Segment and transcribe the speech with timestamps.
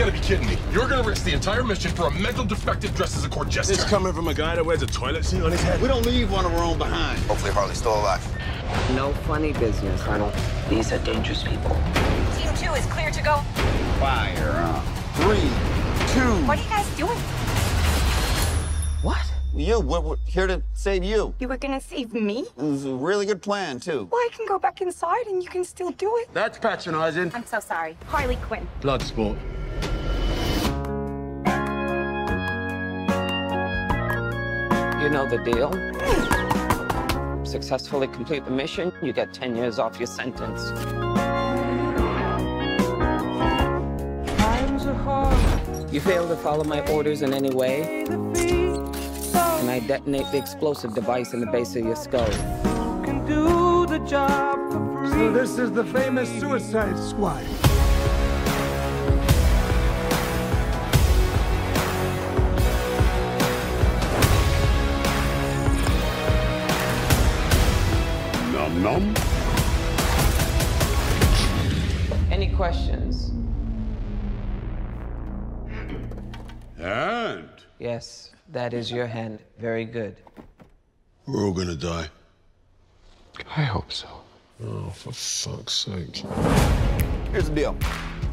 [0.00, 0.56] gotta be kidding me.
[0.72, 3.74] You're gonna risk the entire mission for a mental defective dressed as a court jester.
[3.74, 5.80] This coming from a guy that wears a toilet seat on his head.
[5.82, 7.18] We don't leave one of our own behind.
[7.24, 8.26] Hopefully Harley's still alive.
[8.94, 10.32] No funny business, Colonel.
[10.70, 11.76] These are dangerous people.
[12.34, 13.36] Team two is clear to go.
[13.98, 14.82] Fire on.
[15.16, 15.50] Three,
[16.14, 16.46] two.
[16.46, 17.18] What are you guys doing?
[19.02, 19.20] What?
[19.54, 21.34] You, we're, we're here to save you.
[21.40, 22.46] You were gonna save me?
[22.56, 24.08] It was a really good plan, too.
[24.10, 26.32] Well, I can go back inside and you can still do it.
[26.32, 27.32] That's patronizing.
[27.34, 27.98] I'm so sorry.
[28.06, 28.66] Harley Quinn.
[28.80, 29.02] Blood
[35.00, 35.70] You know the deal.
[37.44, 40.60] Successfully complete the mission, you get 10 years off your sentence.
[45.92, 51.32] You fail to follow my orders in any way, and I detonate the explosive device
[51.32, 52.30] in the base of your skull.
[55.10, 57.69] So this is the famous Suicide Squad.
[68.80, 69.14] Num num.
[72.30, 73.32] Any questions?
[76.78, 77.50] Hand?
[77.78, 79.40] Yes, that is your hand.
[79.58, 80.16] Very good.
[81.26, 82.08] we're all gonna die.
[83.54, 84.08] I hope so.
[84.64, 86.24] Oh, for fuck's sake.
[87.32, 87.76] Here's the deal.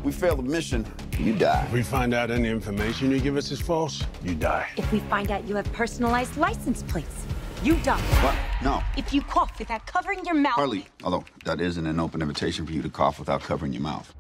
[0.04, 0.86] We fail the mission,
[1.20, 1.66] you die.
[1.66, 4.68] If we find out any information you give us is false, you die.
[4.78, 7.26] If we find out you have personalized license plates,
[7.64, 8.00] you die.
[8.24, 8.36] What?
[8.64, 8.84] No.
[8.96, 10.56] If you cough without covering your mouth.
[10.56, 14.14] Harley, although that isn't an open invitation for you to cough without covering your mouth.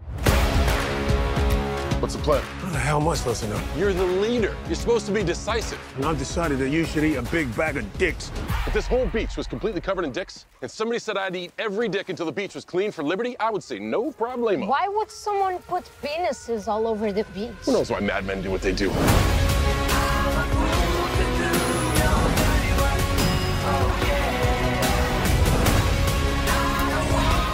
[1.99, 2.43] What's the plan?
[2.59, 3.59] How the hell am I supposed to know?
[3.75, 4.55] You're the leader.
[4.67, 5.79] You're supposed to be decisive.
[5.95, 8.31] And I've decided that you should eat a big bag of dicks.
[8.67, 11.89] If this whole beach was completely covered in dicks, and somebody said I'd eat every
[11.89, 14.67] dick until the beach was clean for liberty, I would say no problemo.
[14.67, 17.49] Why would someone put penises all over the beach?
[17.63, 18.91] Who knows why madmen do what they do?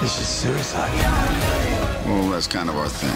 [0.04, 0.92] This is suicide.
[2.06, 3.10] Well, that's kind of our thing.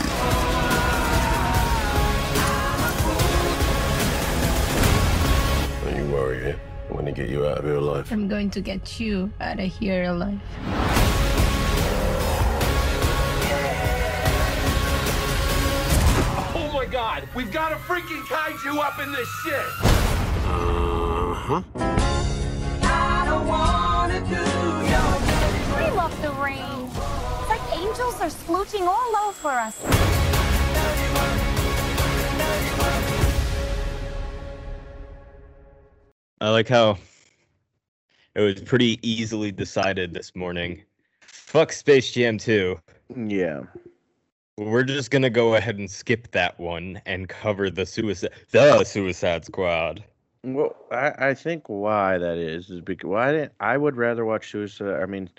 [5.84, 6.56] Don't you worry, eh?
[6.90, 8.10] I'm gonna get you out of here alive.
[8.10, 10.40] I'm going to get you out of here alive.
[16.56, 19.66] Oh my god, we've got a freaking kaiju up in this shit!
[20.50, 22.07] Uh-huh.
[23.48, 23.54] We
[25.96, 26.90] love the rain.
[27.40, 29.78] It's like angels are splooching all over us.
[36.42, 36.98] I like how
[38.36, 40.84] it was pretty easily decided this morning.
[41.22, 42.78] Fuck Space Jam 2.
[43.16, 43.62] Yeah.
[44.58, 49.46] We're just gonna go ahead and skip that one and cover the suicide the Suicide
[49.46, 50.04] Squad.
[50.54, 54.52] Well, I, I think why that is is because why didn't I would rather watch
[54.52, 55.30] Suicide I mean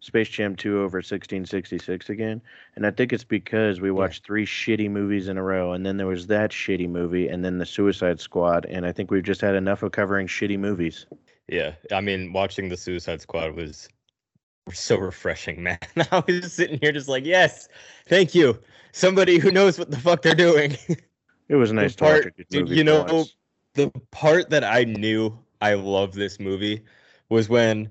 [0.00, 2.40] Space Jam 2 over 1666 again.
[2.76, 5.96] And I think it's because we watched three shitty movies in a row and then
[5.96, 9.40] there was that shitty movie and then the Suicide Squad and I think we've just
[9.40, 11.06] had enough of covering shitty movies.
[11.48, 13.88] Yeah, I mean, watching the Suicide Squad was
[14.72, 15.78] so refreshing, man.
[15.96, 17.68] I was just sitting here, just like, yes,
[18.06, 18.58] thank you,
[18.92, 20.76] somebody who knows what the fuck they're doing.
[21.48, 23.24] It was The nice a part- you know.
[23.78, 26.82] The part that I knew I loved this movie
[27.28, 27.90] was when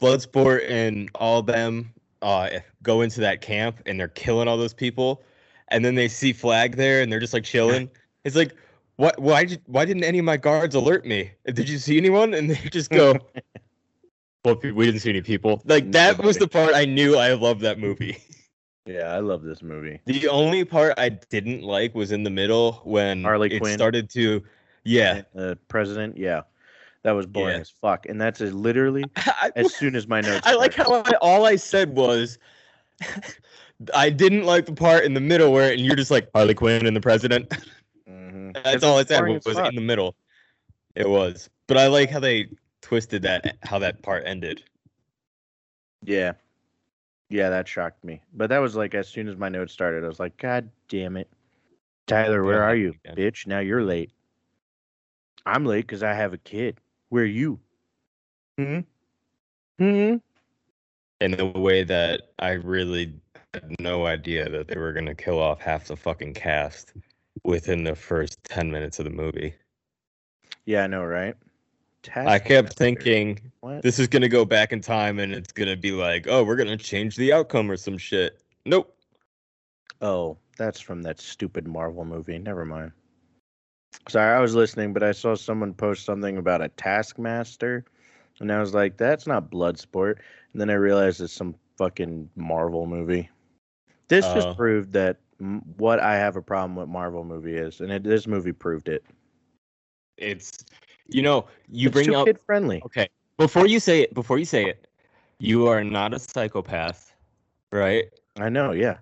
[0.00, 1.92] Bloodsport and all them
[2.22, 2.48] uh,
[2.82, 5.22] go into that camp and they're killing all those people,
[5.68, 7.90] and then they see Flag there and they're just like chilling.
[8.24, 8.56] It's like,
[8.96, 9.16] what?
[9.20, 9.44] Why?
[9.44, 11.30] Did, why didn't any of my guards alert me?
[11.44, 12.34] Did you see anyone?
[12.34, 13.14] And they just go,
[14.44, 17.60] "Well, we didn't see any people." Like that was the part I knew I loved
[17.60, 18.16] that movie.
[18.86, 20.00] Yeah, I love this movie.
[20.06, 23.74] The only part I didn't like was in the middle when Harley it Quinn.
[23.74, 24.44] started to,
[24.86, 25.22] yeah.
[25.34, 26.42] The president, yeah.
[27.02, 27.60] That was boring Yeah.
[27.60, 28.06] as fuck.
[28.06, 31.44] And that's as literally I, as soon as my notes I like how I, all
[31.46, 32.38] I said was,
[33.94, 36.86] I didn't like the part in the middle where, and you're just like Harley Quinn
[36.86, 37.48] and the president.
[38.08, 38.54] Mhm.
[38.64, 40.16] That's all I said was, was in the middle.
[40.94, 42.48] It was, but I like how they
[42.80, 44.62] twisted that, how that part ended.
[46.02, 46.32] Yeah.
[47.28, 48.20] Yeah, that shocked me.
[48.34, 51.16] But that was like as soon as my notes started, I was like, God damn
[51.16, 51.28] it.
[52.06, 52.94] Tyler, where are you?
[53.16, 54.12] Bitch, now you're late.
[55.46, 56.80] I'm late because I have a kid.
[57.08, 57.58] Where are you?
[58.58, 58.80] Hmm?
[59.78, 60.16] Hmm?
[61.20, 63.14] In the way that I really
[63.54, 66.92] had no idea that they were gonna kill off half the fucking cast
[67.44, 69.54] within the first ten minutes of the movie.
[70.64, 71.34] Yeah, I know, right?
[72.14, 72.74] I kept Taskmaster.
[72.76, 73.82] thinking What?
[73.82, 76.76] this is gonna go back in time and it's gonna be like, oh, we're gonna
[76.76, 78.40] change the outcome or some shit.
[78.64, 78.96] Nope.
[80.00, 82.38] Oh, That's from that stupid Marvel movie.
[82.38, 82.92] Never mind.
[84.08, 87.84] Sorry, I was listening, but I saw someone post something about a Taskmaster,
[88.40, 90.18] and I was like, "That's not Bloodsport."
[90.52, 93.30] And then I realized it's some fucking Marvel movie.
[94.08, 94.32] This Oh.
[94.32, 98.04] just proved that m- what I have a problem with Marvel movie is, and it,
[98.04, 99.04] this movie proved it.
[100.16, 100.64] It's
[101.08, 102.86] you know you It's bring up kid friendly.
[102.86, 103.08] okay
[103.38, 104.86] before you say it before you say it,
[105.38, 107.14] you are not a psychopath,
[107.72, 108.04] right?
[108.38, 108.98] I know, yeah.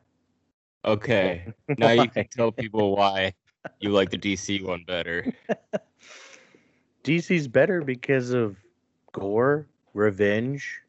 [0.85, 3.35] Okay, now you can tell people why
[3.81, 5.33] you like the DC one better.
[7.05, 8.57] DC's better because of
[9.13, 10.81] gore, revenge.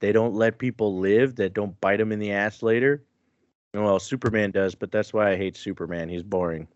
[0.00, 3.02] They don't let people live that don't bite them in the ass later.
[3.72, 6.08] Well, Superman does, but that's why I hate Superman.
[6.08, 6.68] He's boring.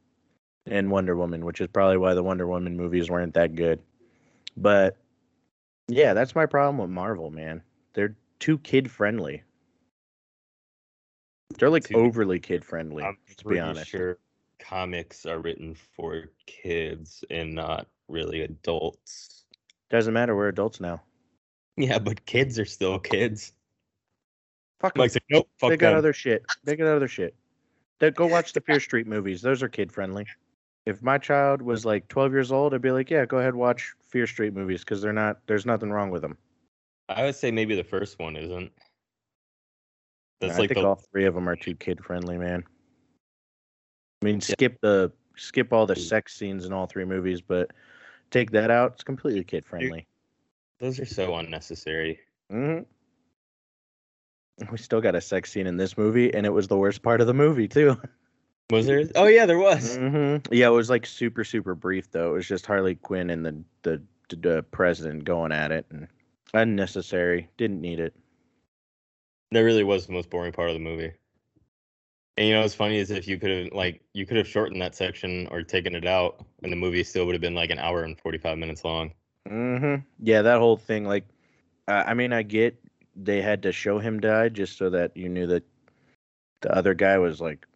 [0.67, 3.81] And Wonder Woman, which is probably why the Wonder Woman movies weren't that good.
[4.57, 4.97] But
[5.89, 7.63] yeah, that's my problem with Marvel, man.
[7.93, 9.43] They're too kid friendly.
[11.59, 13.05] They're like overly kid friendly,
[13.37, 13.91] to be honest.
[13.91, 14.19] sure
[14.59, 19.45] comics are written for kids and not really adults.
[19.91, 21.03] Doesn't matter, we're adults now.
[21.77, 23.53] Yeah, but kids are still kids.
[24.81, 25.01] Fuck 'em.
[25.01, 25.99] Mike's like, nope, fuck they got them.
[25.99, 26.45] other shit.
[26.65, 27.35] They got other shit.
[27.99, 29.41] They, go watch the Fear Street movies.
[29.41, 30.27] Those are kid friendly.
[30.85, 33.95] If my child was like 12 years old, I'd be like, yeah, go ahead watch
[34.09, 35.39] Fear Street movies because they're not.
[35.47, 36.37] There's nothing wrong with them.
[37.09, 38.71] I would say maybe the first one isn't.
[40.41, 42.65] That's I like think the all three of them are too kid friendly, man.
[44.27, 47.71] I mean, skip the skip all the sex scenes in all three movies, but
[48.33, 48.95] take that out.
[48.95, 50.09] It's completely kid friendly.
[50.81, 52.19] those are so unnecessary.
[52.51, 52.81] hmm
[54.69, 57.21] We still got a sex scene in this movie, and it was the worst part
[57.21, 58.01] of the movie too.
[58.71, 59.09] Was there?
[59.15, 59.95] Oh yeah, there was.
[59.95, 62.31] hmm Yeah, it was like super super brief though.
[62.31, 66.09] It was just Harley Quinn and the the, the, the president going at it, and
[66.53, 67.49] unnecessary.
[67.59, 68.13] Didn't need it.
[69.53, 71.13] That really was the most boring part of the movie.
[72.37, 74.81] And you know what's funny is if you could have like you could have shortened
[74.83, 77.79] that section or taken it out, and the movie still would have been like an
[77.79, 79.13] hour and forty five minutes long.
[79.49, 81.05] hmm Yeah, that whole thing.
[81.05, 81.25] Like,
[81.89, 82.77] uh, I mean, I get
[83.15, 85.65] they had to show him die just so that you knew that
[86.63, 87.67] the other guy was like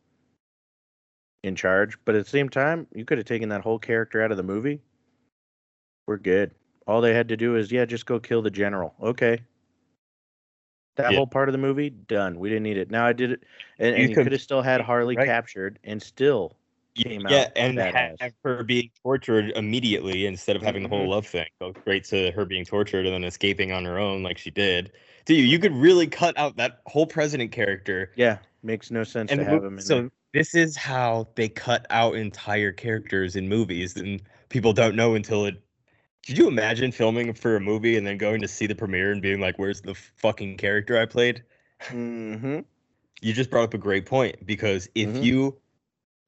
[1.42, 1.98] in charge.
[2.04, 4.42] But at the same time, you could have taken that whole character out of the
[4.42, 4.80] movie.
[6.06, 6.54] We're good.
[6.86, 8.94] All they had to do is, yeah, just go kill the general.
[9.00, 9.40] Okay.
[10.96, 11.16] That Yeah.
[11.18, 12.38] whole part of the movie done.
[12.38, 12.90] We didn't need it.
[12.90, 13.42] Now I did it,
[13.78, 15.26] and, You you could- have still had Harley right.
[15.26, 16.56] captured and still
[16.96, 17.78] came yeah, out Yeah, and
[18.20, 21.10] have her being tortured immediately instead of having the whole Mhm.
[21.10, 21.46] love thing.
[21.60, 24.92] Go straight to her being tortured and then escaping on her own like she did.
[25.24, 28.10] Dude, you could really cut out that whole president character.
[28.16, 30.10] Yeah, makes no sense And to have him in so there.
[30.34, 35.46] this is how they cut out entire characters in movies, and people don't know until
[35.46, 35.62] it.
[36.26, 39.22] Could you imagine filming for a movie and then going to see the premiere and
[39.22, 41.44] being like, "Where's the fucking character I played?"
[41.82, 42.60] hmm
[43.22, 45.22] You just brought up a great point because if Mhm.
[45.22, 45.60] you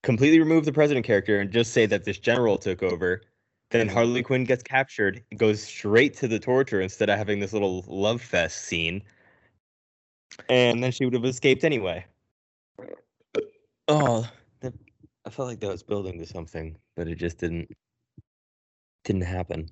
[0.02, 3.22] completely remove the president character and just say that this general took over,
[3.70, 3.88] then.
[3.88, 8.20] Harley Quinn gets captured, goes straight to the torture instead of having this little love
[8.22, 9.02] fest scene,
[10.48, 12.04] and then she would have escaped anyway.
[13.88, 14.30] Oh,
[14.60, 14.74] that,
[15.24, 17.70] I felt like that was building to something, but it just didn't
[19.04, 19.68] didn't happen.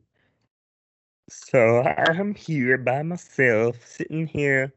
[1.32, 4.74] So I'm here by myself, sitting here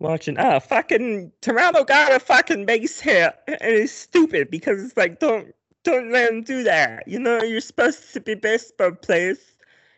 [0.00, 0.36] watching.
[0.36, 5.54] Ah, fucking Toronto got a fucking base hit, and it's stupid because it's like don't
[5.84, 7.06] don't let him do that.
[7.06, 9.38] You know, you're supposed to be baseball players.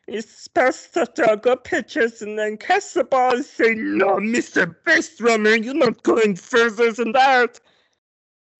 [0.06, 4.66] You're supposed to throw good pitches and then catch the ball and say, "No, Mister
[4.66, 7.61] Base Runner, you're not going further than that."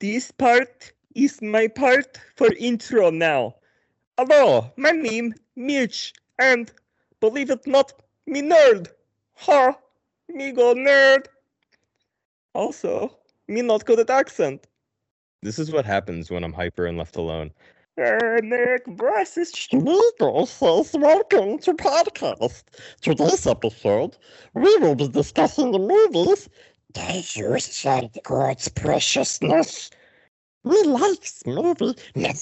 [0.01, 3.57] This part is my part for intro now.
[4.17, 6.73] Hello, my name Mitch, and
[7.25, 7.95] believe it not,
[8.27, 8.89] me nerd.
[9.45, 9.75] Ha,
[10.29, 11.25] me go nerd.
[12.53, 13.17] Also,
[13.49, 14.67] me not good at accent.
[15.43, 17.51] This is what happens when I'm hyper and left alone.
[17.97, 22.65] Uh, Nick Bryce is Schmiegel says welcome to podcast.
[23.01, 24.19] Today's episode,
[24.53, 26.51] we will be discussing the movies
[26.93, 29.89] that you said God's preciousness.
[30.63, 31.95] We like this movie.
[32.15, 32.33] No,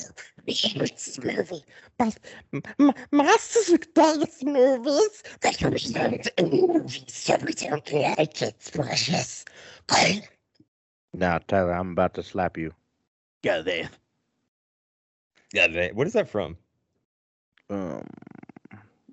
[0.47, 1.65] we hate this movie.
[1.99, 2.19] But
[2.53, 5.23] m- m- Masters likes movies.
[5.41, 9.45] But we don't in movies, so we don't like it, precious.
[9.91, 10.23] Okay?
[11.15, 12.75] Now, Tyler, I'm about to slap you.
[13.43, 13.91] Get there.
[15.53, 16.57] Yeah, they, what is that from?
[17.71, 18.07] Um,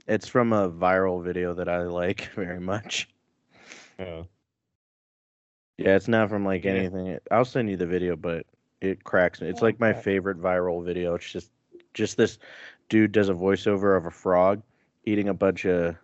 [0.08, 3.10] it's from a viral video that I like very much.
[4.00, 4.28] Oh.
[5.78, 6.76] Yeah, it's not from like Yeah.
[6.76, 7.18] anything.
[7.32, 8.46] I'll send you the video, but
[8.82, 9.50] it cracks me.
[9.50, 11.16] It's like my favorite viral video.
[11.16, 11.52] It's just
[11.94, 12.38] just this
[12.88, 14.62] dude does a voiceover of a frog
[15.06, 15.96] eating a bunch of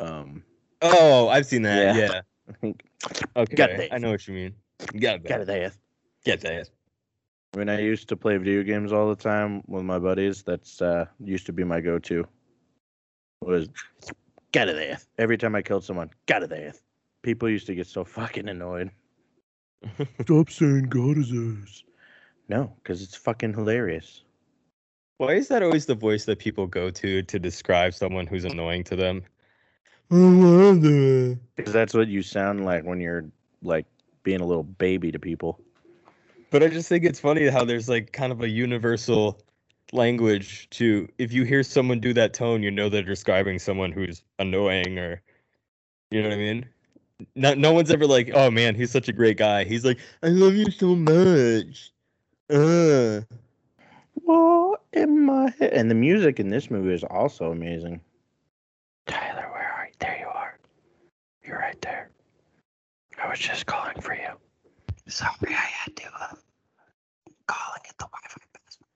[0.00, 0.42] um
[0.80, 1.96] Oh, I've seen that.
[1.96, 2.20] Yeah.
[2.62, 2.72] Yeah.
[3.36, 3.54] Okay.
[3.54, 3.88] Got this.
[3.92, 4.54] I know what you mean.
[4.98, 5.24] Got it.
[5.24, 5.40] got that.
[5.42, 5.72] it there.
[6.24, 6.68] Get that.
[7.52, 11.06] When I used to play video games all the time with my buddies, that's uh
[11.20, 12.26] used to be my go-to.
[13.40, 13.68] Was
[14.50, 14.98] get to there.
[15.18, 16.72] Every time I killed someone, get to there.
[17.22, 18.90] People used to get so fucking annoyed.
[20.22, 21.84] Stop saying God is ass.
[22.48, 24.22] No, because it's fucking hilarious.
[25.18, 28.84] Why is that always the voice that people go to to describe someone who's annoying
[28.84, 29.22] to them?
[31.56, 33.26] Because that's what you sound like when you're
[33.62, 33.86] like
[34.22, 35.60] being a little baby to people.
[36.50, 39.42] But I just think it's funny how there's like kind of a universal
[39.92, 44.22] language to if you hear someone do that tone, you know they're describing someone who's
[44.38, 45.20] annoying or
[46.10, 46.66] you know what I mean?
[47.34, 49.64] No, no one's ever like, oh man, he's such a great guy.
[49.64, 51.92] He's like, I love you so much.
[52.50, 53.20] Uh.
[54.24, 58.00] Well, in my head, and the music in this movie is also amazing.
[59.06, 59.92] Tyler, where are you?
[60.00, 60.58] There you are.
[61.44, 62.10] You're right there.
[63.22, 64.28] I was just calling for you.
[65.08, 66.04] Sorry, I had to.
[66.06, 66.34] Uh,
[67.46, 68.88] calling at the Wi-Fi password.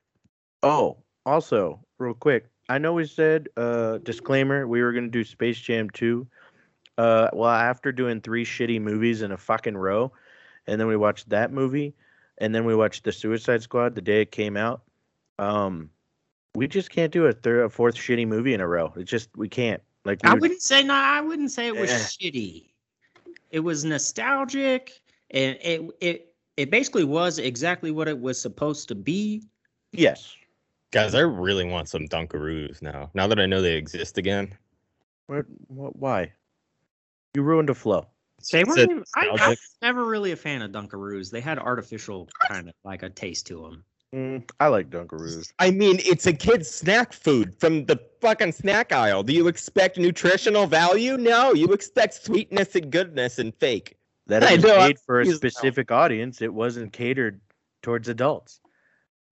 [0.62, 5.60] Oh, also, real quick, I know we said uh disclaimer we were gonna do Space
[5.60, 6.26] Jam 2.
[6.98, 10.12] Uh, well, after doing three shitty movies in a fucking row,
[10.66, 11.94] and then we watched that movie,
[12.42, 14.82] and then we watched The Suicide Squad the day it came out.
[15.38, 15.88] Um,
[16.56, 18.92] we just can't do a third, a fourth shitty movie in a row.
[18.96, 19.80] It's just we can't.
[20.04, 20.92] Like we I would- wouldn't say no.
[20.92, 21.96] I wouldn't say it was Eh.
[21.98, 22.66] shitty.
[23.52, 28.94] It was nostalgic, and it it it basically was exactly what it was supposed to
[28.96, 29.44] be.
[29.92, 30.34] yes.
[30.90, 33.10] Guys, I really want some Dunkaroos now.
[33.14, 34.52] Now that I know they exist again.
[35.26, 35.96] What, what?
[35.96, 36.32] Why?
[37.34, 38.08] You ruined a flow.
[38.50, 38.78] They weren't.
[38.80, 41.30] Even, I, I'm nostalgic- never really a fan of Dunkaroos.
[41.30, 43.84] They had artificial kind of like a taste to them.
[44.14, 45.52] Mm, I like Dunkaroos.
[45.58, 49.22] I mean, it's a kid's snack food from the fucking snack aisle.
[49.22, 51.16] Do you expect nutritional value?
[51.16, 53.96] No, you expect sweetness and goodness and fake.
[54.26, 55.48] That I was know, made for a confused now.
[55.48, 56.42] specific audience.
[56.42, 57.40] It wasn't catered
[57.82, 58.60] towards adults.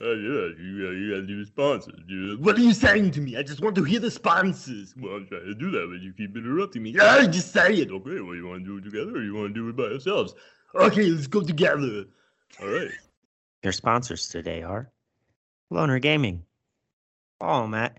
[0.00, 2.00] Oh yeah, you gotta, you gotta do the sponsors.
[2.08, 3.36] You- uh, What are you saying to me?
[3.36, 4.94] I just want to hear the sponsors.
[4.98, 6.90] Well, I'm trying to do that, but you keep interrupting me.
[6.90, 7.90] Yeah, just say it.
[7.90, 9.84] Okay, well, you want to do it together or you want to do it by
[9.84, 10.34] yourselves?
[10.74, 12.04] Okay, let's go together.
[12.60, 12.90] All right.
[13.62, 14.90] Their sponsors today are
[15.70, 16.42] Loner Gaming.
[17.38, 17.98] Follow them at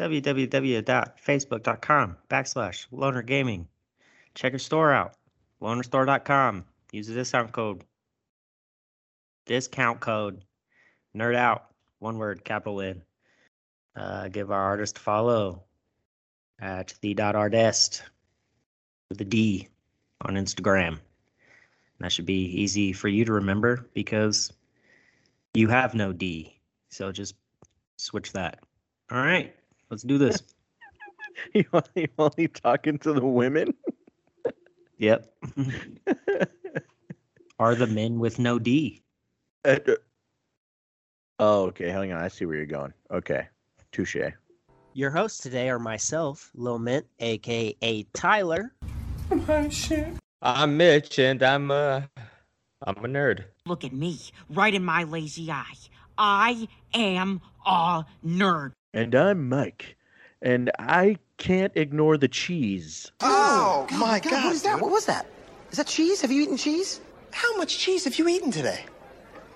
[0.00, 3.68] www.facebook.com backslash Loner Gaming.
[4.34, 5.12] Check your store out,
[5.60, 6.64] lonerstore.com.
[6.90, 7.84] Use the discount code.
[9.44, 10.42] Discount code.
[11.14, 11.66] Nerd out.
[11.98, 13.02] One word, capital N.
[13.94, 15.64] Uh, give our artist a follow
[16.58, 18.02] at the dot artist
[19.10, 19.68] with a D
[20.22, 20.98] on Instagram.
[21.98, 24.50] That should be easy for you to remember because
[25.52, 26.58] you have no D.
[26.88, 27.34] So just
[27.98, 28.60] switch that.
[29.10, 29.54] All right,
[29.90, 30.42] let's do this.
[31.54, 33.74] you only, you only talking to the women?
[34.98, 35.32] Yep.
[37.58, 39.02] Are the men with no D?
[39.64, 39.76] Uh,
[41.38, 41.88] oh, okay.
[41.88, 42.22] Hang on.
[42.22, 42.92] I see where you're going.
[43.10, 43.46] Okay.
[43.92, 44.16] Touche.
[44.92, 48.74] Your hosts today are myself, Lil Mint, aka Tyler.
[50.42, 52.02] I'm Mitch, and I'm uh
[52.82, 53.44] I'm a nerd.
[53.66, 54.18] Look at me,
[54.50, 55.64] right in my lazy eye.
[56.18, 58.72] I am a nerd.
[58.92, 59.96] And I'm Mike,
[60.42, 63.12] and I can't ignore the cheese.
[63.20, 64.80] Oh, oh my God, What is that?
[64.80, 65.26] What was that?
[65.70, 66.20] Is that cheese?
[66.22, 67.00] Have you eaten cheese?
[67.30, 68.84] How much cheese have you eaten today?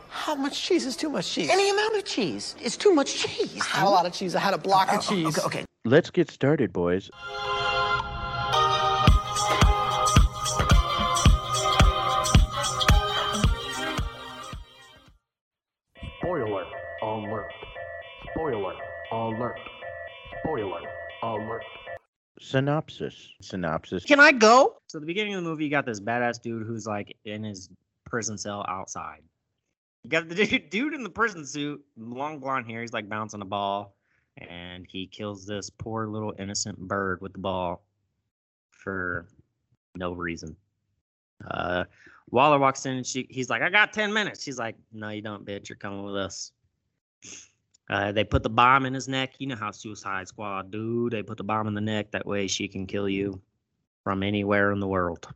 [0.09, 1.51] How much cheese is too much cheese?
[1.51, 3.61] Any amount of cheese is too much cheese.
[3.61, 4.37] I had a lot of cheese.
[4.37, 5.37] I had a block of oh, cheese.
[5.37, 5.65] Okay, okay.
[5.85, 7.11] Let's get started, boys.
[16.21, 16.45] Spoiler
[17.03, 17.47] alert.
[18.31, 18.75] Spoiler
[19.15, 19.59] alert.
[20.41, 20.81] Spoiler
[21.23, 21.65] alert.
[22.41, 23.29] Synopsis.
[23.41, 24.05] Synopsis.
[24.05, 24.77] Can I go?
[24.87, 27.69] So, the beginning of the movie, you got this badass dude who's like in his
[28.05, 29.23] prison cell outside.
[30.03, 32.81] You got the dude, dude in the prison suit, long blonde hair.
[32.81, 33.97] He's like bouncing a ball,
[34.39, 37.85] and he kills this poor little innocent bird with the ball
[38.71, 39.27] for
[39.95, 40.57] no reason.
[41.51, 41.85] Uh,
[42.31, 44.43] Waller walks in and she, he's like, I got 10 minutes.
[44.43, 45.69] She's like, No, you don't, bitch.
[45.69, 46.53] You're coming with us.
[47.91, 49.35] Uh, they put the bomb in his neck.
[49.39, 51.11] You know how Suicide Squad do.
[51.11, 52.11] They put the bomb in the neck.
[52.13, 53.41] That way she can kill you
[54.05, 55.29] from anywhere in the world.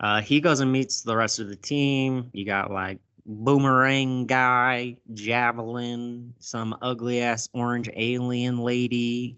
[0.00, 2.30] Uh, he goes and meets the rest of the team.
[2.32, 9.36] You got like Boomerang Guy, Javelin, some ugly ass orange alien lady.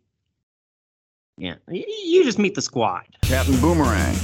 [1.36, 3.04] Yeah, you just meet the squad.
[3.22, 4.14] Captain Boomerang,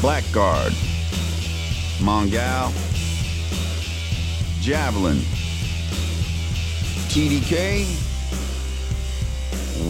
[0.00, 0.72] Blackguard,
[1.98, 2.72] Mongal,
[4.60, 5.16] Javelin,
[7.08, 7.86] TDK,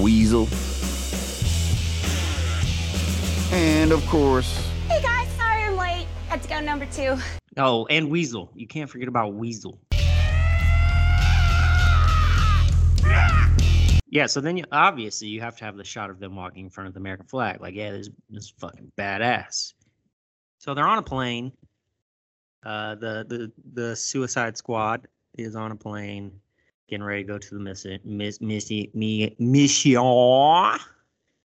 [0.01, 0.49] Weasel,
[3.53, 6.07] and of course, Hey guys, sorry I'm late.
[6.29, 7.17] Had to go number two.
[7.57, 8.53] Oh, and Weasel.
[8.55, 9.81] You can't forget about Weasel.
[14.07, 16.71] Yeah, so then you obviously you have to have the shot of them walking in
[16.71, 17.61] front of the American flag.
[17.61, 19.73] Like, yeah, this this is fucking badass.
[20.59, 21.53] So they're on a plane.
[22.63, 26.33] Uh, the the the Suicide Squad is on a plane,
[26.89, 27.99] getting ready to go to the mission.
[28.05, 30.79] Miss Missy me mission,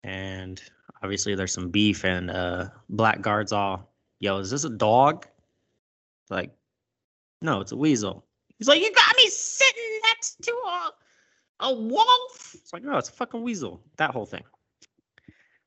[0.03, 0.63] and
[1.03, 2.05] obviously there's some beef.
[2.05, 5.27] And uh, Black Guard's all, yo, is this a dog?
[6.31, 6.51] Like,
[7.43, 8.25] no, it's a weasel.
[8.59, 10.91] He's like, you got me sitting next to a
[11.61, 12.55] a wolf.
[12.55, 13.81] It's like, no, it's a fucking weasel.
[13.97, 14.43] That whole thing.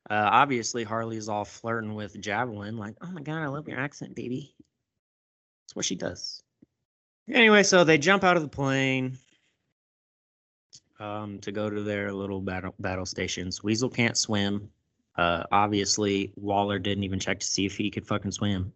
[0.09, 4.15] Uh, obviously, Harley's all flirting with Javelin, like, oh my god, I love your accent,
[4.15, 4.53] baby.
[5.67, 6.43] That's what she does.
[7.29, 9.17] Anyway, so they jump out of the plane
[10.99, 13.63] um, to go to their little battle battle stations.
[13.63, 14.69] Weasel can't swim.
[15.17, 18.71] Uh, obviously, Waller didn't even check to see if he could fucking swim.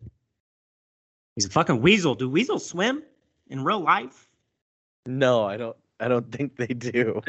[1.35, 2.13] He's a fucking weasel.
[2.13, 3.03] Do weasels swim
[3.49, 4.27] in real life?
[5.05, 5.77] No, I don't.
[6.01, 7.21] I don't think they do.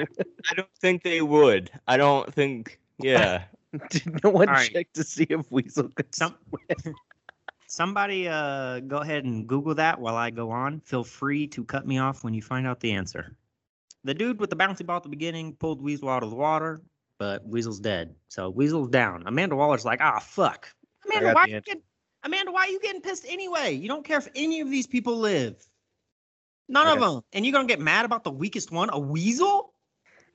[0.51, 1.71] I don't think they would.
[1.87, 2.81] I don't think.
[2.99, 3.45] Yeah.
[3.91, 4.73] Did no one All right.
[4.73, 6.35] check to see if Weasel could Some,
[7.73, 10.81] somebody uh, go ahead and Google that while I go on.
[10.81, 13.35] Feel free to cut me off when you find out the answer.
[14.05, 16.83] The dude with the bouncy ball at the beginning pulled Weasel out of the water,
[17.19, 18.15] but Weasel's dead.
[18.29, 19.23] So Weasel's down.
[19.27, 20.69] Amanda Waller's like, ah, fuck.
[21.07, 21.83] Amanda, why the you getting,
[22.25, 23.73] Amanda, why are you getting pissed anyway?
[23.73, 25.57] You don't care if any of these people live.
[26.69, 27.23] None of them.
[27.33, 29.73] And you're gonna get mad about the weakest one, a weasel?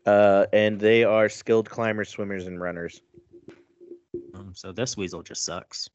[0.06, 3.02] Uh, and they are skilled climbers, swimmers, and runners.
[4.34, 5.90] Um, so this weasel just sucks.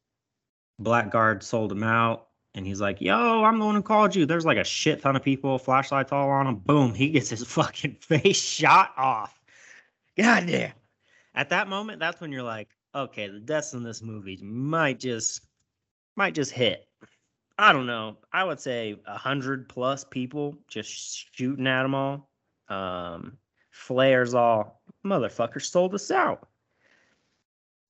[0.83, 4.45] Blackguard sold him out, and he's like, "Yo, I'm the one who called you." There's
[4.45, 6.55] like a shit ton of people, flashlights all on him.
[6.55, 9.41] Boom, he gets his fucking face shot off.
[10.17, 10.73] God damn.
[11.35, 15.41] At that moment, that's when you're like, okay, the deaths in this movie might just
[16.15, 16.87] might just hit.
[17.57, 18.17] I don't know.
[18.31, 22.29] I would say a hundred plus people just shooting at them all.
[22.69, 23.37] Um,
[23.71, 26.47] flares all motherfuckers sold us out.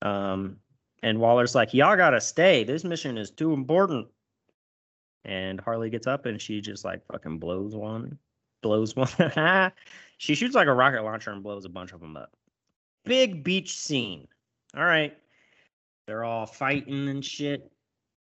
[0.02, 0.58] Um,
[1.04, 2.64] and Waller's like, y'all gotta stay.
[2.64, 4.08] This mission is too important.
[5.26, 8.18] And Harley gets up and she just like fucking blows one,
[8.62, 9.72] blows one.
[10.18, 12.32] she shoots like a rocket launcher and blows a bunch of them up.
[13.04, 14.28] Big beach scene.
[14.76, 15.16] All right.
[16.08, 17.70] They're all fighting and shit.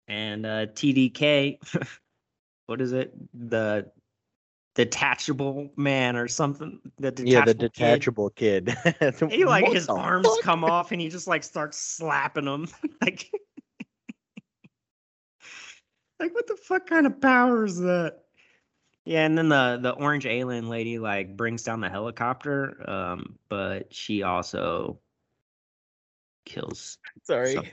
[0.08, 1.58] And uh, TDK,
[2.66, 3.14] what is it?
[3.50, 3.92] The
[4.76, 6.80] detachable man or something.
[6.98, 8.76] The detachable yeah, the detachable kid.
[9.30, 10.42] He like What his arms fuck?
[10.42, 12.68] come off and he just like starts slapping them.
[13.02, 13.30] like,
[16.20, 18.20] like what the fuck kind of power is that?
[19.06, 23.94] Yeah, and then the the orange alien lady like brings down the helicopter, um, but
[23.94, 25.00] she also
[26.46, 26.98] kills.
[27.24, 27.54] Sorry.
[27.54, 27.66] some-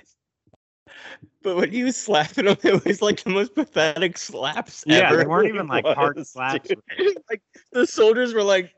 [1.43, 5.17] But when he was slapping him, it was like the most pathetic slaps Yeah, ever.
[5.19, 6.69] they weren't even like hard slaps.
[6.69, 7.19] dude.
[7.31, 8.73] like the soldiers were like,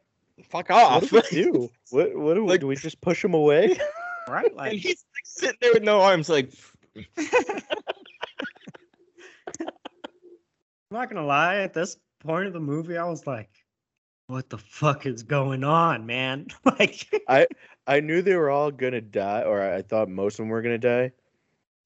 [0.44, 1.70] "Fuck off!" What do we do?
[1.90, 2.66] What, what do we Like- do?
[2.68, 3.79] We just push him away?
[4.29, 4.55] right?
[4.55, 6.53] Like and he's like sitting there with no arms, like,
[6.96, 7.05] I'm
[10.90, 13.48] not gonna lie, at this point of the movie, I was like,
[14.27, 16.46] what the fuck is going on, man?
[16.64, 17.46] like I
[17.87, 20.79] I knew they were all gonna die, or I thought most of them were gonna
[20.79, 21.12] die,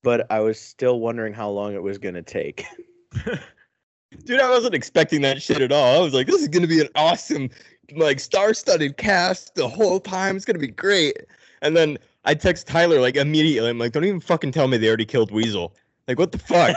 [0.07, 2.64] but I was still wondering how long it was gonna take.
[4.25, 5.97] Dude, I wasn't expecting that shit at all.
[5.97, 7.51] I was like, this is gonna be an awesome,
[7.97, 10.37] like star-studded cast the whole time.
[10.37, 11.16] It's gonna be great.
[11.61, 13.69] And then I text Tyler like immediately.
[13.69, 15.75] I'm like, don't even fucking tell me they already killed Weasel.
[16.07, 16.77] Like, what the fuck?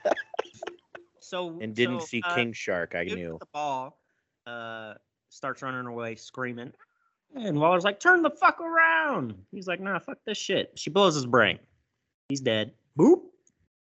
[1.20, 2.94] so and didn't so, see uh, King Shark.
[2.94, 3.36] I knew.
[3.38, 3.98] The ball
[4.46, 4.94] uh,
[5.28, 6.72] starts running away, screaming.
[7.34, 9.34] And Waller's like, turn the fuck around.
[9.50, 10.72] He's like, nah, fuck this shit.
[10.76, 11.58] She blows his brain.
[12.32, 12.72] He's dead.
[12.98, 13.24] Boop.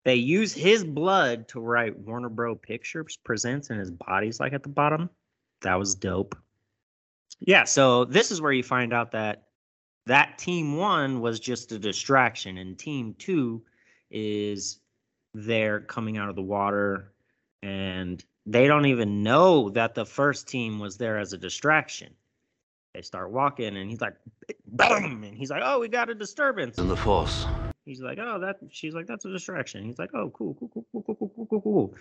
[0.04, 2.54] They use his blood to write Warner Bro.
[2.54, 5.10] Pictures Presents, and his body's like at the bottom.
[5.60, 6.34] That was dope.
[7.40, 9.48] Yeah, so this is where you find out that
[10.06, 13.60] that team one was just a distraction, and team two
[14.10, 14.80] is
[15.34, 17.12] they're coming out of the water
[17.62, 22.14] and they don't even know that the first team was there as a distraction.
[22.94, 24.16] They start walking and he's like,
[24.66, 26.78] boom, and he's like, oh, we got a disturbance.
[26.78, 27.46] In the force.
[27.84, 28.58] He's like, oh, that.
[28.70, 29.84] She's like, that's a distraction.
[29.84, 31.94] He's like, oh, cool, cool, cool, cool, cool, cool, cool, cool, cool.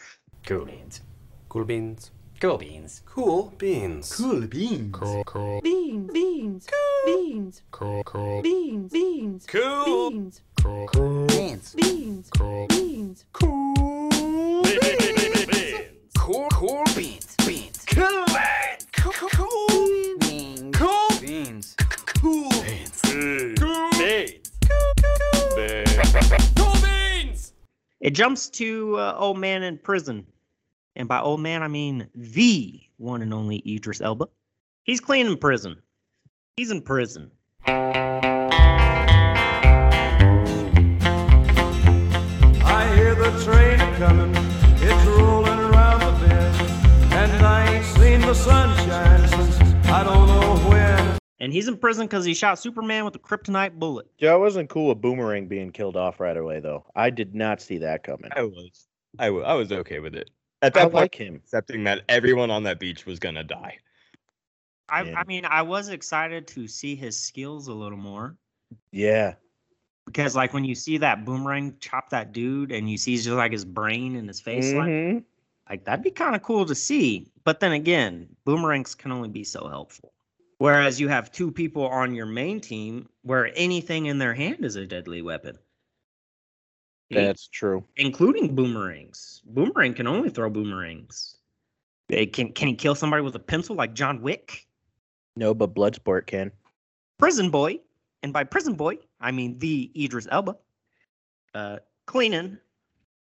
[0.45, 1.01] Cool beans.
[1.49, 2.11] Cool beans.
[2.39, 3.01] Cool beans.
[3.05, 4.15] Cool beans.
[4.15, 4.91] Cool beans.
[4.91, 5.61] Cool, beans, cool.
[5.61, 8.41] Beans, cool beans, beans, Cool, cool.
[8.41, 9.85] beans, beans, Cool.
[10.11, 11.27] beans, Cool, cool.
[11.27, 12.67] beans, beans, Cool.
[12.67, 15.45] beans, Cool beans.
[15.45, 15.87] Beans.
[16.17, 17.35] Cool, cool beans.
[17.45, 17.85] Beans.
[17.87, 18.60] Cool beans.
[26.11, 27.53] Cool beans.
[28.01, 30.27] It jumps to uh, old man in prison,
[30.97, 34.27] and by old man I mean the one and only Idris Elba.
[34.83, 35.81] He's clean in prison.
[36.57, 37.31] He's in prison.
[37.65, 37.71] I
[42.95, 44.35] hear the train coming,
[44.81, 46.61] it's rolling around the bend,
[47.13, 51.00] and I ain't seen the sunshine since I don't know when.
[51.41, 54.05] And he's in prison because he shot Superman with a kryptonite bullet.
[54.19, 56.85] Yeah, I wasn't cool with Boomerang being killed off right away though.
[56.95, 58.29] I did not see that coming.
[58.35, 58.87] I was.
[59.17, 60.29] I wa- I was okay with it.
[60.61, 61.35] At that I point, like him.
[61.35, 63.79] accepting that everyone on that beach was gonna die.
[64.87, 65.19] I, Yeah.
[65.19, 68.37] I mean, I was excited to see his skills a little more
[68.91, 69.33] Yeah.
[70.05, 73.51] because, like, when you see that boomerang chop that dude, and you see just like
[73.51, 75.23] his brain and his face, like, Mhm.
[75.69, 77.31] like that'd be kind of cool to see.
[77.43, 80.10] But then again, boomerangs can only be so helpful.
[80.61, 84.75] Whereas you have two people on your main team where anything in their hand is
[84.75, 85.57] a deadly weapon,
[87.09, 87.83] That's true.
[87.95, 89.41] including boomerangs.
[89.47, 91.37] Boomerang can only throw boomerangs.
[92.09, 94.67] They can can he kill somebody with a pencil like John Wick?
[95.35, 96.51] No, but Bloodsport can.
[97.17, 97.79] Prison boy,
[98.21, 100.57] and by prison boy I mean the Idris Elba,
[101.55, 102.59] uh, cleaning.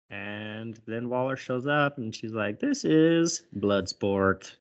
[0.09, 4.57] And then Waller shows up, and she's like, "This is Bloodsport."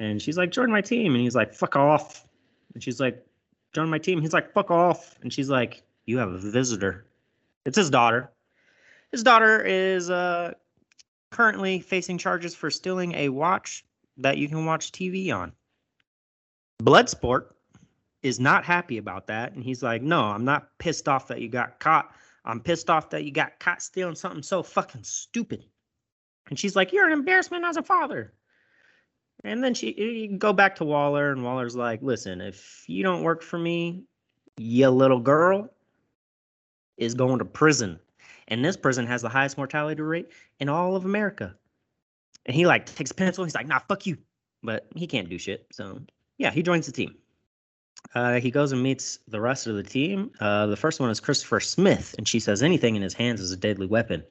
[0.00, 2.26] And she's like, "Join my team." And he's like, "Fuck off."
[2.74, 3.24] And she's like,
[3.72, 7.06] "Join my team." He's like, "Fuck off." And she's like, "You have a visitor."
[7.64, 8.32] It's his daughter.
[9.12, 10.54] His daughter is uh,
[11.30, 13.84] currently facing charges for stealing a watch
[14.16, 15.52] that you can watch TV on.
[16.82, 17.46] Bloodsport
[18.22, 19.52] is not happy about that.
[19.52, 22.14] And he's like, No, I'm not pissed off that you got caught.
[22.44, 25.66] I'm pissed off that you got caught stealing something so fucking stupid.
[26.48, 28.32] And she's like, You're an embarrassment as a father.
[29.44, 33.22] And then she you go back to Waller, and Waller's like, Listen, if you don't
[33.22, 34.04] work for me,
[34.56, 35.70] your little girl
[36.98, 37.98] is going to prison.
[38.48, 41.54] And this prison has the highest mortality rate in all of America.
[42.46, 44.18] And he like takes a pencil, he's like, nah, fuck you.
[44.62, 45.66] But he can't do shit.
[45.72, 46.00] So
[46.38, 47.14] yeah, he joins the team.
[48.14, 50.30] Uh, he goes and meets the rest of the team.
[50.40, 53.52] Uh, the first one is Christopher Smith, and she says anything in his hands is
[53.52, 54.22] a deadly weapon.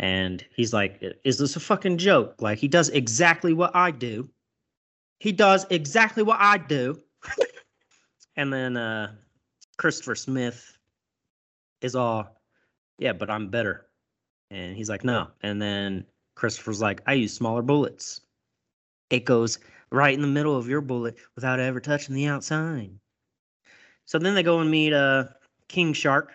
[0.00, 2.40] And he's like, "Is this a fucking joke?
[2.40, 4.30] Like he does exactly what I do.
[5.18, 6.98] He does exactly what I do."
[8.36, 9.12] and then uh,
[9.76, 10.78] Christopher Smith
[11.82, 12.40] is all,
[12.98, 13.88] "Yeah, but I'm better."
[14.50, 18.22] And he's like, "No." And then Christopher's like, "I use smaller bullets.
[19.10, 19.58] It goes
[19.92, 22.90] right in the middle of your bullet without ever touching the outside."
[24.06, 25.24] So then they go and meet uh,
[25.68, 26.32] King Shark,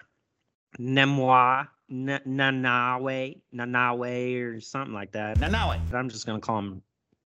[0.80, 5.38] Nemwa, N- Nanaue, Nanaue, or something like that.
[5.38, 5.80] Nanaue.
[5.90, 6.82] But I'm just gonna call him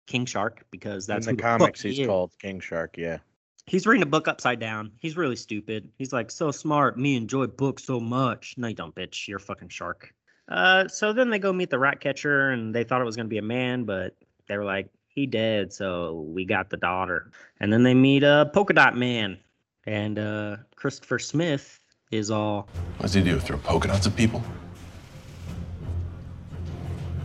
[0.07, 2.07] King Shark because that's in the comics he he's is.
[2.07, 3.19] called King Shark, yeah.
[3.65, 4.91] He's reading a book upside down.
[4.99, 5.91] He's really stupid.
[5.97, 6.97] He's like so smart.
[6.97, 8.55] Me enjoy books so much.
[8.57, 9.27] No, you don't, bitch.
[9.27, 10.12] You're a fucking shark.
[10.47, 13.29] Uh, so then they go meet the rat catcher, and they thought it was gonna
[13.29, 14.15] be a man, but
[14.47, 17.31] they were like, he dead, so we got the daughter.
[17.59, 19.38] And then they meet uh Polka Dot Man,
[19.85, 21.78] and uh Christopher Smith
[22.11, 22.67] is all
[22.97, 23.39] What does he do?
[23.39, 24.43] Throw polka dots at people?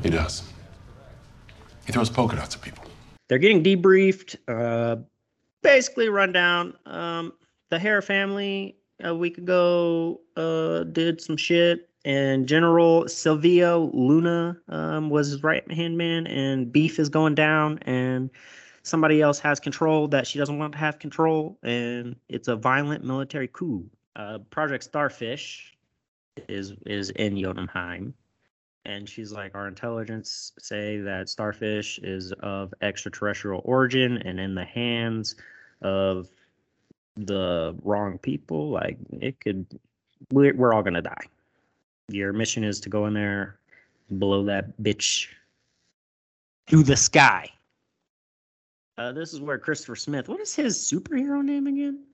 [0.02, 0.42] He does.
[1.86, 2.84] He throws polka dots at people.
[3.28, 4.36] they're getting debriefed.
[4.48, 4.96] Uh,
[5.62, 6.74] basically, rundown.
[6.86, 7.32] Um,
[7.70, 15.10] the Hare family a week ago uh, did some shit, and General Silvio Luna um,
[15.10, 18.30] was his right hand man, and beef is going down, and
[18.82, 23.04] somebody else has control that she doesn't want to have control, and it's a violent
[23.04, 23.88] military coup.
[24.16, 25.76] Uh, Project Starfish
[26.48, 28.14] is is in Jotunheim.
[28.86, 34.64] And she's like our intelligence say that starfish is of extraterrestrial origin and in the
[34.64, 35.36] hands
[35.80, 36.28] of
[37.16, 38.68] the wrong people.
[38.68, 39.66] Like it could
[40.30, 41.24] we're, we're all gonna die.
[42.08, 43.58] Your mission is to go in there
[44.10, 45.28] blow that bitch
[46.68, 47.50] to the sky.
[48.96, 52.04] Uh, this is where christopher smith what is his superhero name again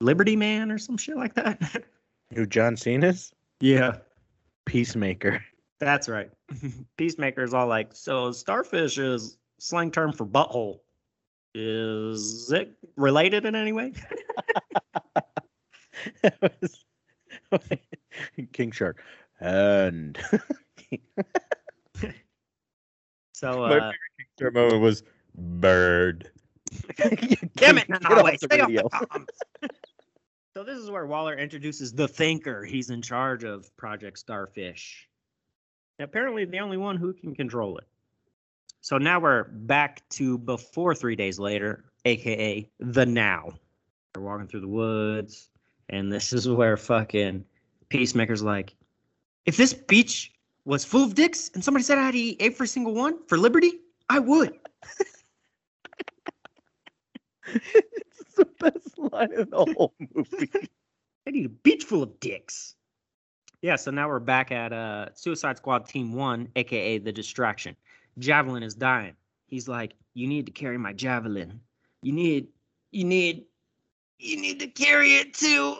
[0.00, 1.84] liberty man or some shit like that
[2.34, 3.32] Who John Cena's?
[3.60, 3.96] yeah
[4.66, 5.42] Peacemaker.
[5.78, 6.30] That's right.
[6.96, 10.80] Peacemaker is all like, so starfish is slang term for butthole.
[11.54, 13.92] Is it related in any way?
[18.52, 19.02] King Shark.
[19.40, 20.18] And
[23.32, 25.02] So, My uh, favorite King Shark moment was
[25.34, 26.30] bird.
[27.56, 29.70] damn it, no, Get no, off the stay off the comms.
[30.54, 32.64] so this is where Waller introduces the Thinker.
[32.64, 35.08] He's in charge of Project Starfish.
[35.98, 37.84] Apparently, the only one who can control it.
[38.80, 43.52] So now we're back to before three days later, aka the now.
[44.14, 45.48] We're walking through the woods,
[45.88, 47.44] and this is where fucking
[47.88, 48.74] Peacemaker's like,
[49.44, 50.32] if this beach
[50.64, 53.38] was full of dicks and somebody said I had to eat every single one for
[53.38, 54.58] liberty, I would.
[57.54, 60.50] it's the best line in the whole movie.
[61.26, 62.74] I need a beach full of dicks.
[63.62, 67.76] Yeah, so now we're back at uh Suicide Squad Team One, aka the distraction.
[68.18, 69.14] Javelin is dying.
[69.46, 71.60] He's like, You need to carry my javelin.
[72.02, 72.48] You need
[72.92, 73.44] you need
[74.18, 75.76] you need to carry it to."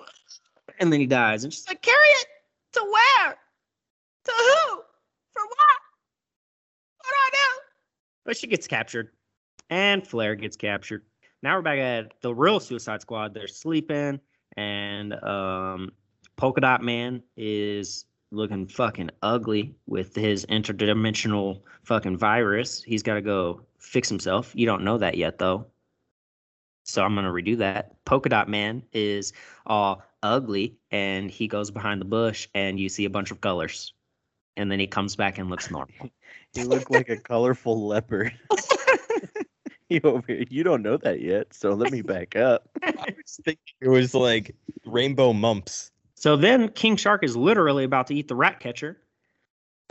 [0.79, 1.45] And then he dies.
[1.45, 2.27] And she's like, Carry it
[2.73, 3.37] to where?
[4.25, 4.83] To who?
[5.33, 5.79] For what?
[6.99, 7.61] What do I do?
[8.25, 9.11] But she gets captured.
[9.71, 11.05] And Flair gets captured.
[11.43, 13.35] Now we're back at the real Suicide Squad.
[13.35, 14.21] They're sleeping,
[14.57, 15.93] and um,
[16.37, 22.83] Polka Dot Man is looking fucking ugly with his interdimensional fucking virus.
[22.83, 24.53] He's got to go fix himself.
[24.55, 25.67] You don't know that yet, though.
[26.85, 28.03] So I'm gonna redo that.
[28.05, 29.33] Polka Dot Man is
[29.67, 33.93] all ugly, and he goes behind the bush, and you see a bunch of colors,
[34.57, 35.95] and then he comes back and looks normal.
[36.55, 38.33] He looked like a colorful leopard.
[39.89, 42.69] you over here, you don't know that yet, so let me back up.
[42.83, 45.91] I was thinking it was like rainbow mumps.
[46.15, 48.99] So then King Shark is literally about to eat the rat catcher.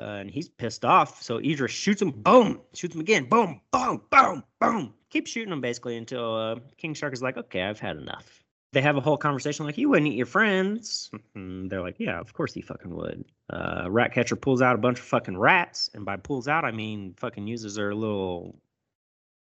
[0.02, 1.22] Uh, and he's pissed off.
[1.22, 4.94] So Idris shoots him, boom, shoots him again, boom, boom, boom, boom.
[5.10, 8.44] Keep shooting him basically until uh, King Shark is like, okay, I've had enough.
[8.74, 11.10] They have a whole conversation like, you wouldn't eat your friends.
[11.34, 13.24] And they're like, yeah, of course he fucking would.
[13.50, 15.90] Uh, rat catcher pulls out a bunch of fucking rats.
[15.94, 18.60] And by pulls out, I mean fucking uses her little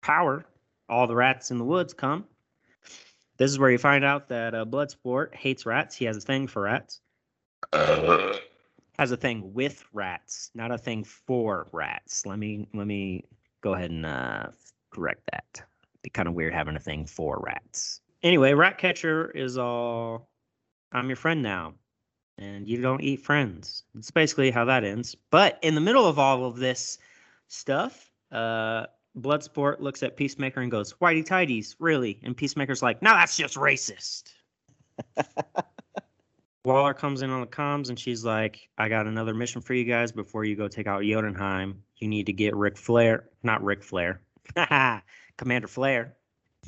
[0.06, 0.46] power.
[0.88, 2.26] All the rats in the woods come.
[3.38, 5.96] This is where you find out that uh, Bloodsport hates rats.
[5.96, 7.02] He has a thing for rats.
[7.74, 12.26] has a thing with rats, not a thing for rats.
[12.26, 13.26] Let me let me
[13.62, 14.48] go ahead and uh,
[14.92, 15.64] correct that.
[16.04, 18.02] Be kind of weird having a thing for rats.
[18.22, 20.30] Anyway, Ratcatcher is all
[20.92, 21.74] I'm your friend now,
[22.38, 23.84] and you don't eat friends.
[23.98, 25.16] It's basically how that ends.
[25.32, 27.00] But in the middle of all of this
[27.48, 28.86] stuff, uh,
[29.20, 33.56] Bloodsport looks at Peacemaker and goes, "Whitey tidies, really?" And Peacemaker's like, "No, that's just
[33.56, 34.34] racist."
[36.66, 39.86] Waller comes in on the comms and she's like, I got another mission for you
[39.86, 41.84] guys before you go take out Jotunheim.
[41.98, 44.22] You need to get Rick Flair, not Rick Flair,
[45.38, 46.16] Commander Flair.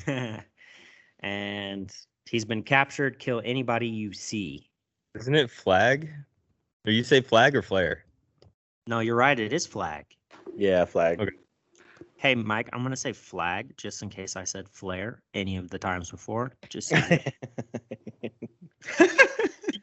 [1.19, 1.95] and
[2.29, 3.17] he's been captured.
[3.17, 4.69] Kill anybody you see.
[5.15, 6.09] Isn't it flag?
[6.85, 8.03] Or you say flag or flare?
[8.85, 9.37] No, you're right.
[9.37, 10.05] It is flag.
[10.55, 11.19] Yeah, flag.
[11.19, 11.31] Okay.
[12.17, 15.69] Hey, Mike, I'm going to say flag just in case I said flare any of
[15.69, 16.51] the times before.
[16.67, 16.91] Just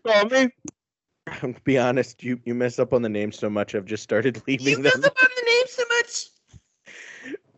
[0.05, 0.51] call me?
[1.41, 4.43] To be honest, you, you mess up on the name so much, I've just started
[4.49, 5.01] leaving them.
[5.01, 6.27] Mess up on the name so much.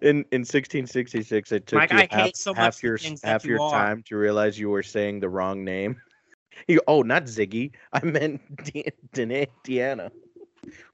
[0.03, 3.61] In in 1666, it took Mike, you I half, so half your half you your
[3.61, 3.71] are.
[3.71, 6.01] time to realize you were saying the wrong name.
[6.69, 7.73] You oh, not Ziggy.
[7.93, 10.11] I meant De- Dana- Deanna.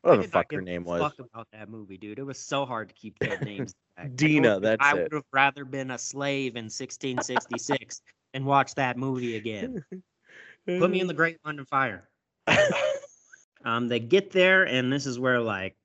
[0.03, 1.01] Whatever the fuck her name was.
[1.01, 2.19] Fuck about that movie, dude.
[2.19, 3.75] It was so hard to keep those names.
[3.97, 4.05] back.
[4.07, 8.03] I Dina, you, that's I would have rather been a slave in 1666
[8.35, 9.85] and watch that movie again.
[10.67, 12.09] Put me in the Great London Fire.
[13.65, 15.77] um, they get there, and this is where like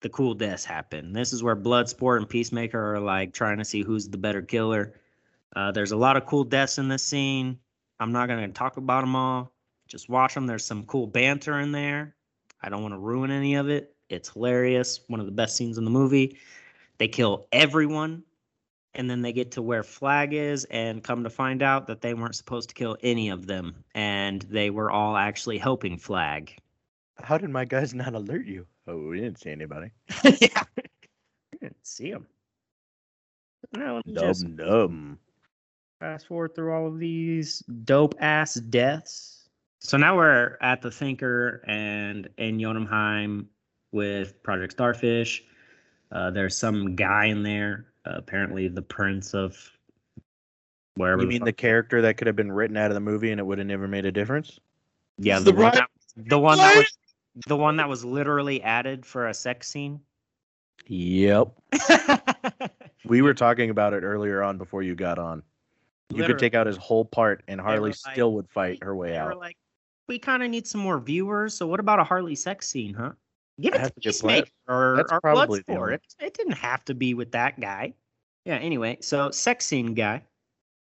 [0.00, 1.12] the cool deaths happen.
[1.12, 4.94] This is where Bloodsport and Peacemaker are like trying to see who's the better killer.
[5.54, 7.58] Uh, there's a lot of cool deaths in this scene.
[8.00, 9.52] I'm not gonna talk about them all.
[9.86, 10.46] Just watch them.
[10.46, 12.14] There's some cool banter in there.
[12.62, 13.94] I don't want to ruin any of it.
[14.08, 15.00] It's hilarious.
[15.08, 16.38] One of the best scenes in the movie.
[16.98, 18.24] They kill everyone,
[18.94, 22.14] and then they get to where Flag is, and come to find out that they
[22.14, 26.56] weren't supposed to kill any of them, and they were all actually helping Flag.
[27.20, 28.66] How did my guys not alert you?
[28.86, 29.90] Oh, we didn't see anybody.
[30.24, 30.62] yeah.
[31.52, 32.26] We didn't see them.
[33.72, 35.18] Now, let me just num.
[36.00, 39.37] fast forward through all of these dope ass deaths.
[39.80, 43.48] So now we're at the Thinker and in Jotunheim
[43.92, 45.44] with Project Starfish.
[46.10, 49.56] Uh, there's some guy in there, uh, apparently the prince of
[50.94, 51.22] wherever.
[51.22, 53.38] You mean fuck- the character that could have been written out of the movie and
[53.40, 54.58] it would have never made a difference?
[55.18, 56.98] yeah, the, the one that, the one that was
[57.46, 60.00] the one that was literally added for a sex scene.
[60.86, 61.52] Yep.
[63.04, 65.42] we were talking about it earlier on before you got on.
[66.14, 68.96] You could take out his whole part and Harley were like- still would fight her
[68.96, 69.38] way out.
[69.38, 69.56] like,
[70.08, 71.54] we kind of need some more viewers.
[71.54, 73.12] So what about a Harley sex scene, huh?
[73.60, 73.92] Give it to.
[74.00, 75.94] Peacemaker or, That's or Bloodsport.
[75.94, 77.94] It, it didn't have to be with that guy.
[78.44, 78.56] Yeah.
[78.56, 80.22] Anyway, so sex scene guy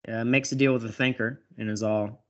[0.08, 2.24] uh, makes a deal with the Thinker and is all,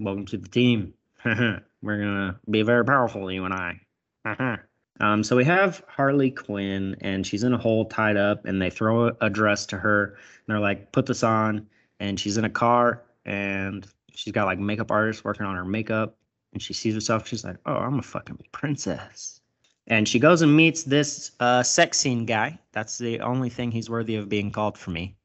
[0.00, 0.92] "Welcome to the team.
[1.24, 3.80] We're gonna be very powerful, you and I."
[5.00, 5.22] um.
[5.22, 9.08] So we have Harley Quinn, and she's in a hole tied up, and they throw
[9.08, 10.16] a, a dress to her, and
[10.48, 11.66] they're like, "Put this on."
[12.00, 16.16] And she's in a car, and she's got like makeup artists working on her makeup,
[16.52, 17.26] and she sees herself.
[17.26, 19.40] She's like, "Oh, I'm a fucking princess."
[19.86, 22.58] And she goes and meets this uh, sex scene guy.
[22.72, 25.16] That's the only thing he's worthy of being called for me.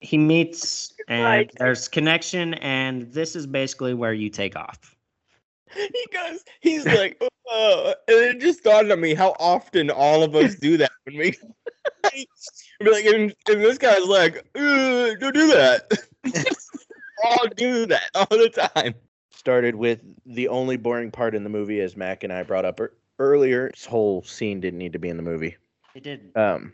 [0.00, 4.96] He meets, and there's connection, and this is basically where you take off.
[5.74, 10.34] He goes, he's like, oh, and it just dawned on me how often all of
[10.36, 11.30] us do that when we
[12.12, 15.90] be like, and, and this guy's like, "Uh, don't do that.
[17.24, 18.94] All do that all the time.
[19.30, 22.78] Started with the only boring part in the movie, as Mac and I brought up
[22.80, 23.70] ear- earlier.
[23.72, 25.56] This whole scene didn't need to be in the movie.
[25.94, 26.30] It did.
[26.36, 26.72] Um,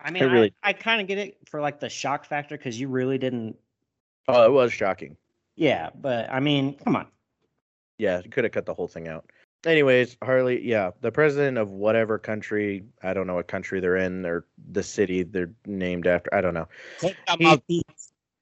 [0.00, 2.56] I mean, I I, really- I, kind of get it for like the shock factor
[2.56, 3.56] because you really didn't.
[4.28, 5.16] oh, it was shocking.
[5.56, 7.06] Yeah, but I mean, come on.
[7.98, 9.30] Yeah, it could have cut the whole thing out.
[9.66, 14.24] Anyways, Harley, yeah, the president of whatever country, I don't know what country they're in,
[14.24, 16.66] or the city they're named after, I don't know.
[17.68, 17.82] He-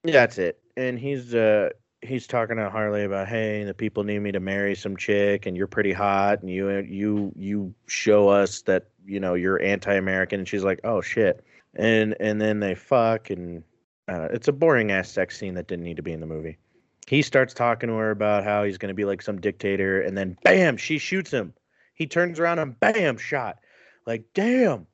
[0.05, 0.61] that's it.
[0.79, 1.71] And he's uh
[2.03, 5.57] he's talking to Harley about, hey, the people need me to marry some chick, and
[5.57, 10.49] you're pretty hot, and you you you show us that you know you're anti-American, and
[10.49, 13.65] she's like, oh shit, and and then they fuck, and
[14.07, 16.59] uh, it's a boring ass sex scene that didn't need to be in the movie.
[17.09, 20.17] He starts talking to her about how he's going to be like some dictator, and
[20.17, 21.55] then bam, she shoots him.
[21.95, 23.59] He turns around and bam, shot.
[24.07, 24.87] Like, damn,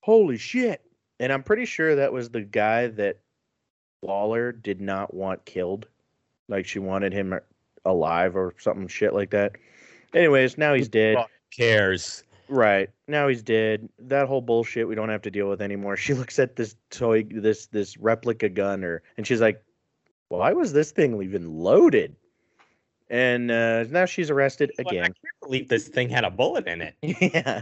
[0.00, 0.82] holy shit.
[1.20, 3.20] And I'm pretty sure that was the guy that
[4.02, 5.86] Lawler did not want killed.
[6.48, 7.38] Like, she wanted him
[7.84, 9.52] alive or something shit like that.
[10.14, 11.16] Anyways, now he's dead.
[11.16, 12.24] Fuck cares.
[12.48, 12.90] Right.
[13.08, 13.88] Now he's dead.
[13.98, 15.96] That whole bullshit we don't have to deal with anymore.
[16.02, 19.62] She looks at this toy this this replica gun or and she's like,
[20.28, 22.16] Why was this thing even loaded?
[23.08, 26.80] And uh, now she's arrested Like, I can't believe this thing had a bullet in
[26.80, 26.96] it.
[27.02, 27.60] yeah.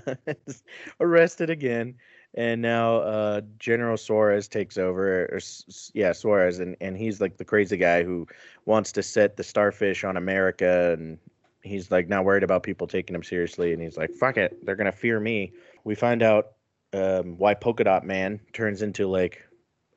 [1.00, 1.96] arrested again.
[2.34, 5.24] And now uh, General Suarez takes over.
[5.24, 5.40] Or,
[5.94, 8.26] yeah, Suarez, and, and he's like the crazy guy who
[8.66, 11.18] wants to set the starfish on America, and
[11.62, 13.72] he's like not worried about people taking him seriously.
[13.72, 16.52] And he's like, "Fuck it, they're gonna fear me." We find out
[16.92, 19.44] um, why Polka Dot Man turns into like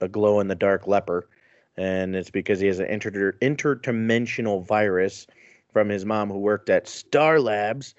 [0.02, 1.30] a glow in the dark leper,
[1.78, 5.28] and it's because he has an inter- interdimensional virus
[5.72, 7.96] from his mom who worked at Star Labs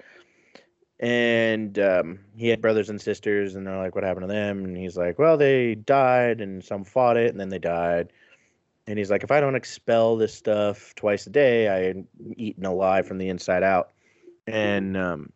[1.05, 4.65] and um, he had brothers and sisters and they're like what happened to them?
[4.65, 8.11] And he's like well they died and some fought it and then they died.
[8.87, 12.65] And he's like if i don't expel this stuff twice a day i am eaten
[12.65, 13.91] alive from the inside out.
[14.47, 15.33] And um,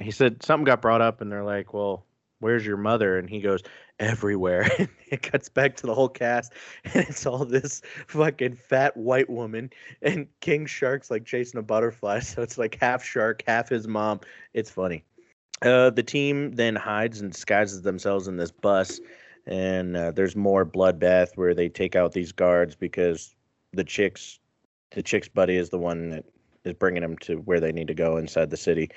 [0.00, 2.06] he said something got brought up and they're like well
[2.40, 3.62] where's your mother and he goes
[3.98, 4.68] everywhere.
[5.10, 6.52] It cuts back to the whole cast
[6.84, 9.70] and it's all this fucking fat white woman
[10.02, 12.20] and king shark's like chasing a butterfly.
[12.22, 14.20] So it's like half shark half his mom.
[14.52, 15.04] It's funny.
[15.62, 19.00] Uh, the team then hides and disguises themselves in this bus
[19.46, 23.34] and uh, there's more bloodbath where they take out these guards because
[23.72, 24.38] the chicks
[24.90, 26.26] the chick's buddy is the one that
[26.64, 28.90] is bringing them to where they need to go inside the city.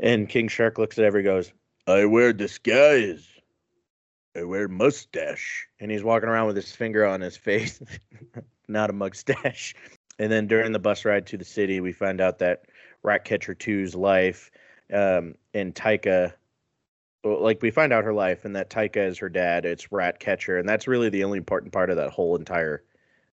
[0.00, 1.52] And king shark looks at every goes
[1.86, 3.33] i wear disguise
[4.36, 5.68] I wear mustache.
[5.80, 7.80] And he's walking around with his finger on his face.
[8.68, 9.74] Not a mustache.
[10.18, 12.64] And then during the bus ride to the city, we find out that
[13.02, 14.50] Ratcatcher 2's life
[14.92, 16.32] um, and Taika,
[17.24, 19.64] like we find out her life and that Taika is her dad.
[19.64, 22.82] It's Ratcatcher, and that's really the only important part of that whole entire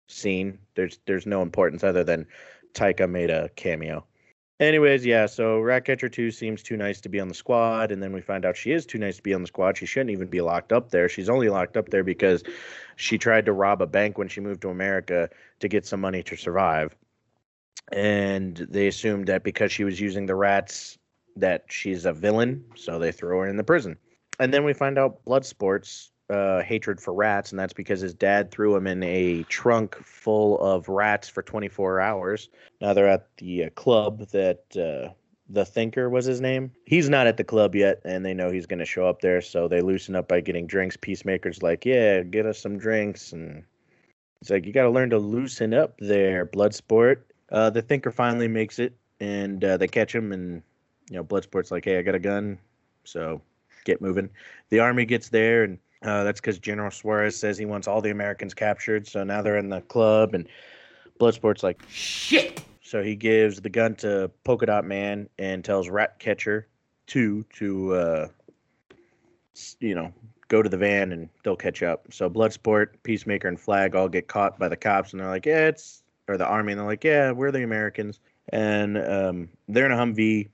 [0.08, 0.60] scene.
[0.76, 2.28] There's there's no importance other than
[2.74, 4.06] Taika made a cameo.
[4.60, 8.12] Anyways, yeah, so Ratcatcher 2 seems too nice to be on the squad, and then
[8.12, 9.78] we find out she is too nice to be on the squad.
[9.78, 11.07] She shouldn't even be locked up there.
[11.07, 12.43] She's only locked up there because
[12.97, 15.30] she tried to rob a bank when she moved to America
[15.62, 16.93] to get some money to survive.
[17.93, 20.97] And they assumed that because she was using the rats
[21.38, 23.97] that she's a villain, so they throw her in the prison.
[24.41, 28.52] And then we find out Bloodsport's uh, hatred for rats, and that's because his dad
[28.52, 32.50] threw him in a trunk full of rats for 24 hours.
[32.82, 35.14] Now they're at the uh, club that uh,
[35.50, 36.72] the Thinker was his name.
[36.86, 39.42] He's not at the club yet, and they know he's going to show up there,
[39.42, 40.96] so they loosen up by getting drinks.
[40.96, 43.64] Peacemaker's like, "Yeah, get us some drinks," and
[44.40, 47.22] he's like, "You got to learn to loosen up there, Bloodsport."
[47.52, 50.62] Uh, the Thinker finally makes it, and uh, they catch him, and
[51.10, 52.60] you know, Bloodsport's like, "Hey, I got a gun,
[53.04, 53.42] so
[53.86, 54.30] get moving."
[54.70, 58.12] The army gets there, and uh, that's because General Suarez says he wants all the
[58.12, 59.06] Americans captured.
[59.08, 60.47] So now they're in the club, and
[61.20, 62.64] Bloodsport's like, shit.
[62.82, 66.68] So he gives the gun to Polka Dot Man and tells Ratcatcher
[67.08, 68.28] 2 to, uh,
[69.80, 70.12] you know,
[70.47, 72.12] go to the van and they'll catch up.
[72.12, 75.68] So Bloodsport, Peacemaker, and Flag all get caught by the cops, and they're like, yeah,
[75.68, 78.20] it's, or the army, and they're like, yeah, we're the Americans.
[78.52, 80.50] And um, they're in a Humvee,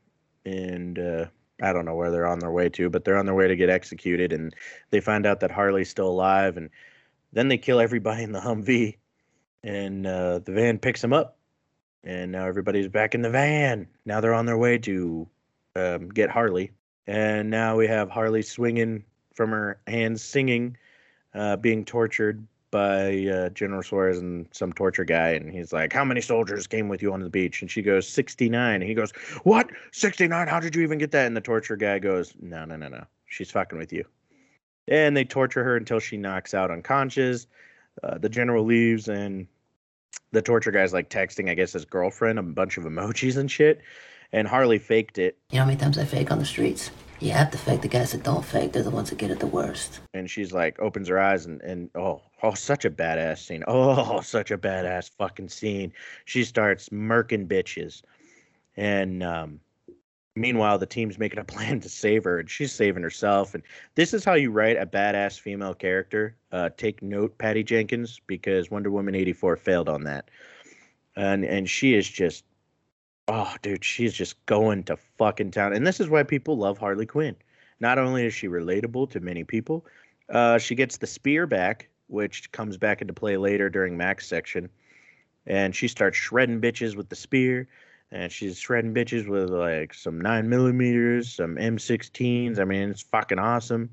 [0.45, 1.25] and uh,
[1.61, 3.55] I don't know where they're on their way to, but they're on their way to
[3.55, 4.53] get executed, and
[4.89, 6.69] they find out that Harley's still alive, and
[7.33, 8.97] then they kill everybody in the Humvee,
[9.63, 11.37] and uh, the van picks them up,
[12.03, 13.87] and now everybody's back in the van.
[14.05, 15.27] Now they're on their way to
[15.75, 16.71] um, get Harley,
[17.07, 19.03] and now we have Harley swinging
[19.33, 20.77] from her hands, singing,
[21.33, 22.45] uh, being tortured
[22.75, 26.89] by uh, General Suarez and some torture guy, and he's like, "How many soldiers came
[26.89, 29.13] with you on the beach?" And she goes, "69." And he goes,
[29.43, 29.69] "What?
[29.93, 30.49] 69?
[30.49, 33.05] How did you even get that?" And the torture guy goes, "No, no, no, no.
[33.27, 34.03] She's fucking with you."
[34.89, 37.47] And they torture her until she knocks out unconscious.
[38.03, 39.47] Uh, the general leaves, and
[40.33, 43.79] the torture guy's like texting, I guess, his girlfriend a bunch of emojis and shit.
[44.33, 46.91] And Harley faked it, You know how many times I fake on the streets?
[47.19, 47.81] You have to fake.
[47.81, 50.01] The guys that don't fake, they're the ones that get it the worst.
[50.13, 53.63] and she's like opens her eyes and and oh oh such a badass scene.
[53.67, 55.93] Oh such a badass fucking scene.
[56.25, 58.01] She starts murking bitches.
[58.75, 59.59] And um
[60.35, 63.53] meanwhile the team's making a plan to save her and she's saving herself.
[63.53, 63.63] And
[63.95, 66.35] this is how you write a badass female character.
[66.51, 70.29] Uh take note patty jenkins because wonder woman 84 failed on that.
[71.15, 72.43] And and she is just
[73.27, 77.05] oh dude she's just going to fucking town and this is why people love harley
[77.05, 77.35] quinn
[77.79, 79.85] not only is she relatable to many people,
[80.29, 84.69] uh, she gets the spear back, which comes back into play later during Mac's section.
[85.45, 87.67] And she starts shredding bitches with the spear.
[88.11, 92.59] And she's shredding bitches with like some 9 millimeters, some M16s.
[92.59, 93.89] I mean, it's fucking awesome.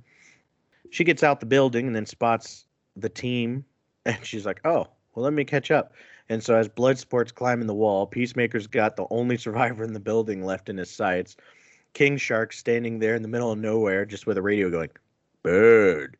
[0.90, 2.66] She gets out the building and then spots
[2.96, 3.64] the team.
[4.04, 5.92] And she's like, oh, well, let me catch up.
[6.32, 10.42] And so as Bloodsport's climbing the wall, Peacemaker's got the only survivor in the building
[10.42, 11.36] left in his sights.
[11.92, 14.88] King Shark standing there in the middle of nowhere, just with a radio going,
[15.42, 16.16] "Bird,"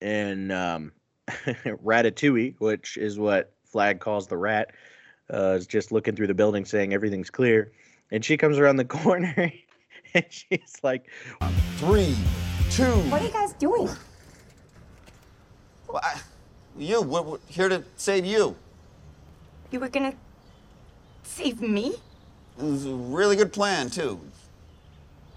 [0.00, 0.90] and um,
[1.30, 4.72] Ratatouille, which is what Flag calls the rat,
[5.32, 7.70] uh, is just looking through the building, saying everything's clear.
[8.10, 9.52] And she comes around the corner,
[10.12, 11.08] and she's like,
[11.76, 12.16] Three,
[12.68, 12.82] two.
[12.82, 13.90] What are you guys doing?
[15.86, 16.20] Well, I,
[16.76, 18.56] you, we're, we're here to save you.
[19.70, 20.14] You were gonna
[21.22, 21.94] save me?
[22.58, 24.20] It was a really good plan, too.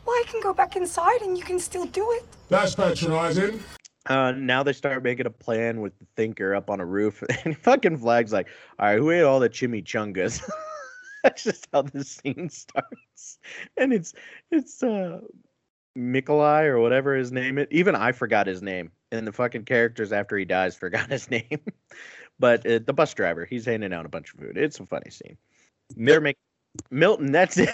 [0.05, 2.25] Well, I can go back inside and you can still do it.
[2.49, 3.61] That's patronizing.
[4.07, 7.57] Uh, now they start making a plan with the thinker up on a roof, and
[7.57, 8.47] fucking Flag's like,
[8.79, 10.43] "All right, who ate all the chimichangas?"
[11.23, 13.37] That's just how this scene starts,
[13.77, 14.13] and it's
[14.51, 15.21] it's uh
[15.97, 17.67] Mikolai or whatever his name is.
[17.71, 21.59] Even I forgot his name, and the fucking characters after he dies forgot his name.
[22.39, 24.57] but uh, the bus driver, he's handing out a bunch of food.
[24.57, 25.37] It's a funny scene.
[25.95, 26.39] They're making
[26.91, 27.31] Milton.
[27.31, 27.69] That's it.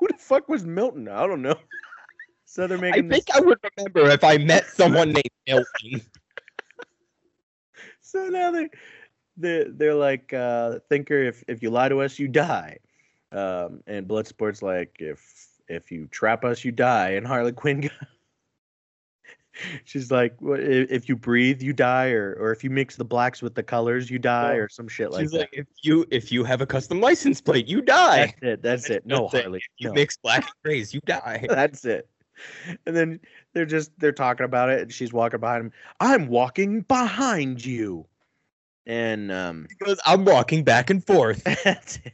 [0.00, 1.08] who the fuck was Milton?
[1.08, 1.56] I don't know.
[2.46, 3.06] So they're making.
[3.06, 6.02] I think this- I would remember if I met someone named Milton.
[8.00, 8.68] so now they
[9.36, 12.78] they they're like uh thinker if if you lie to us you die
[13.32, 17.90] um and bloodsport's like if if you trap us you die and harley quinn
[19.84, 23.54] she's like if you breathe you die or or if you mix the blacks with
[23.54, 26.44] the colors you die or some shit like She's that like, if you if you
[26.44, 28.26] have a custom license plate, you die.
[28.26, 29.42] that's it that's it no That's it.
[29.42, 29.94] harley If you no.
[29.94, 31.44] mix black and grays, you die.
[31.48, 32.08] That's it.
[32.84, 33.20] And then
[33.52, 35.72] they're just they're talking about it, and she's walking behind him.
[36.00, 38.06] I'm walking behind you.
[38.86, 41.44] And um, Because I'm walking back and forth.
[41.64, 42.12] that's it.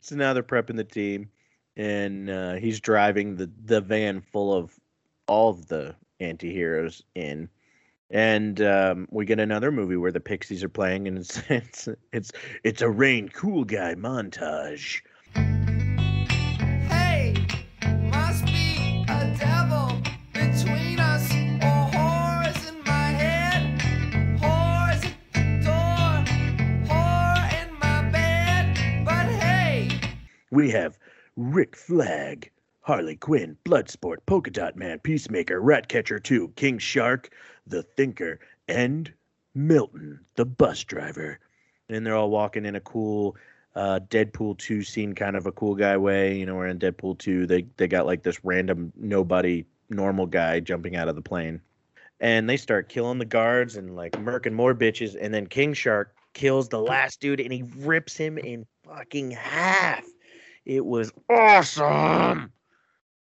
[0.00, 1.28] so now they're prepping the team,
[1.76, 4.78] and uh, he's driving the the van full of
[5.26, 7.48] all of the anti-heroes in.
[8.10, 12.32] And um, we get another movie where the Pixies are playing, and it's it's it's
[12.64, 15.02] it's a rain cool guy montage.
[16.88, 17.34] Hey,
[18.10, 20.02] must be a devil
[20.32, 23.80] between us, or whores in my head,
[24.40, 26.24] whores at the door,
[26.88, 29.04] whore in my bed.
[29.04, 29.88] But hey,
[30.50, 30.98] We have
[31.36, 32.50] Rick Flag,
[32.82, 37.30] Harley Quinn, Bloodsport, Polka Dot Man, Peacemaker, Ratcatcher 2, King Shark,
[37.66, 39.12] The Thinker, and
[39.54, 41.38] Milton, the bus driver.
[41.88, 43.36] And they're all walking in a cool
[43.74, 46.36] uh, Deadpool 2 scene, kind of a cool guy way.
[46.36, 50.60] You know, we're in Deadpool 2, they, they got like this random nobody normal guy
[50.60, 51.60] jumping out of the plane.
[52.20, 55.16] And they start killing the guards and like murking more bitches.
[55.20, 60.04] And then King Shark kills the last dude and he rips him in fucking half.
[60.64, 62.52] It was awesome.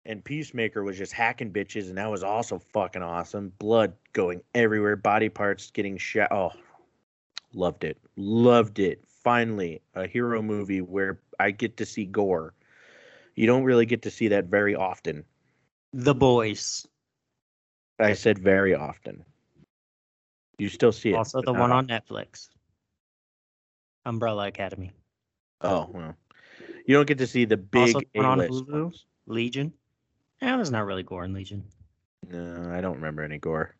[0.05, 3.53] And Peacemaker was just hacking bitches, and that was also fucking awesome.
[3.59, 6.31] Blood going everywhere, body parts getting shot.
[6.31, 6.51] Oh,
[7.53, 7.97] loved it.
[8.15, 9.03] Loved it.
[9.23, 12.55] Finally, a hero movie where I get to see gore.
[13.35, 15.23] You don't really get to see that very often.
[15.93, 16.87] The Boys.
[17.99, 19.23] I said very often.
[20.57, 21.15] You still see it.
[21.15, 21.87] Also, the one on.
[21.87, 22.49] Netflix.
[24.05, 24.91] Umbrella Academy.
[25.61, 26.15] Oh, well.
[26.87, 28.93] You don't get to see the big also, the one on Hulu.
[29.27, 29.71] Legion.
[30.41, 31.63] Yeah, there's not really gore in Legion.
[32.29, 33.75] No, I don't remember any gore.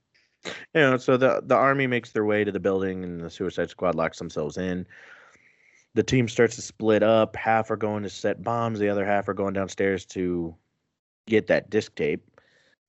[0.45, 3.70] You know, so the the army makes their way to the building, and the Suicide
[3.70, 4.88] Squad locks themselves in.
[5.93, 7.36] The team starts to split up.
[7.36, 8.80] Half are going to set bombs.
[8.80, 10.55] The other half are going downstairs to
[11.28, 12.26] get that disc tape.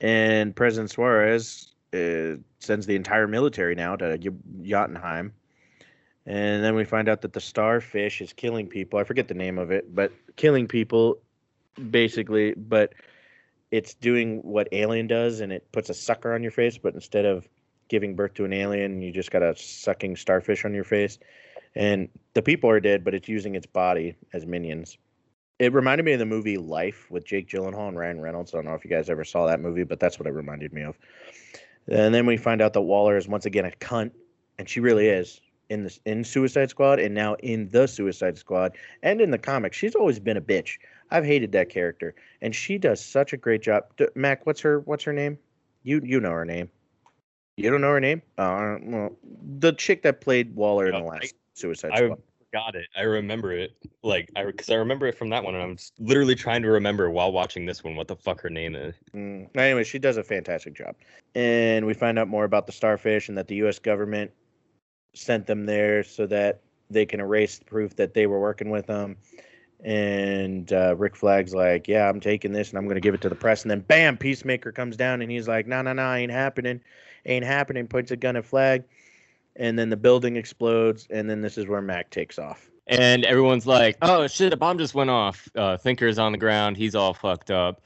[0.01, 4.19] And President Suarez uh, sends the entire military now to
[4.63, 5.33] Jotunheim.
[6.27, 8.99] And then we find out that the starfish is killing people.
[8.99, 11.19] I forget the name of it, but killing people
[11.91, 12.95] basically, but
[13.73, 17.25] it's doing what Alien does and it puts a sucker on your face, but instead
[17.25, 17.49] of
[17.89, 21.19] giving birth to an alien, you just got a sucking starfish on your face.
[21.75, 24.99] And the people are dead, but it's using its body as minions.
[25.59, 28.53] It reminded me of the movie Life with Jake Gyllenhaal and Ryan Reynolds.
[28.53, 30.73] I don't know if you guys ever saw that movie, but that's what it reminded
[30.73, 30.99] me of.
[31.89, 34.13] And then we find out that Waller is once again a cunt,
[34.59, 38.73] and she really is in the in Suicide Squad, and now in the Suicide Squad,
[39.03, 39.77] and in the comics.
[39.77, 40.79] She's always been a bitch.
[41.13, 43.85] I've hated that character, and she does such a great job.
[43.99, 45.39] D- Mac, what's her what's her name?
[45.83, 46.71] You you know her name.
[47.59, 48.23] You don't know her name?
[48.39, 49.11] Uh, well,
[49.59, 52.03] the chick that played Waller in the last Suicide Squad.
[52.03, 52.23] I Squad.
[52.51, 52.87] forgot it.
[52.97, 53.77] I remember it.
[54.03, 57.11] Like I because I remember it from that one, and I'm literally trying to remember
[57.11, 58.95] while watching this one what the fuck her name is.
[59.15, 59.55] Mm.
[59.55, 60.97] Anyway, she does a fantastic job.
[61.35, 63.79] And we find out more about the starfish and that the U.S.
[63.79, 64.31] government
[65.15, 68.87] sent them there so that they can erase the proof that they were working with
[68.87, 69.19] them.
[69.85, 73.21] And uh, Rick Flag's like, "Yeah, I'm taking this and I'm going to give it
[73.23, 76.13] to the press." And then, bam, Peacemaker comes down and he's like, "No, no, no,
[76.13, 76.81] ain't happening,
[77.27, 78.85] ain't happening." Points a gun at Flag,
[79.57, 81.09] and then the building explodes.
[81.11, 82.71] And then this is where Mac takes off.
[82.87, 86.77] And everyone's like, "Oh shit, a bomb just went off." Uh, Thinker's on the ground.
[86.77, 87.83] He's all fucked up.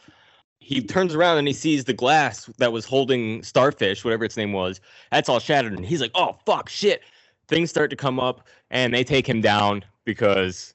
[0.59, 4.53] He turns around and he sees the glass that was holding Starfish, whatever its name
[4.53, 4.80] was.
[5.12, 7.03] That's all shattered, and he's like, "Oh fuck, shit!"
[7.49, 10.74] Things start to come up, and they take him down because,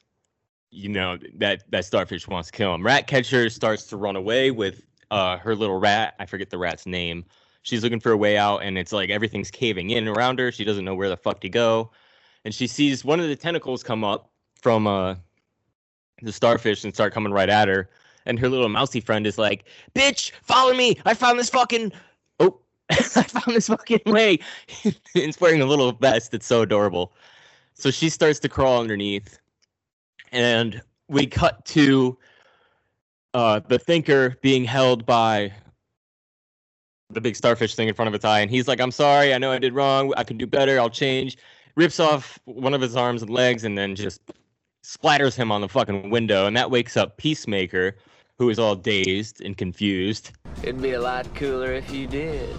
[0.72, 2.86] you know, that that Starfish wants to kill him.
[2.86, 6.16] Ratcatcher starts to run away with uh, her little rat.
[6.20, 7.26] I forget the rat's name.
[7.64, 10.52] She's looking for a way out, and it's like everything's caving in around her.
[10.52, 11.92] She doesn't know where the fuck to go
[12.46, 15.16] and she sees one of the tentacles come up from uh
[16.22, 17.90] the starfish and start coming right at her
[18.26, 19.66] and her little mousy friend is like
[19.96, 21.92] bitch follow me i found this fucking
[22.40, 22.60] oh
[22.90, 24.38] i found this fucking way
[25.16, 27.14] it's wearing a little vest it's so adorable
[27.74, 29.40] so she starts to crawl underneath
[30.32, 32.18] and we cut to
[33.34, 35.52] uh the thinker being held by
[37.10, 39.38] the big starfish thing in front of its eye and he's like i'm sorry i
[39.38, 41.38] know i did wrong i can do better i'll change
[41.76, 44.22] rips off one of his arms and legs and then just
[44.84, 47.96] splatters him on the fucking window and that wakes up peacemaker
[48.38, 50.32] who is all dazed and confused
[50.64, 52.56] It'd be a lot cooler if you did.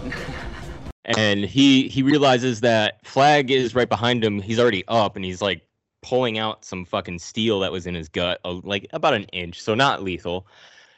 [1.05, 5.41] and he he realizes that flag is right behind him he's already up and he's
[5.41, 5.61] like
[6.03, 9.73] pulling out some fucking steel that was in his gut like about an inch so
[9.73, 10.45] not lethal.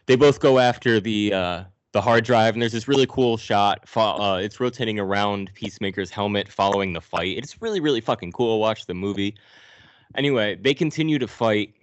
[0.07, 3.87] They both go after the uh the hard drive and there's this really cool shot
[3.95, 7.37] uh, it's rotating around peacemaker's helmet following the fight.
[7.37, 8.59] It's really really fucking cool.
[8.59, 9.35] Watch the movie.
[10.15, 11.73] Anyway they continue to fight.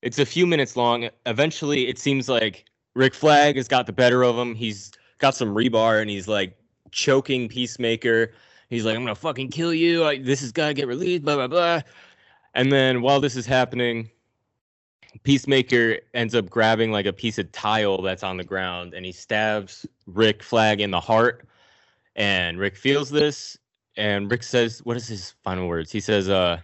[0.00, 1.10] It's a few minutes long.
[1.26, 2.64] Eventually it seems like
[2.94, 4.54] rick flag has got the better of him.
[4.54, 6.56] He's got some rebar and he's like
[6.90, 8.32] choking peacemaker.
[8.68, 10.04] He's like, I'm gonna fucking kill you.
[10.04, 11.24] I, this has got to get released.
[11.24, 11.80] Blah blah blah.
[12.58, 14.10] And then while this is happening,
[15.22, 19.12] Peacemaker ends up grabbing like a piece of tile that's on the ground, and he
[19.12, 21.46] stabs Rick Flag in the heart.
[22.16, 23.56] And Rick feels this,
[23.96, 26.58] and Rick says, "What is his final words?" He says, "Uh,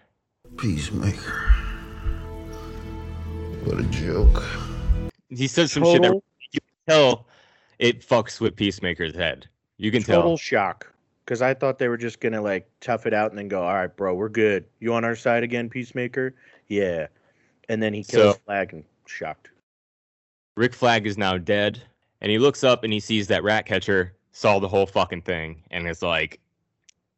[0.58, 1.52] Peacemaker.
[3.62, 4.42] What a joke.
[5.30, 7.28] he says some shit that you can tell
[7.78, 9.48] it fucks with Peacemaker's head.
[9.76, 10.22] You can Total tell.
[10.22, 10.93] Total shock.
[11.24, 13.74] Because I thought they were just gonna like tough it out and then go, all
[13.74, 14.66] right, bro, we're good.
[14.80, 16.34] You on our side again, Peacemaker?
[16.68, 17.06] Yeah.
[17.68, 19.50] And then he kills So- Flag and shocked.
[20.56, 21.82] Rick Flag is now dead,
[22.20, 25.88] and he looks up and he sees that Ratcatcher saw the whole fucking thing, and
[25.88, 26.38] is like,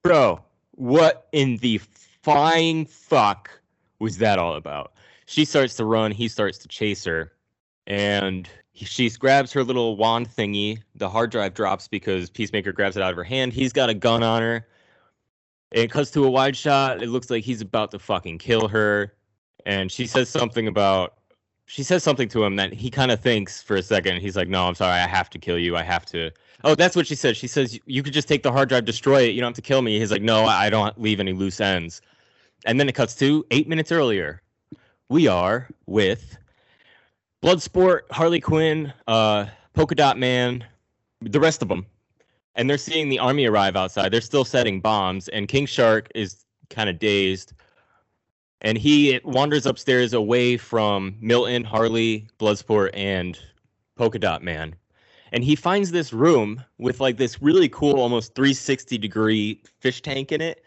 [0.02, 0.42] "Bro,
[0.72, 1.78] what in the
[2.22, 3.50] flying fuck
[3.98, 4.92] was that all about?"
[5.26, 7.32] She starts to run, he starts to chase her,
[7.86, 10.80] and she grabs her little wand thingy.
[10.94, 13.52] The hard drive drops because Peacemaker grabs it out of her hand.
[13.52, 14.66] He's got a gun on her.
[15.72, 17.02] It cuts to a wide shot.
[17.02, 19.12] It looks like he's about to fucking kill her.
[19.64, 21.14] And she says something about
[21.66, 24.20] she says something to him that he kind of thinks for a second.
[24.20, 25.00] He's like, "No, I'm sorry.
[25.00, 25.76] I have to kill you.
[25.76, 26.30] I have to."
[26.64, 27.36] Oh, that's what she said.
[27.36, 29.34] She says, "You could just take the hard drive, destroy it.
[29.34, 32.00] You don't have to kill me." He's like, "No, I don't leave any loose ends."
[32.64, 34.42] And then it cuts to eight minutes earlier.
[35.08, 36.38] We are with
[37.46, 40.64] Bloodsport, Harley Quinn, uh, Polka Dot Man,
[41.20, 41.86] the rest of them,
[42.56, 44.12] and they're seeing the army arrive outside.
[44.12, 47.52] They're still setting bombs, and King Shark is kind of dazed
[48.60, 53.38] and he wanders upstairs away from Milton, Harley, Bloodsport, and
[53.96, 54.74] Polka Dot Man.
[55.32, 60.32] And he finds this room with like this really cool, almost 360 degree fish tank
[60.32, 60.62] in it.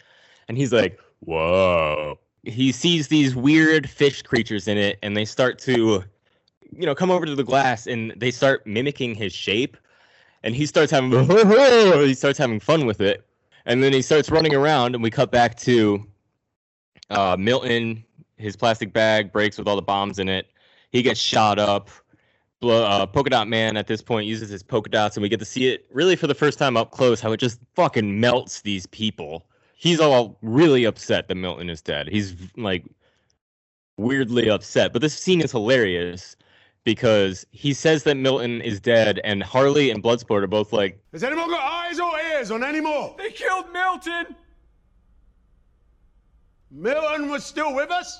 [0.47, 2.19] And he's like, whoa.
[2.43, 6.03] He sees these weird fish creatures in it, and they start to,
[6.77, 9.77] you know, come over to the glass and they start mimicking his shape.
[10.43, 11.11] And he starts having,
[12.07, 13.25] he starts having fun with it.
[13.65, 16.05] And then he starts running around, and we cut back to
[17.09, 18.03] uh, Milton,
[18.37, 20.47] his plastic bag breaks with all the bombs in it.
[20.91, 21.89] He gets shot up.
[22.61, 25.45] Uh, Polka Dot Man at this point uses his polka dots, and we get to
[25.45, 28.85] see it really for the first time up close how it just fucking melts these
[28.87, 29.45] people.
[29.75, 32.09] He's all really upset that Milton is dead.
[32.09, 32.83] He's like
[33.97, 34.91] weirdly upset.
[34.91, 36.35] But this scene is hilarious
[36.83, 41.23] because he says that Milton is dead, and Harley and Bloodsport are both like, Has
[41.23, 43.15] anyone got eyes or ears on any more?
[43.17, 44.35] They killed Milton!
[46.71, 48.19] Milton was still with us?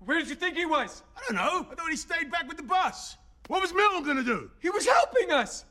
[0.00, 1.02] Where did you think he was?
[1.16, 1.66] I don't know.
[1.70, 3.16] I thought he stayed back with the bus.
[3.48, 4.50] What was Milton gonna do?
[4.60, 5.64] He was helping us!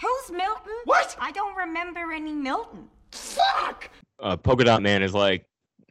[0.00, 0.72] Who's Milton?
[0.84, 1.16] What?
[1.20, 2.88] I don't remember any Milton.
[3.12, 3.90] Fuck!
[4.20, 5.44] uh, Polka Dot Man is like,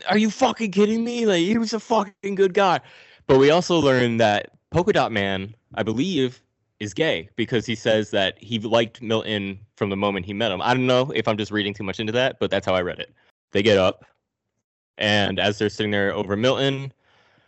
[0.08, 1.26] "Are you fucking kidding me?
[1.26, 2.80] Like he was a fucking good guy."
[3.28, 6.42] But we also learned that Polka Dot Man, I believe,
[6.80, 10.62] is gay because he says that he liked Milton from the moment he met him.
[10.62, 12.82] I don't know if I'm just reading too much into that, but that's how I
[12.82, 13.14] read it.
[13.52, 14.06] They get up,
[14.98, 16.94] and as they're sitting there over Milton,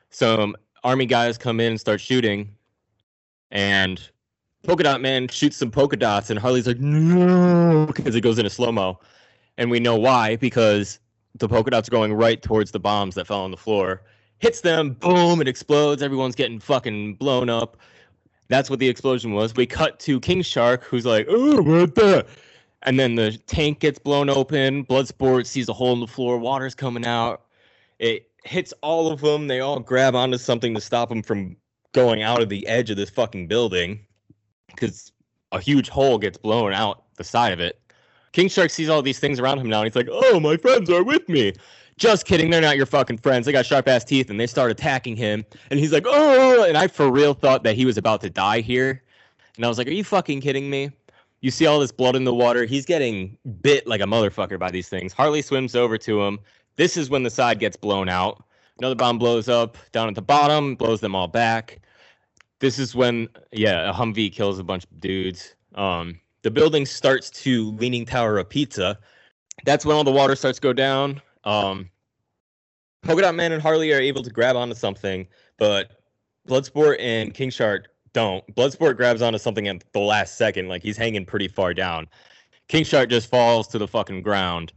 [0.10, 2.50] some army guys come in and start shooting,
[3.52, 4.02] and
[4.64, 8.50] Polka Dot Man shoots some polka dots, and Harley's like, "No," because it goes into
[8.50, 9.00] slow mo
[9.58, 11.00] and we know why because
[11.36, 14.02] the polka dots are going right towards the bombs that fell on the floor.
[14.42, 16.02] Hits them, boom, it explodes.
[16.02, 17.78] Everyone's getting fucking blown up.
[18.48, 19.56] That's what the explosion was.
[19.56, 22.26] We cut to King Shark, who's like, "Oh, what the?"
[22.82, 24.84] And then the tank gets blown open.
[24.86, 26.40] Bloodsport sees a hole in the floor.
[26.40, 27.44] Water's coming out.
[28.00, 29.48] It hits all of them.
[29.48, 31.56] They all grab onto something to stop them from
[31.94, 34.00] going out of the edge of this fucking building
[34.68, 35.12] because
[35.52, 37.80] a huge hole gets blown out the side of it.
[38.32, 40.90] King Shark sees all these things around him now, and he's like, "Oh, my friends
[40.90, 41.54] are with me."
[42.02, 43.46] Just kidding, they're not your fucking friends.
[43.46, 45.46] They got sharp ass teeth, and they start attacking him.
[45.70, 48.62] And he's like, "Oh!" And I for real thought that he was about to die
[48.62, 49.04] here,
[49.56, 50.90] and I was like, "Are you fucking kidding me?"
[51.42, 52.66] You see all this blood in the water.
[52.66, 55.14] He's getting bit like a motherfucker by these things.
[55.14, 56.40] Harley swims over to him.
[56.76, 58.44] This is when the side gets blown out.
[58.80, 61.82] Another bomb blows up down at the bottom, blows them all back.
[62.62, 65.54] This is when, yeah, a Humvee kills a bunch of dudes.
[65.76, 68.98] Um, the building starts to leaning tower of pizza.
[69.66, 71.22] That's when all the water starts to go down.
[71.44, 71.91] Um,
[73.04, 75.28] Polka Dot Man and Harley are able to grab onto something,
[75.58, 76.02] but
[76.48, 78.46] Bloodsport and King Shark don't.
[78.56, 82.08] Bloodsport grabs onto something at the last second, like he's hanging pretty far down.
[82.68, 84.74] King Shark just falls to the fucking ground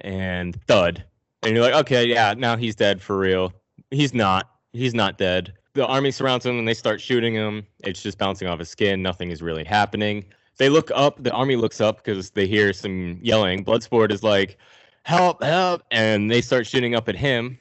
[0.00, 1.04] and thud.
[1.42, 3.52] And you're like, okay, yeah, now he's dead for real.
[3.90, 4.50] He's not.
[4.72, 5.54] He's not dead.
[5.74, 7.66] The army surrounds him and they start shooting him.
[7.84, 9.02] It's just bouncing off his skin.
[9.02, 10.24] Nothing is really happening.
[10.58, 11.22] They look up.
[11.22, 13.64] The army looks up because they hear some yelling.
[13.64, 14.58] Bloodsport is like,
[15.04, 15.82] help, help.
[15.90, 17.58] And they start shooting up at him.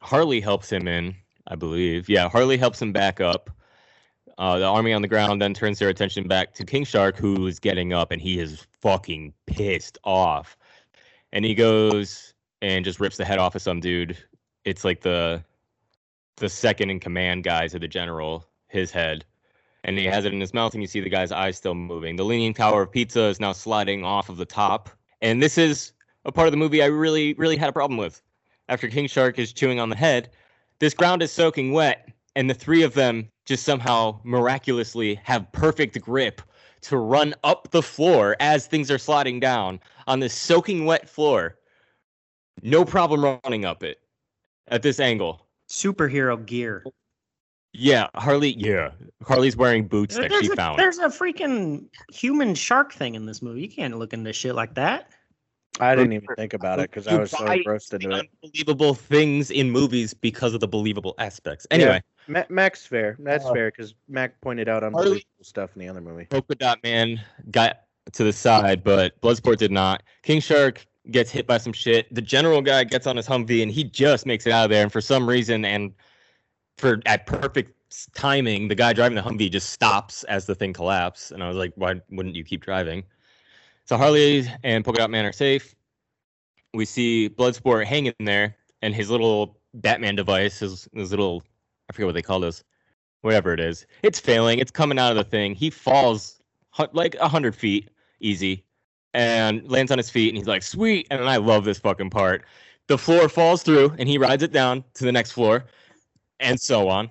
[0.00, 1.14] Harley helps him in,
[1.46, 2.08] I believe.
[2.08, 3.50] Yeah, Harley helps him back up.
[4.38, 7.46] Uh, the army on the ground then turns their attention back to King Shark, who
[7.48, 10.56] is getting up and he is fucking pissed off.
[11.32, 14.16] and he goes and just rips the head off of some dude.
[14.64, 15.42] It's like the
[16.36, 19.24] the second in command guy to the general, his head.
[19.84, 22.16] And he has it in his mouth, and you see the guy's eyes still moving.
[22.16, 24.90] The Leaning Tower of Pizza is now sliding off of the top.
[25.20, 25.92] And this is
[26.24, 28.22] a part of the movie I really, really had a problem with.
[28.68, 30.30] After King Shark is chewing on the head,
[30.78, 36.00] this ground is soaking wet, and the three of them just somehow miraculously have perfect
[36.00, 36.42] grip
[36.82, 41.56] to run up the floor as things are sliding down on this soaking wet floor.
[42.62, 44.00] No problem running up it
[44.68, 45.46] at this angle.
[45.68, 46.84] Superhero gear.
[47.72, 48.54] Yeah, Harley.
[48.58, 48.92] Yeah,
[49.22, 50.78] Harley's wearing boots that she a, found.
[50.78, 53.60] there's a freaking human shark thing in this movie.
[53.62, 55.10] You can't look into shit like that.
[55.80, 58.28] I didn't even think about it because I was so engrossed into it.
[58.42, 61.66] Unbelievable things in movies because of the believable aspects.
[61.70, 63.16] Anyway, Ma- Mac's fair.
[63.20, 66.24] That's Uh, fair because Mac pointed out Harley- unbelievable stuff in the other movie.
[66.26, 67.20] Polka Dot Man
[67.50, 70.02] got to the side, but Bloodsport did not.
[70.22, 72.12] King Shark gets hit by some shit.
[72.14, 74.82] The general guy gets on his Humvee and he just makes it out of there.
[74.82, 75.92] And for some reason, and
[76.76, 77.72] for at perfect
[78.14, 81.32] timing, the guy driving the Humvee just stops as the thing collapses.
[81.32, 83.04] And I was like, why wouldn't you keep driving?
[83.88, 85.74] So Harley and Polka Dot Man are safe.
[86.74, 91.42] We see Bloodsport hanging there, and his little Batman device, his, his little,
[91.88, 92.62] I forget what they call this,
[93.22, 94.58] whatever it is, it's failing.
[94.58, 95.54] It's coming out of the thing.
[95.54, 96.42] He falls
[96.92, 97.88] like a hundred feet,
[98.20, 98.62] easy,
[99.14, 100.28] and lands on his feet.
[100.28, 102.44] And he's like, "Sweet!" And I love this fucking part.
[102.88, 105.64] The floor falls through, and he rides it down to the next floor,
[106.40, 107.10] and so on,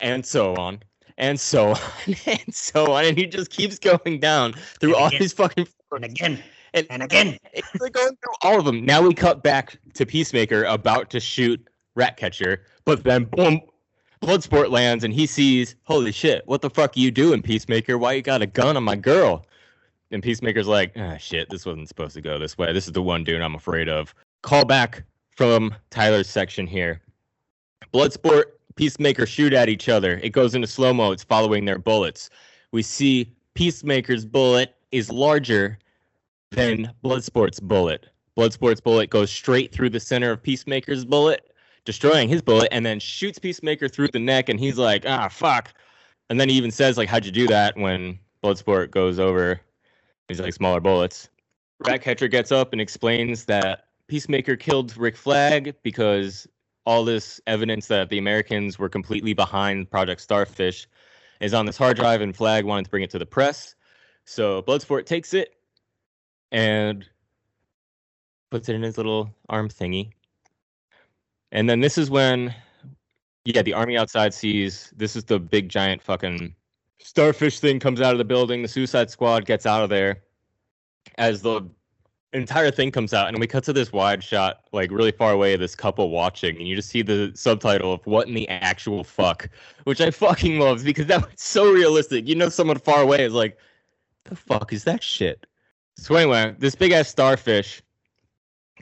[0.00, 0.80] and so on,
[1.18, 1.68] and so
[2.06, 6.04] on, and so on, and he just keeps going down through all these fucking and
[6.04, 6.42] again
[6.74, 7.38] and, and again.
[7.52, 8.84] It's like going through all of them.
[8.84, 11.64] Now we cut back to Peacemaker about to shoot
[11.94, 13.60] Ratcatcher, but then boom,
[14.22, 17.98] Bloodsport lands and he sees, holy shit, what the fuck are you doing, Peacemaker?
[17.98, 19.46] Why you got a gun on my girl?
[20.10, 22.72] And Peacemaker's like, ah, shit, this wasn't supposed to go this way.
[22.72, 24.14] This is the one dude I'm afraid of.
[24.42, 27.00] Call back from Tyler's section here.
[27.92, 28.44] Bloodsport,
[28.76, 30.20] Peacemaker shoot at each other.
[30.22, 31.10] It goes into slow mo.
[31.10, 32.30] It's following their bullets.
[32.72, 35.78] We see Peacemaker's bullet is larger
[36.52, 38.06] than Bloodsport's bullet.
[38.36, 41.52] Bloodsport's bullet goes straight through the center of Peacemaker's bullet,
[41.84, 44.48] destroying his bullet, and then shoots Peacemaker through the neck.
[44.48, 45.74] And he's like, ah, fuck.
[46.30, 49.60] And then he even says, like, how'd you do that when Bloodsport goes over?
[50.28, 51.28] He's like, smaller bullets.
[51.86, 56.48] Ratcatcher gets up and explains that Peacemaker killed Rick Flag because
[56.86, 60.88] all this evidence that the Americans were completely behind Project Starfish
[61.40, 63.74] is on this hard drive, and Flag wanted to bring it to the press.
[64.26, 65.54] So Bloodsport takes it
[66.52, 67.08] and
[68.50, 70.10] puts it in his little arm thingy.
[71.52, 72.54] And then this is when,
[73.44, 76.54] yeah, the army outside sees this is the big giant fucking
[76.98, 78.62] starfish thing comes out of the building.
[78.62, 80.22] The Suicide Squad gets out of there
[81.18, 81.62] as the
[82.32, 85.54] entire thing comes out, and we cut to this wide shot, like really far away,
[85.54, 89.04] of this couple watching, and you just see the subtitle of "What in the actual
[89.04, 89.48] fuck,"
[89.84, 92.26] which I fucking love because that was so realistic.
[92.26, 93.56] You know, someone far away is like,
[94.28, 95.46] "The fuck is that shit?"
[95.96, 97.82] So anyway, this big ass starfish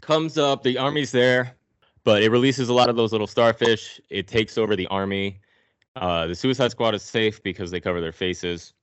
[0.01, 0.63] comes up.
[0.63, 1.57] The army's there,
[2.03, 4.01] but it releases a lot of those little starfish.
[4.11, 5.41] It takes over the army.
[5.97, 8.75] Uh, the Suicide Squad is safe because they cover their faces.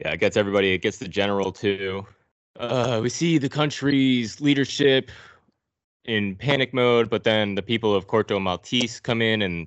[0.00, 0.72] Yeah, it gets everybody.
[0.72, 2.06] It gets the general too.
[2.58, 5.10] Uh, we see the country's leadership
[6.04, 9.66] in panic mode, but then the people of Corto Maltese come in and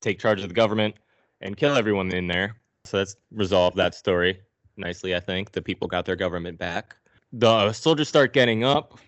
[0.00, 0.94] take charge of the government
[1.40, 2.56] and kill everyone in there.
[2.84, 4.40] So that's resolved that story
[4.76, 5.52] nicely, I think.
[5.52, 6.96] The people got their government back.
[7.32, 8.98] The soldiers start getting up,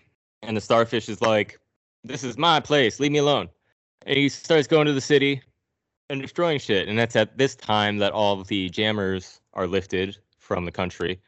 [0.41, 1.59] and the starfish is like,
[2.03, 3.49] This is my place, leave me alone.
[4.05, 5.41] And he starts going to the city
[6.09, 6.87] and destroying shit.
[6.87, 11.19] And that's at this time that all of the jammers are lifted from the country.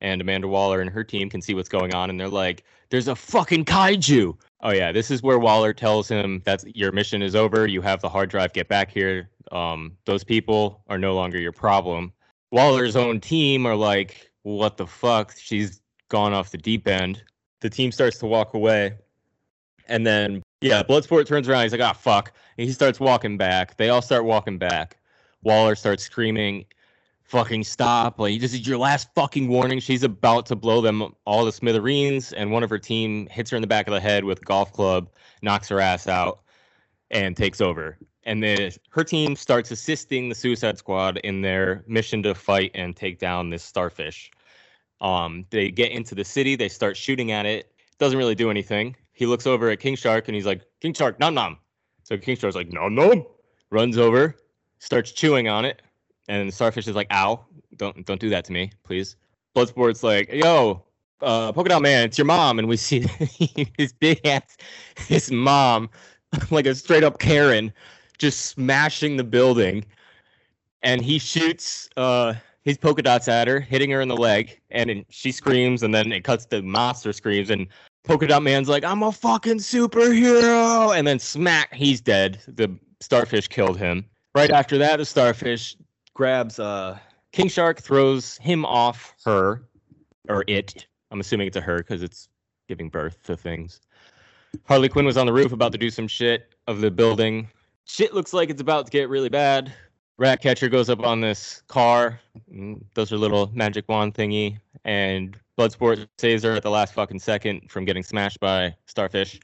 [0.00, 3.08] And Amanda Waller and her team can see what's going on, and they're like, There's
[3.08, 4.36] a fucking kaiju.
[4.60, 7.66] Oh, yeah, this is where Waller tells him that your mission is over.
[7.66, 9.28] You have the hard drive, get back here.
[9.52, 12.12] Um, those people are no longer your problem.
[12.54, 15.34] Waller's own team are like, What the fuck?
[15.36, 17.20] She's gone off the deep end.
[17.60, 18.94] The team starts to walk away.
[19.88, 21.64] And then, yeah, Bloodsport turns around.
[21.64, 22.32] He's like, ah, fuck.
[22.56, 23.76] And he starts walking back.
[23.76, 24.98] They all start walking back.
[25.42, 26.64] Waller starts screaming,
[27.24, 28.20] fucking stop.
[28.20, 29.80] Like, this is your last fucking warning.
[29.80, 32.32] She's about to blow them all to smithereens.
[32.34, 34.44] And one of her team hits her in the back of the head with a
[34.44, 35.10] golf club,
[35.42, 36.40] knocks her ass out,
[37.10, 37.98] and takes over.
[38.24, 42.96] And then her team starts assisting the Suicide Squad in their mission to fight and
[42.96, 44.30] take down this starfish.
[45.00, 47.72] Um, they get into the city, they start shooting at it.
[47.98, 48.96] Doesn't really do anything.
[49.12, 51.58] He looks over at King Shark and he's like, King Shark, nom nom.
[52.02, 53.24] So King Shark's like, nom nom.
[53.70, 54.36] Runs over,
[54.78, 55.82] starts chewing on it,
[56.28, 57.44] and Starfish is like, ow,
[57.76, 59.16] don't don't do that to me, please.
[59.56, 60.84] Bloodsport's like, yo,
[61.20, 63.00] uh, polka dot man, it's your mom, and we see
[63.78, 64.56] his big ass,
[65.08, 65.90] his mom,
[66.50, 67.72] like a straight up Karen,
[68.18, 69.84] just smashing the building,
[70.82, 75.04] and he shoots uh his polka dots at her, hitting her in the leg, and
[75.10, 77.66] she screams, and then it cuts to monster screams, and
[78.04, 82.40] polka dot man's like, "I'm a fucking superhero," and then smack, he's dead.
[82.46, 84.06] The starfish killed him.
[84.34, 85.76] Right after that, the starfish
[86.14, 86.98] grabs uh
[87.34, 89.64] King Shark, throws him off her,
[90.28, 90.86] or it.
[91.10, 92.28] I'm assuming it's a her because it's
[92.68, 93.80] giving birth to things.
[94.66, 97.48] Harley Quinn was on the roof about to do some shit of the building.
[97.86, 99.72] Shit looks like it's about to get really bad.
[100.16, 102.20] Ratcatcher goes up on this car,
[102.52, 107.18] mm, does her little magic wand thingy, and Bloodsport saves her at the last fucking
[107.18, 109.40] second from getting smashed by Starfish.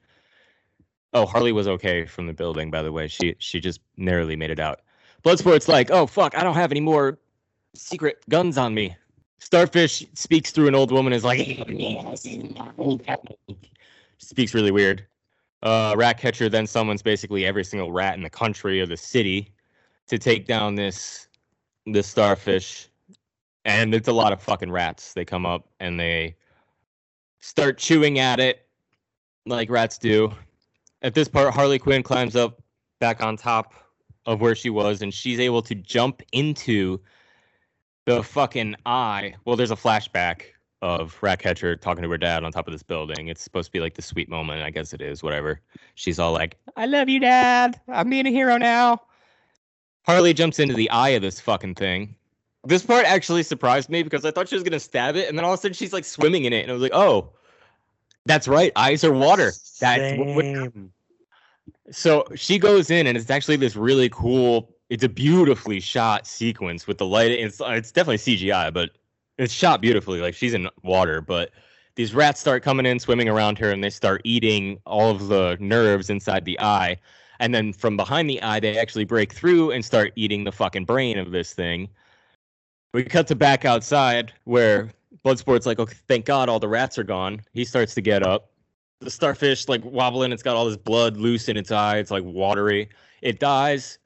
[1.13, 3.09] Oh, Harley was okay from the building, by the way.
[3.09, 4.81] She she just narrowly made it out.
[5.25, 7.19] Bloodsport's like, oh fuck, I don't have any more
[7.75, 8.97] secret guns on me.
[9.39, 11.39] Starfish speaks through an old woman, is like,
[14.19, 15.07] speaks really weird.
[15.63, 19.53] Uh, rat catcher then summons basically every single rat in the country or the city
[20.07, 21.29] to take down this
[21.87, 22.89] this starfish,
[23.65, 25.13] and it's a lot of fucking rats.
[25.13, 26.37] They come up and they
[27.41, 28.67] start chewing at it
[29.47, 30.33] like rats do.
[31.03, 32.63] At this part, Harley Quinn climbs up
[33.01, 33.73] back on top
[34.27, 37.01] of where she was, and she's able to jump into
[38.05, 39.35] the fucking eye.
[39.45, 40.43] Well, there's a flashback
[40.83, 43.29] of Ratcatcher talking to her dad on top of this building.
[43.29, 44.63] It's supposed to be like the sweet moment.
[44.63, 45.61] I guess it is, whatever.
[45.95, 47.79] She's all like, I love you, dad.
[47.89, 49.03] I'm being a hero now.
[50.07, 52.15] Harley jumps into the eye of this fucking thing.
[52.65, 55.45] This part actually surprised me because I thought she was gonna stab it, and then
[55.45, 57.31] all of a sudden she's like swimming in it, and I was like, "Oh,
[58.27, 60.73] that's right, eyes are water." That's what- what-
[61.91, 64.75] so she goes in, and it's actually this really cool.
[64.91, 67.31] It's a beautifully shot sequence with the light.
[67.31, 68.91] It's it's definitely CGI, but
[69.41, 70.21] it's shot beautifully.
[70.21, 71.51] Like she's in water, but
[71.95, 75.57] these rats start coming in, swimming around her, and they start eating all of the
[75.61, 76.97] nerves inside the eye.
[77.41, 80.85] And then from behind the eye, they actually break through and start eating the fucking
[80.85, 81.89] brain of this thing.
[82.93, 84.91] We cut to back outside where
[85.25, 87.41] Bloodsport's like, okay, thank God all the rats are gone.
[87.53, 88.51] He starts to get up.
[89.01, 92.25] The starfish like wobbling, it's got all this blood loose in its eye, it's like
[92.25, 92.91] watery.
[93.23, 93.99] It dies.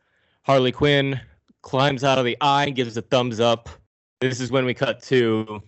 [0.43, 1.21] Harley Quinn
[1.63, 3.69] climbs out of the eye, and gives a thumbs up.
[4.25, 5.63] This is when we cut to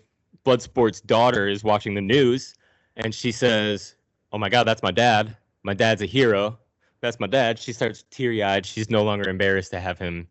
[0.47, 2.55] Bloodsport's daughter is watching the news,
[2.97, 3.97] and she says,
[4.33, 5.37] "Oh my God, that's my dad.
[5.63, 6.59] My dad's a hero.
[7.03, 8.65] That's my dad." She starts teary-eyed.
[8.65, 10.27] She's no longer embarrassed to have him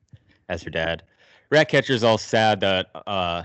[0.50, 1.04] as her dad.
[1.52, 3.44] Ratcatcher's all sad that uh,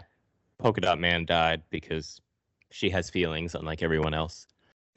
[0.56, 2.22] Polka Dot Man died because
[2.70, 4.46] she has feelings, unlike everyone else.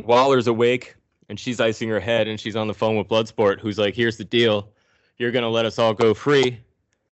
[0.05, 0.95] Waller's awake,
[1.27, 4.15] and she's icing her head, and she's on the phone with Bloodsport, who's like, "Here's
[4.15, 4.71] the deal.
[5.17, 6.61] You're gonna let us all go free,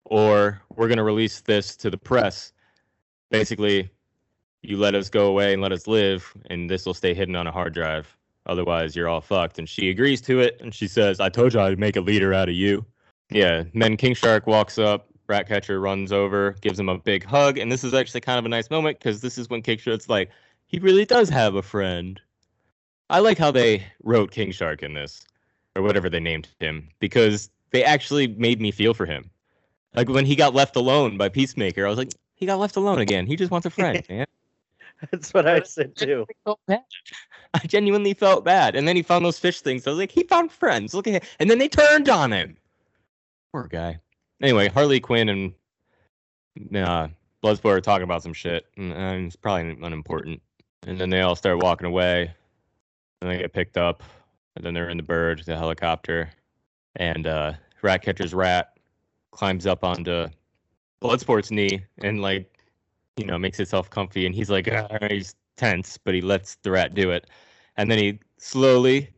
[0.04, 2.52] or we're gonna release this to the press.
[3.30, 3.90] Basically,
[4.62, 7.46] you let us go away and let us live, and this will stay hidden on
[7.46, 8.16] a hard drive.
[8.46, 11.60] Otherwise, you're all fucked." And she agrees to it, and she says, "I told you
[11.60, 12.84] I'd make a leader out of you."
[13.30, 13.64] Yeah.
[13.72, 15.08] And then King Shark walks up.
[15.28, 18.48] Ratcatcher runs over, gives him a big hug, and this is actually kind of a
[18.48, 20.30] nice moment because this is when King Shark's like,
[20.66, 22.18] he really does have a friend.
[23.10, 25.22] I like how they wrote King Shark in this,
[25.76, 29.28] or whatever they named him, because they actually made me feel for him.
[29.94, 33.00] Like when he got left alone by Peacemaker, I was like, he got left alone
[33.00, 33.26] again.
[33.26, 34.26] He just wants a friend, man.
[35.10, 36.24] That's what I said too.
[36.68, 38.76] I genuinely felt bad.
[38.76, 39.86] And then he found those fish things.
[39.86, 40.94] I was like, he found friends.
[40.94, 41.28] Look at him.
[41.40, 42.56] And then they turned on him.
[43.52, 43.98] Poor guy.
[44.40, 45.52] Anyway, Harley Quinn and
[46.76, 47.08] uh,
[47.42, 48.66] Bloodsport are talking about some shit.
[48.76, 50.40] And, and it's probably unimportant.
[50.86, 52.32] And then they all start walking away.
[53.20, 54.02] And they get picked up.
[54.54, 56.30] And then they're in the bird, the helicopter.
[56.96, 58.78] And uh, Ratcatcher's rat
[59.32, 60.28] climbs up onto
[61.02, 62.58] Bloodsport's knee and, like,
[63.16, 64.26] you know, makes itself comfy.
[64.26, 67.28] And he's like, "Ah," he's tense, but he lets the rat do it.
[67.76, 69.10] And then he slowly,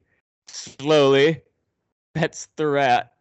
[0.49, 1.43] slowly
[2.15, 3.13] pets the rat.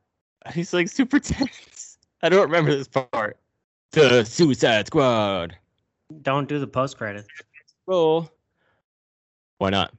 [0.54, 1.98] He's like super tense.
[2.22, 3.38] I don't remember this part.
[3.92, 5.56] The Suicide Squad.
[6.22, 7.28] Don't do the post credits.
[7.86, 8.30] Roll.
[9.60, 9.94] Why not?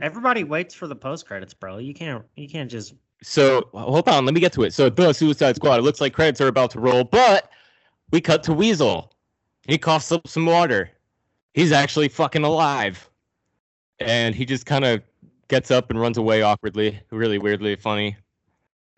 [0.00, 1.78] Everybody waits for the post credits, bro.
[1.78, 2.24] You can't.
[2.36, 2.94] You can't just.
[3.22, 4.74] So hold on, let me get to it.
[4.74, 5.78] So the Suicide Squad.
[5.78, 7.50] It looks like credits are about to roll, but
[8.12, 9.10] we cut to Weasel.
[9.66, 10.90] He coughs up some water.
[11.54, 13.10] He's actually fucking alive,
[13.98, 15.02] and he just kind of
[15.48, 18.16] gets up and runs away awkwardly, really weirdly funny.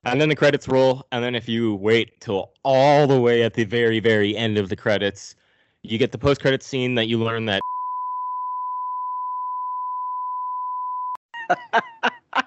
[0.05, 3.55] And then the credits roll, and then if you wait till all the way at
[3.55, 5.35] the very, very end of the credits,
[5.83, 7.62] you get the post-credit scene that you learn that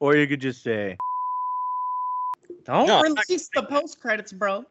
[0.00, 0.96] Or you could just say,
[2.64, 3.02] Don't No.
[3.02, 4.64] release the post credits, bro.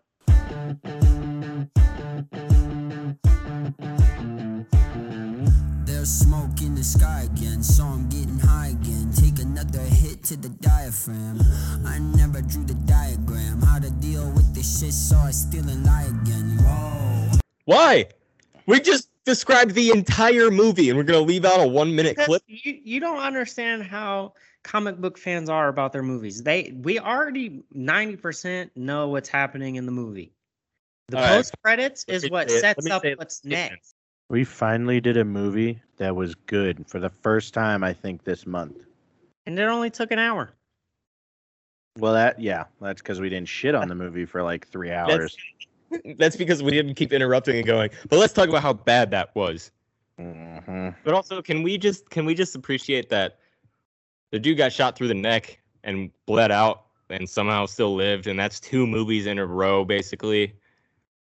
[6.79, 7.61] The sky again.
[7.61, 9.11] So I'm getting high again.
[9.11, 11.41] Take another hit to the diaphragm.
[11.85, 13.61] I never drew the diagram.
[13.61, 16.57] How to deal with this shit, so I still and lie again.
[16.63, 17.39] Whoa.
[17.65, 18.05] Why?
[18.65, 22.43] We just described the entire movie and we're gonna leave out a one minute clip.
[22.47, 26.43] You you don't understand how comic book fans are about their movies.
[26.43, 30.31] They we already ninety percent know what's happening in the movie.
[31.09, 31.35] The All right.
[31.35, 33.95] post credits is what say sets up what's next.
[34.29, 38.45] We finally did a movie that was good for the first time, I think, this
[38.45, 38.77] month.
[39.47, 40.51] And it only took an hour.
[41.97, 45.35] Well, that yeah, that's because we didn't shit on the movie for like three hours.
[46.19, 47.89] That's because we didn't keep interrupting and going.
[48.09, 49.71] But let's talk about how bad that was.
[50.19, 50.95] Mhm.
[51.03, 53.39] But also, can we just can we just appreciate that
[54.31, 58.39] the dude got shot through the neck and bled out and somehow still lived, and
[58.39, 60.53] that's two movies in a row, basically.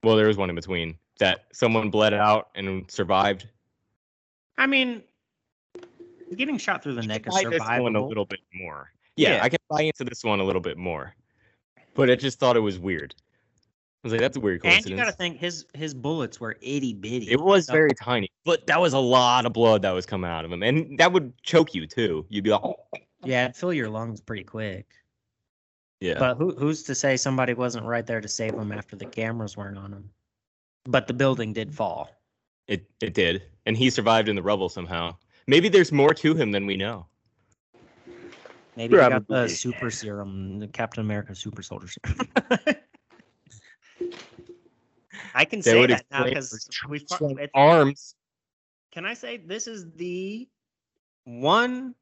[0.04, 3.48] Well, there was one in between that someone bled out and survived.
[4.58, 5.02] I mean,
[6.36, 8.90] getting shot through the neck is one a little bit more.
[9.16, 9.44] Yeah, Yeah.
[9.44, 11.14] I can buy into this one a little bit more,
[11.94, 13.14] but I just thought it was weird.
[14.02, 14.86] I was like, that's a weird coincidence.
[14.86, 17.30] And you got to think his his bullets were itty bitty.
[17.30, 20.44] It was very tiny, but that was a lot of blood that was coming out
[20.44, 22.26] of him, and that would choke you too.
[22.28, 22.76] You'd be like, "Oh."
[23.24, 24.86] yeah, fill your lungs pretty quick.
[26.00, 26.18] yeah.
[26.18, 29.56] But who who's to say somebody wasn't right there to save him after the cameras
[29.56, 30.10] weren't on him?
[30.84, 32.10] But the building did fall.
[32.68, 35.16] It it did, and he survived in the rubble somehow.
[35.46, 37.06] Maybe there's more to him than we know.
[38.76, 42.28] Maybe he got the super serum, the Captain America super soldier serum.
[45.34, 48.14] I can They say that now because we fu- Strong it's- arms.
[48.92, 50.48] Can I say this is the
[51.24, 51.94] one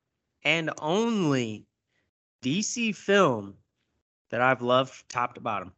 [0.44, 1.66] and only
[2.42, 3.54] DC film
[4.30, 5.72] that I've loved top to bottom.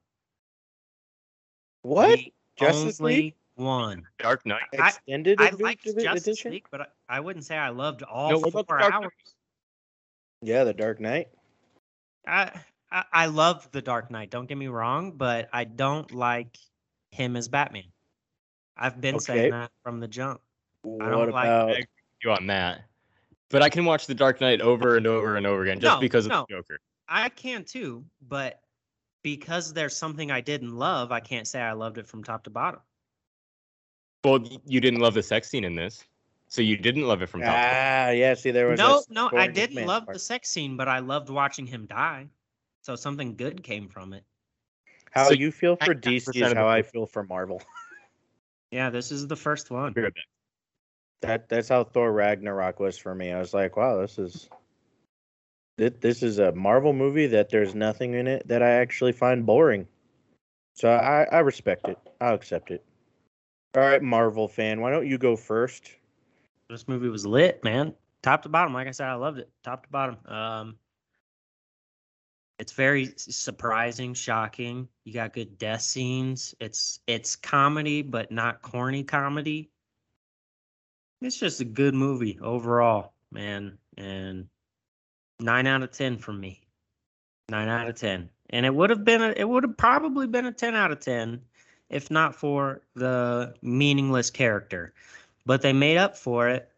[1.82, 2.16] What?
[2.18, 3.34] The Justice only League?
[3.56, 4.06] one.
[4.18, 4.62] Dark Knight.
[4.78, 6.52] I- Extended I edi- liked edi- Justice edition?
[6.52, 9.02] League, but I, I wouldn't say I loved all No, what about the four hours.
[9.02, 9.10] Knight?
[10.42, 11.28] Yeah, the Dark Knight.
[12.26, 12.50] I,
[12.90, 14.30] I I love the Dark Knight.
[14.30, 16.56] Don't get me wrong, but I don't like
[17.10, 17.84] him as Batman.
[18.76, 19.24] I've been Okay.
[19.24, 20.40] saying that from the jump.
[20.84, 21.46] I What don't like.
[21.46, 21.68] about?
[21.68, 21.86] I agree
[22.24, 22.82] you on that.
[23.50, 26.00] But I can watch The Dark Knight over and over and over again just No,
[26.00, 26.46] because of no.
[26.48, 26.80] the Joker.
[27.08, 28.60] I can too, but
[29.24, 32.50] because there's something I didn't love, I can't say I loved it from top to
[32.50, 32.80] bottom.
[34.22, 36.04] Well, you didn't love the sex scene in this,
[36.48, 37.48] so you didn't love it from top.
[37.48, 37.76] to bottom.
[37.76, 38.34] Ah, yeah.
[38.34, 40.14] See, there was No, no, I didn't love part.
[40.14, 42.28] the sex scene, but I loved watching him die.
[42.82, 44.24] So something good came from it.
[45.10, 47.60] How So you feel for DC is how I feel for Marvel.
[48.70, 49.90] Yeah, this is the first one.
[49.90, 51.28] Agree with that.
[51.28, 53.30] That that's how Thor Ragnarok was for me.
[53.30, 54.48] I was like, wow, this is
[55.78, 59.46] thi- this is a Marvel movie that there's nothing in it that I actually find
[59.46, 59.86] boring.
[60.74, 61.98] So I I respect it.
[62.20, 62.84] I'll accept it.
[63.76, 65.90] All right, Marvel fan, why don't you go first?
[66.68, 67.94] This movie was lit, man.
[68.22, 68.72] Top to bottom.
[68.72, 69.50] Like I said, I loved it.
[69.62, 70.18] Top to bottom.
[70.26, 70.78] Um
[72.58, 74.88] it's very surprising, shocking.
[75.04, 76.54] You got good death scenes.
[76.60, 79.70] It's it's comedy, but not corny comedy.
[81.20, 83.78] It's just a good movie overall, man.
[83.96, 84.48] And
[85.40, 86.60] nine out of ten from me.
[87.48, 88.30] Nine out of ten.
[88.50, 91.00] And it would have been a, it would have probably been a ten out of
[91.00, 91.40] ten
[91.90, 94.92] if not for the meaningless character.
[95.46, 96.70] But they made up for it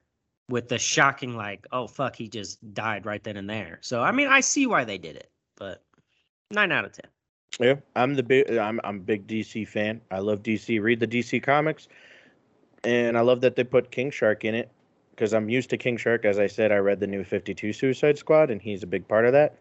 [0.49, 3.79] with the shocking, like, oh fuck, he just died right then and there.
[3.81, 5.83] So I mean, I see why they did it, but
[6.51, 7.11] nine out of ten.
[7.59, 10.01] Yeah, I'm the big I'm I'm big DC fan.
[10.11, 10.81] I love DC.
[10.81, 11.89] Read the DC comics,
[12.85, 14.71] and I love that they put King Shark in it
[15.17, 16.25] because I'm used to King Shark.
[16.25, 19.25] As I said, I read the new 52 Suicide Squad, and he's a big part
[19.25, 19.59] of that.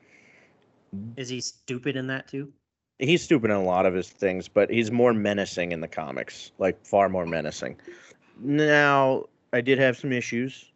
[1.15, 2.51] Is he stupid in that too?
[2.99, 6.51] He's stupid in a lot of his things, but he's more menacing in the comics,
[6.59, 7.77] like far more menacing.
[8.39, 10.71] Now, I did have some issues.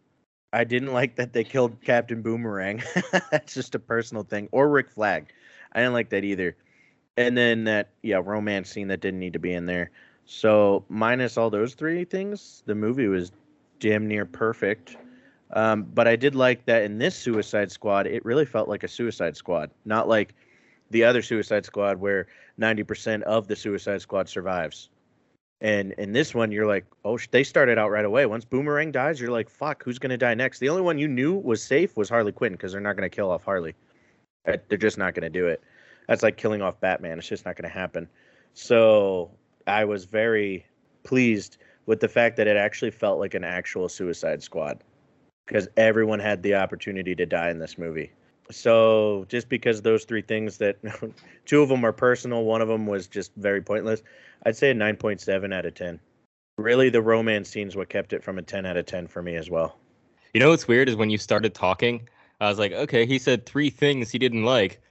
[0.52, 2.82] I didn't like that they killed Captain Boomerang.
[3.32, 4.50] That's just a personal thing.
[4.52, 5.32] Or Rick Flag.
[5.74, 6.56] I didn't like that either.
[7.16, 9.92] And then that, yeah, romance scene that didn't need to be in there.
[10.26, 13.32] So, minus all those three things, the movie was
[13.80, 14.98] damn near perfect.
[15.52, 18.88] Um, but I did like that in this Suicide Squad, it really felt like a
[18.88, 20.36] Suicide Squad, not like
[20.92, 22.28] the other Suicide Squad where
[22.60, 24.90] 90% of the Suicide Squad survives.
[25.62, 28.26] And in this one, you're like, oh, they started out right away.
[28.26, 30.60] Once Boomerang dies, you're like, fuck, who's going to die next?
[30.60, 33.14] The only one you knew was safe was Harley Quinn because they're not going to
[33.14, 33.76] kill off Harley.
[34.48, 35.62] Uh, They're just not going to do it.
[36.08, 37.18] That's like killing off Batman.
[37.18, 38.08] It's just not going to happen.
[38.54, 39.32] So
[39.68, 40.66] I was very
[41.04, 44.84] pleased with the fact that it actually felt like an actual Suicide Squad
[45.46, 48.12] because everyone had the opportunity to die in this movie.
[48.52, 50.78] So just because those three things that
[51.46, 54.04] two of them are personal, one of them was just very pointless,
[54.46, 56.00] I'd say a 9.7 out of 10.
[56.58, 59.36] Really, the romance scene's what kept it from a 10 out of 10 for me
[59.36, 59.78] as well.
[60.34, 62.08] You know what's weird is when you started talking,
[62.40, 64.82] I was like, okay, he said three things he didn't like.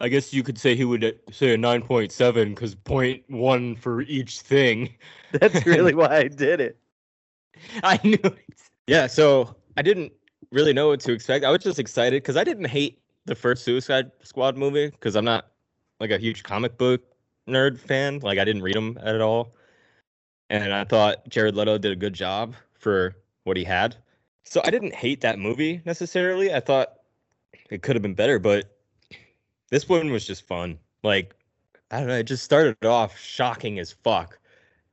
[0.00, 4.02] I guess you could say he would uh, say a 9.7 because point one for
[4.02, 4.94] each thing.
[5.32, 6.78] That's really why I did it.
[7.82, 8.38] I knew it.
[8.86, 10.12] Yeah, so I didn't
[10.52, 11.44] really know what to expect.
[11.44, 15.24] I was just excited because I didn't hate the first Suicide Squad movie because I'm
[15.24, 15.48] not
[15.98, 17.02] like a huge comic book
[17.48, 18.20] nerd fan.
[18.20, 19.56] Like I didn't read them at all,
[20.50, 23.96] and I thought Jared Leto did a good job for what he had.
[24.44, 26.52] So I didn't hate that movie necessarily.
[26.54, 26.92] I thought
[27.70, 28.75] it could have been better, but
[29.70, 30.78] this one was just fun.
[31.02, 31.34] Like
[31.90, 34.38] I don't know, it just started off shocking as fuck.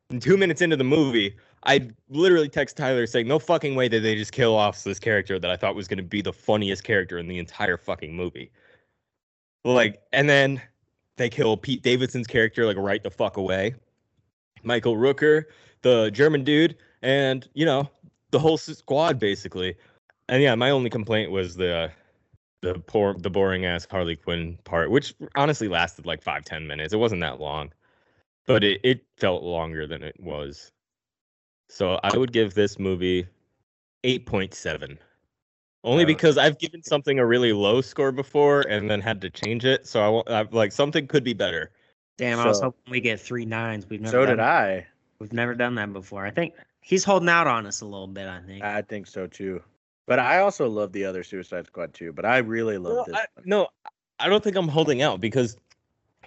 [0.10, 4.04] And two minutes into the movie, I literally text Tyler saying, "No fucking way did
[4.04, 6.84] they just kill off this character that I thought was going to be the funniest
[6.84, 8.52] character in the entire fucking movie."
[9.64, 10.62] Like, and then
[11.18, 13.76] they kill Pete Davidson's character like right the fuck away.
[14.64, 15.46] Michael Rooker,
[15.82, 17.90] the German dude, and you know
[18.32, 19.76] the whole squad basically.
[20.30, 21.92] And yeah, my only complaint was the
[22.64, 26.94] the poor the boring ass Harley Quinn part, which honestly lasted like five ten minutes.
[26.94, 27.72] It wasn't that long,
[28.48, 30.72] but it, it felt longer than it was.
[31.70, 33.28] So I would give this movie
[34.04, 34.98] 8.7.
[35.84, 39.30] Only Uh, because I've given something a really low score before and then had to
[39.30, 39.88] change it.
[39.88, 41.72] So I want I, like something could be better.
[42.18, 43.90] Damn, I was hoping we get three nines.
[43.90, 44.88] We've never So done did I.
[45.20, 46.26] We've never done that before.
[46.26, 48.28] I think he's holding out on us a little bit.
[48.28, 48.64] I think.
[48.64, 49.62] I think so too.
[50.06, 52.12] But I also love the other Suicide Squad too.
[52.12, 53.16] But I really love this.
[53.16, 53.68] I, no,
[54.20, 55.58] I don't think I'm holding out because,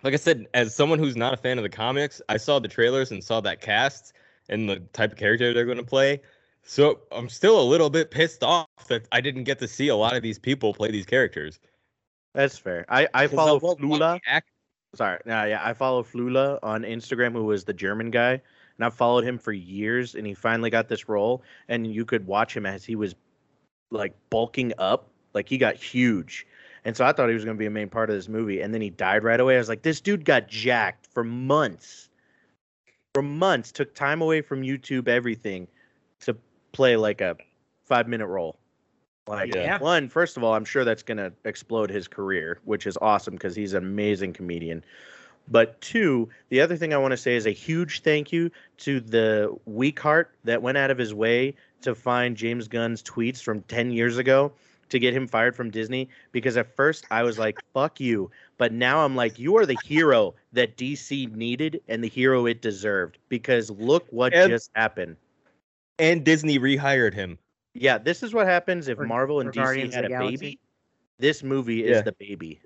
[0.02, 2.68] like I said, as someone who's not a fan of the comics, I saw the
[2.68, 4.12] trailers and saw that cast
[4.48, 6.22] and the type of character they're going to play.
[6.62, 9.96] So I'm still a little bit pissed off that I didn't get to see a
[9.96, 11.60] lot of these people play these characters.
[12.34, 12.84] That's fair.
[12.88, 14.18] I I follow Flula.
[14.26, 14.50] act-
[14.94, 18.94] Sorry, nah, yeah, I follow Flula on Instagram, who was the German guy, and I've
[18.94, 22.64] followed him for years, and he finally got this role, and you could watch him
[22.64, 23.14] as he was
[23.90, 26.46] like bulking up, like he got huge,
[26.84, 28.60] and so I thought he was going to be a main part of this movie,
[28.60, 29.56] and then he died right away.
[29.56, 32.08] I was like, this dude got jacked for months,
[33.12, 35.66] for months, took time away from YouTube, everything,
[36.20, 36.36] to
[36.72, 37.36] play like a
[37.84, 38.58] five minute role.
[39.26, 39.78] Like Yeah.
[39.78, 43.56] one, first of all, I'm sure that's gonna explode his career, which is awesome because
[43.56, 44.84] he's an amazing comedian.
[45.48, 49.00] But two, the other thing I want to say is a huge thank you to
[49.00, 53.62] the weak heart that went out of his way to find James Gunn's tweets from
[53.62, 54.52] 10 years ago
[54.88, 56.08] to get him fired from Disney.
[56.32, 58.30] Because at first I was like, fuck you.
[58.58, 62.62] But now I'm like, you are the hero that DC needed and the hero it
[62.62, 63.18] deserved.
[63.28, 65.16] Because look what And- just happened.
[65.98, 67.38] And Disney rehired him.
[67.74, 70.36] Yeah, this is what happens if For- Marvel and for Guardians DC had a Galaxy?
[70.36, 70.58] baby.
[71.18, 72.02] This movie is Yeah.
[72.02, 72.60] the baby.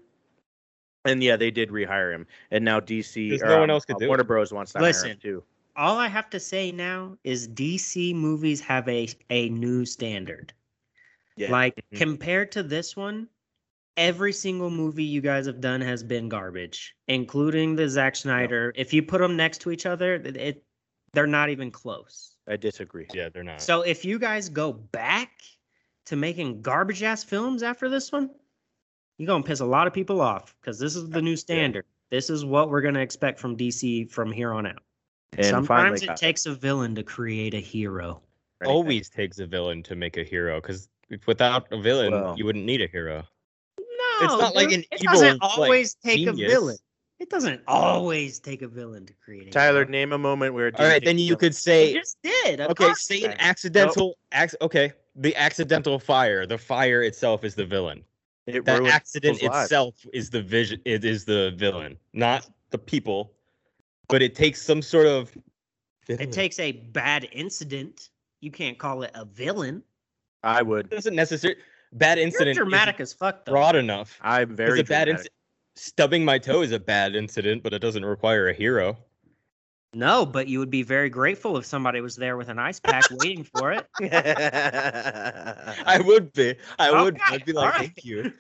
[1.05, 3.97] And yeah, they did rehire him, and now DC or, no one um, else could
[3.97, 4.09] uh, do it.
[4.09, 5.11] Warner Bros wants to hire Listen.
[5.13, 5.43] him too.
[5.77, 10.53] All I have to say now is DC movies have a a new standard.
[11.37, 11.51] Yeah.
[11.51, 11.99] Like Mhm.
[11.99, 13.29] compared to this one,
[13.97, 18.73] every single movie you guys have done has been garbage, including the Zack Snyder.
[18.77, 20.65] If you put them next to each other, it, it
[21.13, 22.37] they're not even close.
[22.47, 23.07] I disagree.
[23.13, 23.61] Yeah, they're not.
[23.61, 25.31] So if you guys go back
[26.07, 28.31] to making garbage ass films after this one,
[29.19, 31.85] you're gonna piss a lot of people off because this is the new standard.
[32.11, 34.83] This is what we're gonna expect from DC from here on out.
[35.37, 38.23] And finally Sometimes it got- takes a villain to create a hero.
[38.65, 40.89] Always takes a villain to make a hero because
[41.27, 43.27] without a villain, Well- you wouldn't need a hero.
[43.79, 43.85] No,
[44.23, 46.77] It's not like dude, an it evil, doesn't like, always take a villain.
[47.21, 49.91] It doesn't always take a villain to create a Tyler, hero.
[49.91, 50.69] name a moment where.
[50.69, 52.61] it All right, didn't then take you a could It say just did.
[52.61, 53.39] of okay, course say an does.
[53.41, 56.47] accidental ac- okay, the accidental fire.
[56.47, 58.05] The fire itself is the villain.
[58.47, 58.63] villain.
[58.63, 63.33] It The accident itself is the vision it is the villain, not the people.
[64.11, 65.37] But it takes some sort of
[66.09, 68.11] It takes a bad incident.
[68.41, 69.83] You can't call it a villain.
[70.43, 70.87] I would.
[70.87, 71.61] It doesn't necessarily
[71.93, 72.57] bad incident.
[72.57, 73.53] You're incident dramatic as fuck, though.
[73.53, 74.19] broad enough.
[74.23, 75.13] I'm It's very a bad dramatic.
[75.13, 75.35] incident.
[75.77, 78.97] Stubbing my toe is a bad incident, but it doesn't require a hero.
[79.93, 83.05] No, but you would be very grateful if somebody was there with an ice pack
[83.11, 83.87] waiting for it.
[84.01, 86.55] I would be.
[86.79, 87.19] I would.
[87.27, 87.93] I'd be like, alright.
[87.95, 88.33] thank you.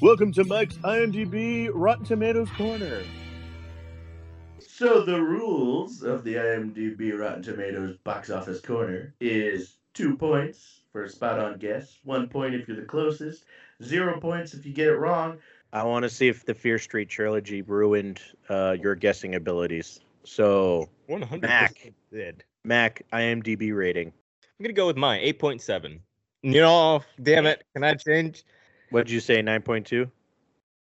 [0.00, 3.02] Welcome to Mike's IMDb Rotten Tomatoes corner.
[4.76, 11.04] So the rules of the IMDb Rotten Tomatoes box office corner is two points for
[11.04, 13.44] a spot on guess, one point if you're the closest,
[13.84, 15.38] zero points if you get it wrong.
[15.72, 20.00] I want to see if the Fear Street trilogy ruined uh, your guessing abilities.
[20.24, 21.92] So, One hundred Mac.
[22.12, 22.42] did.
[22.64, 24.08] Mac IMDb rating.
[24.08, 26.00] I'm gonna go with mine, eight point seven.
[26.42, 28.42] You know, damn it, can I change?
[28.90, 29.40] What'd you say?
[29.40, 30.10] Nine point two.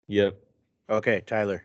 [0.07, 0.35] Yep.
[0.89, 1.63] Okay, Tyler.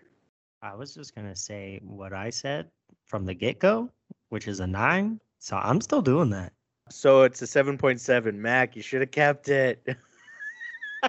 [0.62, 2.68] I was just gonna say what I said
[3.04, 3.90] from the get go,
[4.30, 5.20] which is a nine.
[5.38, 6.52] So I'm still doing that.
[6.90, 8.34] So it's a 7.7.
[8.34, 9.86] Mac, you should have kept it.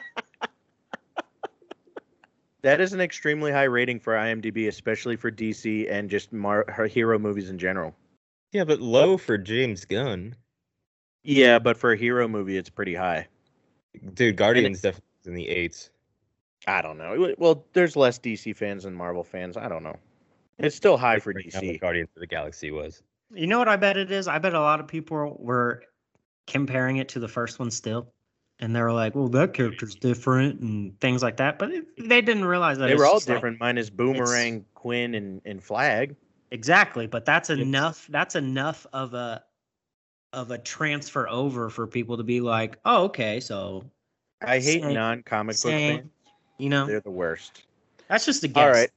[2.62, 6.86] that is an extremely high rating for IMDb, especially for DC and just Mar- her
[6.86, 7.96] hero movies in general.
[8.52, 10.36] Yeah, but low for James Gunn.
[11.24, 13.28] Yeah, but for a hero movie, it's pretty high.
[14.14, 15.90] Dude, Guardians definitely in the eights.
[16.68, 17.34] I don't know.
[17.38, 19.58] Well, there's less DC fans than Marvel fans.
[19.58, 19.96] I don't know.
[20.58, 21.80] It's still high Like for right now, DC.
[21.80, 23.02] Guardians of the Galaxy was.
[23.34, 24.28] You know what I bet it is?
[24.28, 25.84] I bet a lot of people were
[26.48, 28.12] comparing it to the first one still.
[28.60, 31.60] And they were like, well, that character's different and things like that.
[31.60, 35.16] But it, they didn't realize that They were all just like- different, minus Boomerang, Quinn,
[35.16, 36.16] and, and Flag.
[36.52, 37.08] exactly.
[37.08, 38.06] But that's enough.
[38.10, 39.44] That's enough of a
[40.34, 43.84] of a transfer over for people to be like, oh, okay, so
[44.42, 46.10] I hate Same- non-comic book fans.
[46.60, 47.64] You know, They're the worst.
[48.08, 48.58] that's just a guess.
[48.64, 48.90] All right.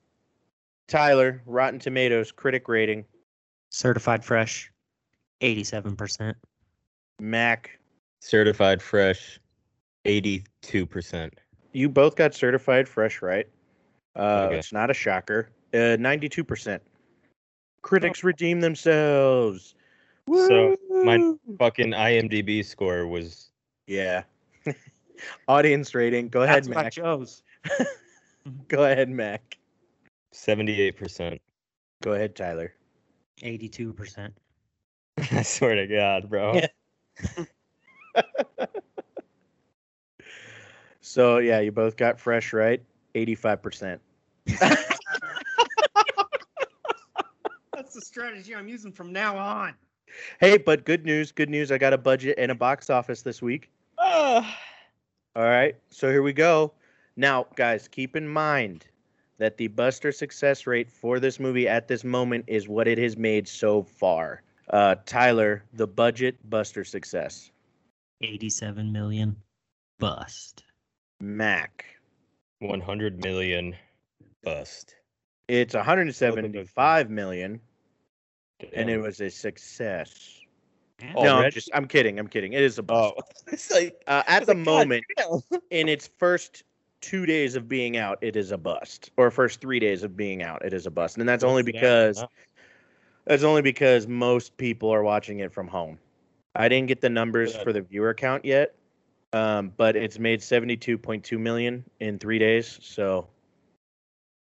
[0.89, 3.05] Tyler, Rotten Tomatoes critic rating.
[3.70, 4.70] Certified fresh,
[5.40, 6.36] eighty-seven percent.
[7.20, 7.78] Mac,
[8.20, 9.40] Certified fresh,
[10.05, 11.32] eighty-two percent.
[11.72, 13.48] you both got certified fresh, right?
[14.16, 14.59] Uh, Okay.
[14.59, 15.48] It's not a shocker.
[15.72, 16.80] Uh, 92%.
[17.80, 19.74] Critics redeem themselves.
[20.28, 23.51] So my fucking IMDb score was
[23.86, 24.24] Yeah.
[25.48, 26.28] Audience rating.
[26.28, 26.93] Go ahead, That's what I Mac.
[26.93, 27.43] chose.
[28.68, 29.56] Go ahead, Mac.
[30.32, 31.40] seventy-eight percent.
[32.02, 32.74] Go ahead, Tyler.
[33.43, 34.34] Eighty-two percent.
[35.30, 36.55] I swear to God, bro.
[36.55, 36.66] Yeah.
[41.02, 42.82] So yeah, you both got fresh, right?
[43.14, 43.98] 85%.
[44.47, 44.98] That's
[47.93, 49.74] the strategy I'm using from now on.
[50.39, 51.72] Hey, but good news, good news.
[51.72, 53.68] I got a budget and a box office this week.
[53.98, 54.56] Ah.
[55.34, 56.72] All right, so here we go.
[57.16, 58.86] Now, guys, keep in mind
[59.39, 63.16] that the Buster success rate for this movie at this moment is what it has
[63.16, 64.43] made so far.
[64.70, 67.51] Uh, Tyler, the budget Buster success.
[68.22, 69.36] Eighty-seven million.
[69.98, 70.64] Bust.
[71.20, 71.84] Mac,
[72.60, 73.76] One hundred million
[74.43, 74.97] bust.
[75.48, 77.60] it's 175 million,
[78.74, 80.40] and it was a success.
[81.14, 82.18] Oh, no, I'm just I'm kidding.
[82.18, 82.52] I'm kidding.
[82.55, 83.14] It is a bust.
[83.16, 83.22] Oh,
[83.52, 85.40] it's like Uh, at was the like, moment, damn.
[85.70, 86.64] in its first
[87.03, 89.11] two days of being out, it is a bust.
[89.19, 91.19] Or first three days of being out, it is a bust.
[91.19, 91.81] And that's only What's that?
[92.16, 92.24] because
[93.27, 95.99] that's only because most people are watching it from home.
[96.55, 97.62] I didn't get the numbers Good.
[97.65, 98.74] for the viewer count yet,
[99.33, 102.79] um, but it's made seventy-two point two million in three days.
[102.83, 103.29] So,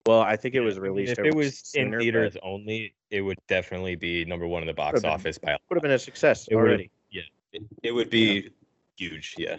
[0.06, 1.14] well, I think it was released.
[1.14, 4.94] if it was in theaters only, it would definitely be number one in the box
[4.94, 6.90] Would've been- office by would have been a success It already.
[7.12, 7.22] Yeah,
[7.54, 8.50] it, it would be
[8.98, 9.36] huge.
[9.38, 9.58] Yeah.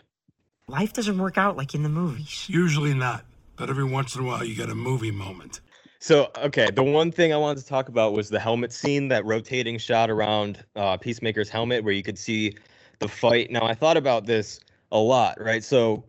[0.68, 2.46] Life doesn't work out like in the movies.
[2.48, 3.24] Usually not,
[3.56, 5.60] but every once in a while you get a movie moment.
[5.98, 9.24] So okay, the one thing I wanted to talk about was the helmet scene, that
[9.24, 12.56] rotating shot around uh, Peacemaker's helmet, where you could see
[13.00, 13.50] the fight.
[13.50, 14.60] Now I thought about this
[14.92, 15.62] a lot, right?
[15.62, 16.04] So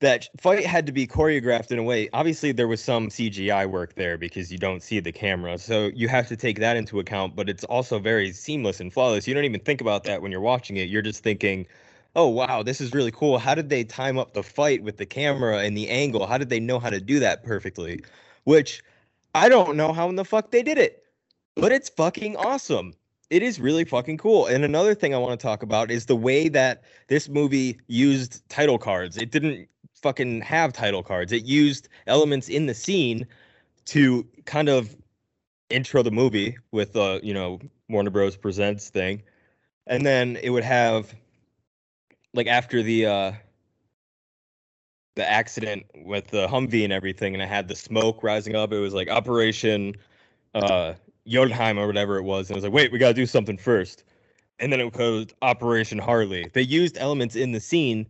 [0.00, 2.08] that fight had to be choreographed in a way.
[2.12, 6.08] Obviously, there was some CGI work there because you don't see the camera, so you
[6.08, 7.36] have to take that into account.
[7.36, 9.28] But it's also very seamless and flawless.
[9.28, 10.88] You don't even think about that when you're watching it.
[10.88, 11.66] You're just thinking,
[12.16, 13.38] "Oh wow, this is really cool.
[13.38, 16.26] How did they time up the fight with the camera and the angle?
[16.26, 18.00] How did they know how to do that perfectly?"
[18.44, 18.82] Which
[19.34, 21.04] I don't know how in the fuck they did it,
[21.54, 22.94] but it's fucking awesome.
[23.30, 24.46] It is really fucking cool.
[24.46, 28.46] And another thing I want to talk about is the way that this movie used
[28.50, 29.16] title cards.
[29.16, 29.68] It didn't
[30.02, 31.32] fucking have title cards.
[31.32, 33.26] It used elements in the scene
[33.86, 34.94] to kind of
[35.70, 37.58] intro the movie with uh, you know,
[37.88, 39.22] Warner Bros presents thing.
[39.86, 41.14] And then it would have
[42.34, 43.32] like after the uh
[45.14, 48.72] the accident with the Humvee and everything, and I had the smoke rising up.
[48.72, 49.94] It was like Operation
[50.54, 50.94] uh
[51.26, 52.48] Jotunheim or whatever it was.
[52.48, 54.04] And I was like, wait, we gotta do something first.
[54.58, 56.48] And then it was Operation Harley.
[56.52, 58.06] They used elements in the scene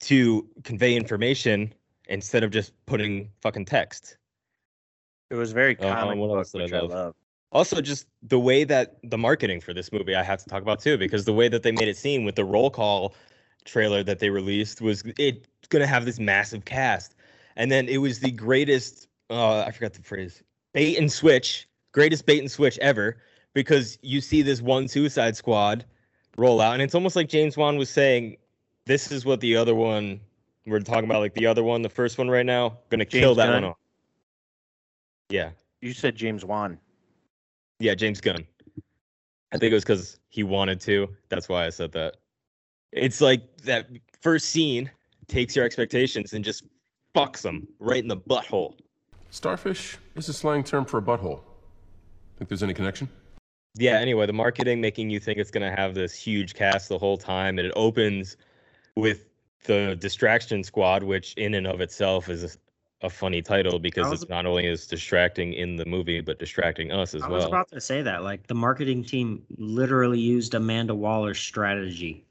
[0.00, 1.72] to convey information
[2.08, 4.18] instead of just putting fucking text.
[5.30, 7.14] It was very comic what book, else did I which I love?
[7.54, 10.80] Also, just the way that the marketing for this movie, I have to talk about
[10.80, 13.14] too, because the way that they made it seem with the roll call
[13.64, 17.14] trailer that they released was it's gonna have this massive cast,
[17.54, 19.06] and then it was the greatest.
[19.30, 20.42] Uh, I forgot the phrase.
[20.72, 23.18] Bait and switch, greatest bait and switch ever,
[23.54, 25.84] because you see this one Suicide Squad
[26.36, 28.36] roll out, and it's almost like James Wan was saying,
[28.84, 30.20] "This is what the other one
[30.66, 33.46] we're talking about, like the other one, the first one right now, gonna kill that
[33.46, 33.62] Gunn?
[33.62, 33.76] one off."
[35.30, 35.50] Yeah.
[35.80, 36.80] You said James Wan.
[37.84, 38.46] Yeah, James Gunn.
[39.52, 41.06] I think it was because he wanted to.
[41.28, 42.16] That's why I said that.
[42.92, 43.90] It's like that
[44.22, 44.90] first scene
[45.28, 46.64] takes your expectations and just
[47.14, 48.72] fucks them right in the butthole.
[49.28, 51.42] Starfish is a slang term for a butthole.
[52.38, 53.06] Think there's any connection?
[53.74, 57.18] yeah, anyway, the marketing making you think it's gonna have this huge cast the whole
[57.18, 58.38] time, and it opens
[58.96, 59.26] with
[59.64, 62.56] the Distraction Squad, which in and of itself is
[63.04, 66.92] a, funny title because was- it's not only is distracting in the movie, but distracting
[66.92, 67.30] us as well.
[67.30, 67.48] I was well.
[67.48, 68.22] about to say that.
[68.22, 72.24] Like the marketing team literally used Amanda Waller's strategy.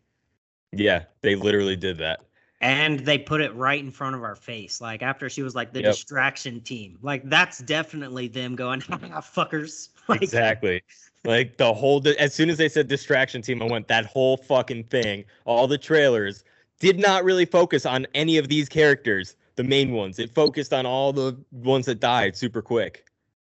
[0.71, 2.21] Yeah, they literally did that.
[2.61, 4.79] And they put it right in front of our face.
[4.79, 5.91] Like after she was like the Yep.
[5.91, 6.97] distraction team.
[7.01, 9.89] Like that's definitely them going, "Ah, fuckers.
[10.09, 10.81] Like, exactly.
[11.23, 14.35] Like the whole, di- as soon as they said distraction team, I went that whole
[14.35, 15.23] fucking thing.
[15.45, 16.43] All the trailers
[16.81, 20.19] did not really focus on any of these characters, the main ones.
[20.19, 23.05] It focused on all the ones that died super quick.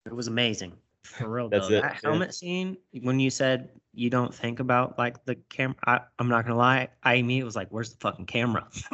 [0.07, 0.73] It was amazing.
[1.03, 1.77] For real That's though.
[1.77, 2.11] it, That yeah.
[2.11, 6.45] helmet scene, when you said you don't think about like the camera, I, I'm not
[6.45, 8.67] gonna lie, I immediately was like, "Where's the fucking camera?"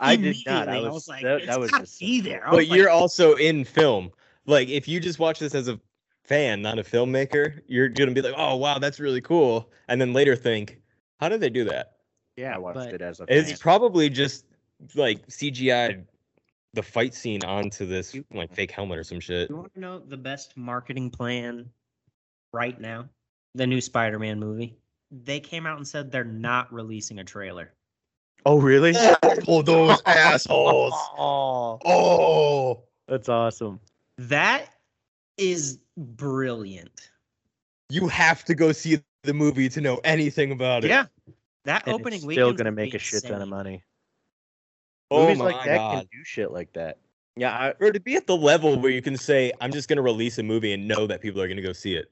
[0.00, 0.68] I did not.
[0.68, 2.44] I Immediately, was, like, that, "It's that was gotta just be there.
[2.50, 4.10] But like, you're also in film.
[4.46, 5.78] Like if you just watch this as a
[6.24, 10.12] fan, not a filmmaker, you're gonna be like, "Oh wow, that's really cool," and then
[10.12, 10.80] later think,
[11.20, 11.98] "How did they do that?"
[12.36, 14.46] yeah, I watched but it as a It's probably just
[14.94, 16.04] like CGI
[16.74, 19.50] the fight scene onto this like fake helmet or some shit.
[19.50, 21.68] You want to know the best marketing plan
[22.52, 23.08] right now?
[23.54, 24.78] The new Spider-Man movie.
[25.10, 27.72] They came out and said they're not releasing a trailer.
[28.46, 28.94] Oh really?
[29.48, 30.94] Oh, those assholes!
[31.18, 33.80] Oh, Oh, that's awesome.
[34.18, 34.66] That
[35.36, 37.10] is brilliant.
[37.90, 40.88] you have to go see the movie to know anything about it.
[40.88, 41.06] Yeah.
[41.64, 43.82] That And opening week weekend still gonna make a shit ton of money.
[45.12, 45.90] Oh Movies my like that god.
[45.92, 46.98] can do shit like that.
[47.36, 50.02] Yeah, I, Or to be at the level where you can say, "I'm just gonna
[50.02, 52.10] release a movie and know that people are gonna go see it."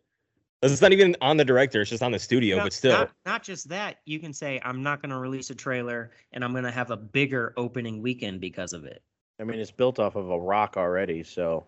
[0.63, 2.59] 'Cause It's not even on the director; it's just on the studio.
[2.59, 5.49] No, but still, Not, not just that, you can say I'm not going to release
[5.49, 9.03] a trailer and I'm going to have a bigger opening weekend because of it.
[9.41, 11.65] I mean, it's built off of a rock already, so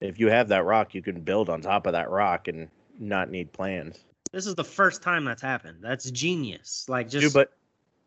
[0.00, 2.68] if you have that rock, you can build on top of that rock and
[2.98, 4.04] not need plans.
[4.32, 5.78] This is the first time that's happened.
[5.80, 6.86] That's genius.
[6.88, 7.52] Like just Dude, but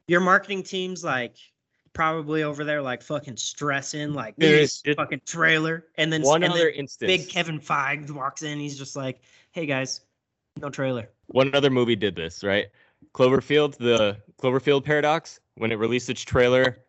[0.09, 1.37] your marketing team's like
[1.97, 6.43] probably over there like fucking stressing like Dude, this it- fucking trailer and then one
[6.43, 7.07] and other then instance.
[7.07, 9.19] big Kevin Feige walks in he's just like
[9.51, 10.01] hey guys
[10.61, 12.67] no trailer one other movie did this, right?
[13.13, 16.79] Cloverfield, the Cloverfield paradox, when it released its trailer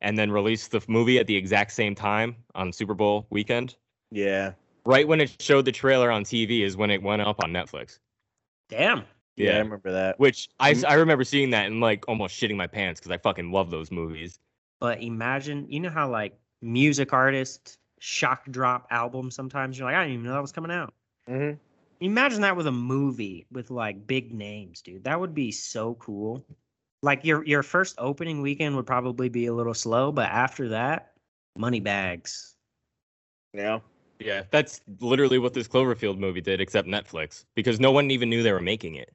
[0.00, 3.74] and then released the movie at the exact same time on Super Bowl weekend.
[4.10, 4.52] yeah,
[4.84, 7.98] Right when it showed the trailer on TV is when it went up on Netflix.
[8.68, 9.04] damn
[9.36, 10.18] yeah, I remember that.
[10.18, 10.86] Which I, mm-hmm.
[10.86, 13.90] I remember seeing that and like almost shitting my pants because I fucking love those
[13.92, 14.40] movies.
[14.80, 20.02] But imagine you know how like music artists shock drop albums sometimes you're like I
[20.04, 20.94] didn't even know that was coming out
[21.26, 21.52] hmm
[22.00, 25.04] Imagine that with a movie with like big names, dude.
[25.04, 26.44] That would be so cool.
[27.02, 31.12] Like your your first opening weekend would probably be a little slow, but after that,
[31.56, 32.56] money bags.
[33.52, 33.80] Yeah,
[34.20, 38.42] Yeah, that's literally what this Cloverfield movie did, except Netflix, because no one even knew
[38.42, 39.14] they were making it.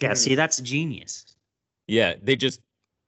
[0.00, 1.36] Yeah, see, that's genius.
[1.86, 2.60] Yeah, they just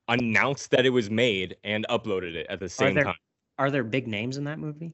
[0.09, 3.15] announced that it was made and uploaded it at the Are same there time.
[3.59, 4.93] are there big names in that movie?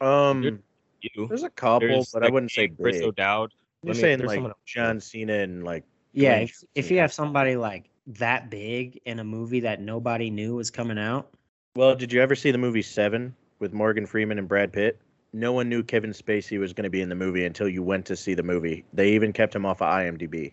[0.00, 0.60] um,
[1.02, 3.06] You, there's a couple, there's, but I wouldn't say Chris big.
[3.06, 3.52] O'Dowd.
[3.82, 4.60] You're me- saying there's like someone else.
[4.66, 9.24] John Cena and like Yeah, if, if you have somebody like that big in a
[9.24, 11.30] movie that nobody knew was coming out,
[11.76, 14.98] Well, did you ever see the movie Seven with Morgan Freeman and Brad Pitt?
[15.32, 18.04] No one knew Kevin Spacey was going to be in the movie until you went
[18.06, 18.84] to see the movie.
[18.92, 20.52] They even kept him off of IMDb.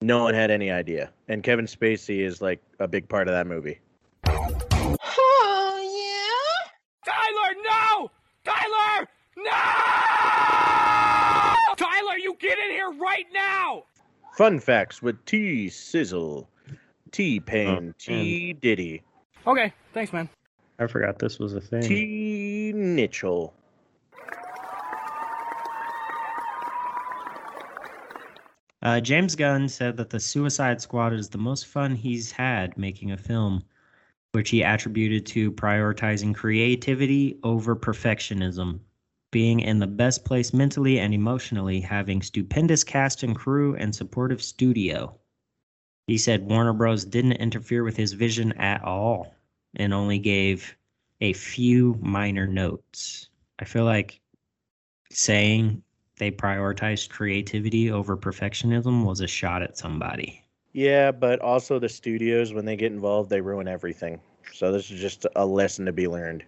[0.00, 1.10] No one had any idea.
[1.28, 3.80] And Kevin Spacey is like a big part of that movie.
[4.26, 6.70] Oh, yeah?
[7.04, 8.10] Tyler, no!
[8.44, 9.50] Tyler, no!
[11.76, 13.84] Tyler, you get in here right now!
[14.36, 16.48] Fun facts with T Sizzle,
[17.12, 19.02] T Pain, oh, T Diddy,
[19.46, 20.28] Okay, thanks, man.
[20.78, 21.82] I forgot this was a thing.
[21.82, 23.54] T Mitchell.
[28.84, 33.12] Uh, James Gunn said that the Suicide Squad is the most fun he's had making
[33.12, 33.64] a film,
[34.32, 38.80] which he attributed to prioritizing creativity over perfectionism,
[39.30, 44.42] being in the best place mentally and emotionally, having stupendous cast and crew, and supportive
[44.42, 45.18] studio.
[46.06, 47.06] He said Warner Bros.
[47.06, 49.34] didn't interfere with his vision at all
[49.76, 50.76] and only gave
[51.22, 53.30] a few minor notes.
[53.58, 54.20] I feel like
[55.10, 55.83] saying
[56.16, 60.42] they prioritized creativity over perfectionism was a shot at somebody.
[60.72, 64.20] Yeah, but also the studios, when they get involved, they ruin everything.
[64.52, 66.44] So this is just a lesson to be learned.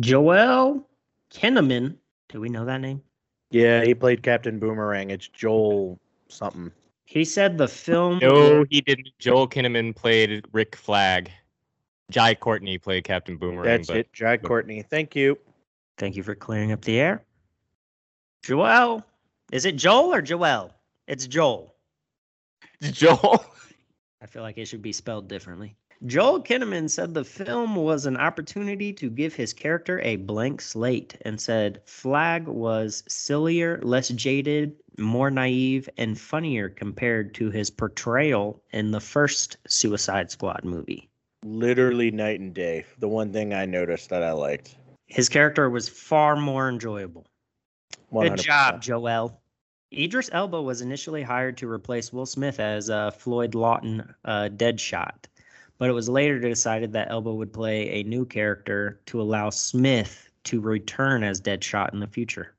[0.00, 0.86] Joel
[1.32, 1.96] Kinnaman,
[2.28, 3.02] do we know that name?
[3.50, 5.10] Yeah, he played Captain Boomerang.
[5.10, 6.70] It's Joel something.
[7.06, 8.18] He said the film.
[8.20, 9.08] No, he didn't.
[9.18, 11.30] Joel Kinnaman played Rick Flag.
[12.10, 13.64] Jai Courtney played Captain Boomerang.
[13.64, 14.82] That's but it, Jack Courtney.
[14.82, 15.38] Thank you.
[15.96, 17.24] Thank you for clearing up the air.
[18.42, 19.04] Joel
[19.50, 20.74] Is it Joel or Joel?
[21.06, 21.74] It's Joel.
[22.82, 23.42] Joel.
[24.20, 25.74] I feel like it should be spelled differently.
[26.04, 31.16] Joel Kinnaman said the film was an opportunity to give his character a blank slate
[31.22, 38.62] and said Flag was sillier, less jaded, more naive, and funnier compared to his portrayal
[38.72, 41.08] in the first Suicide Squad movie.
[41.42, 42.84] Literally night and day.
[42.98, 44.76] The one thing I noticed that I liked.
[45.06, 47.26] His character was far more enjoyable.
[48.12, 48.36] Good 100%.
[48.38, 49.40] job, Joel.
[49.92, 55.24] Idris Elba was initially hired to replace Will Smith as uh, Floyd Lawton uh, Deadshot,
[55.78, 60.28] but it was later decided that Elba would play a new character to allow Smith
[60.44, 62.54] to return as Deadshot in the future.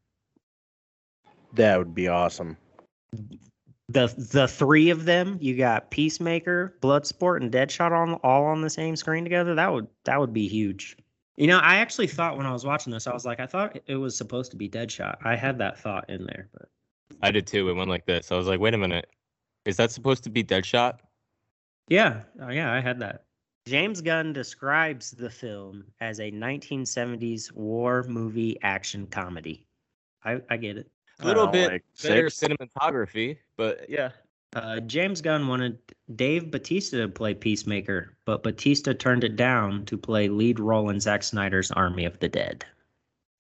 [1.53, 2.57] That would be awesome.
[3.89, 8.69] The the three of them, you got Peacemaker, Bloodsport, and Deadshot on all on the
[8.69, 9.55] same screen together.
[9.55, 10.95] That would that would be huge.
[11.39, 13.79] You know, I actually thought when I was watching this, I was like, I thought
[13.87, 15.15] it was supposed to be Deadshot.
[15.23, 16.67] I had that thought in there, but
[17.21, 17.69] I did too.
[17.69, 18.29] It went like this.
[18.33, 19.09] I was like, wait a minute.
[19.63, 20.97] Is that supposed to be Deadshot?
[21.87, 23.23] Yeah, uh, yeah, I had that.
[23.65, 29.65] James Gunn describes the film as a 1970s war movie action comedy.
[30.25, 30.91] I, I get it.
[31.21, 32.53] A little Oh, bit like better six?
[32.53, 34.09] cinematography, but yeah.
[34.55, 35.77] Uh, James Gunn wanted
[36.15, 40.99] Dave Batista to play Peacemaker, but Batista turned it down to play lead role in
[40.99, 42.65] Zack Snyder's Army of the Dead.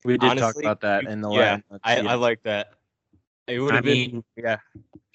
[0.05, 1.81] We did talk about that in the yeah, last.
[1.83, 2.73] I, I like that.
[3.47, 4.57] It would have been mean, yeah.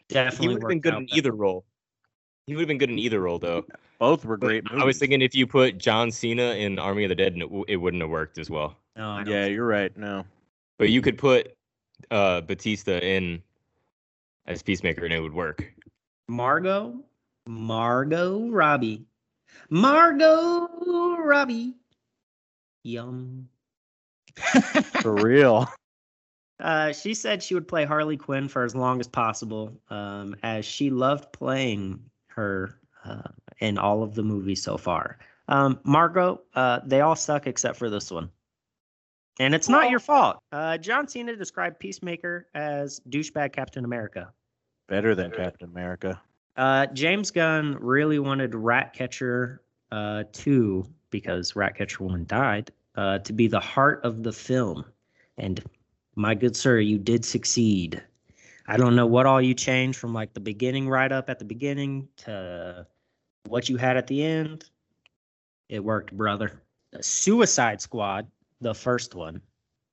[0.08, 0.46] Definitely.
[0.46, 1.16] He would have been good in better.
[1.18, 1.64] either role.
[2.46, 3.64] He would have been good in either role though.
[4.00, 4.82] Both were But great movies.
[4.82, 7.64] I was thinking if you put John Cena in Army of the Dead, it, w-
[7.68, 8.76] it wouldn't have worked as well.
[8.96, 9.96] No, Yeah, think- you're right.
[9.96, 10.26] No.
[10.76, 11.56] But you could put
[12.10, 13.40] uh, Batista in
[14.46, 15.64] as Peacemaker, and it would work.
[16.28, 17.00] Margot,
[17.46, 19.06] Margot Robbie,
[19.70, 21.74] Margot Robbie.
[22.82, 23.48] Yum.
[25.00, 25.68] For real.
[26.60, 30.64] Uh, she said she would play Harley Quinn for as long as possible, um, as
[30.64, 35.18] she loved playing her uh, in all of the movies so far.
[35.48, 38.30] Um, Margot, uh, they all suck except for this one.
[39.40, 40.38] And it's not your fault.
[40.52, 44.32] Uh, John Cena described Peacemaker as douchebag Captain America.
[44.86, 46.20] Better than Captain America.
[46.56, 53.48] Uh, James Gunn really wanted Ratcatcher uh, 2, because Ratcatcher 1 died, uh, to be
[53.48, 54.84] the heart of the film.
[55.36, 55.64] And
[56.14, 58.02] my good sir, you did succeed.
[58.66, 61.44] I don't know what all you changed from like the beginning right up at the
[61.44, 62.86] beginning to
[63.46, 64.70] what you had at the end.
[65.68, 66.62] It worked, brother.
[67.00, 68.26] Suicide Squad,
[68.64, 69.42] the first one,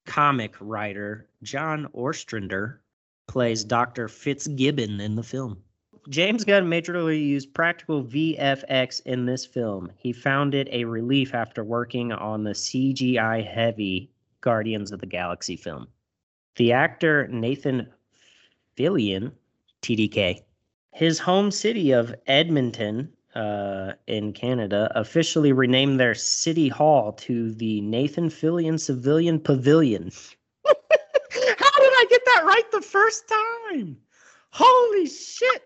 [0.05, 2.81] comic writer John Ostrander
[3.27, 4.07] plays Dr.
[4.07, 5.61] Fitzgibbon in the film.
[6.07, 9.91] James Gunn majorly used practical VFX in this film.
[9.97, 15.57] He found it a relief after working on the CGI heavy Guardians of the Galaxy
[15.57, 15.87] film.
[16.55, 17.87] The actor Nathan
[18.77, 19.33] Fillion,
[19.81, 20.43] TDK,
[20.93, 27.81] his home city of Edmonton uh, in Canada officially renamed their city hall to the
[27.81, 30.11] Nathan Fillion Civilian Pavilion.
[30.65, 33.97] How did I get that right the first time?
[34.51, 35.63] Holy shit!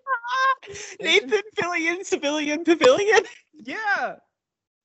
[1.01, 3.21] Nathan Fillion, Civilian Pavilion.
[3.63, 4.17] Yeah.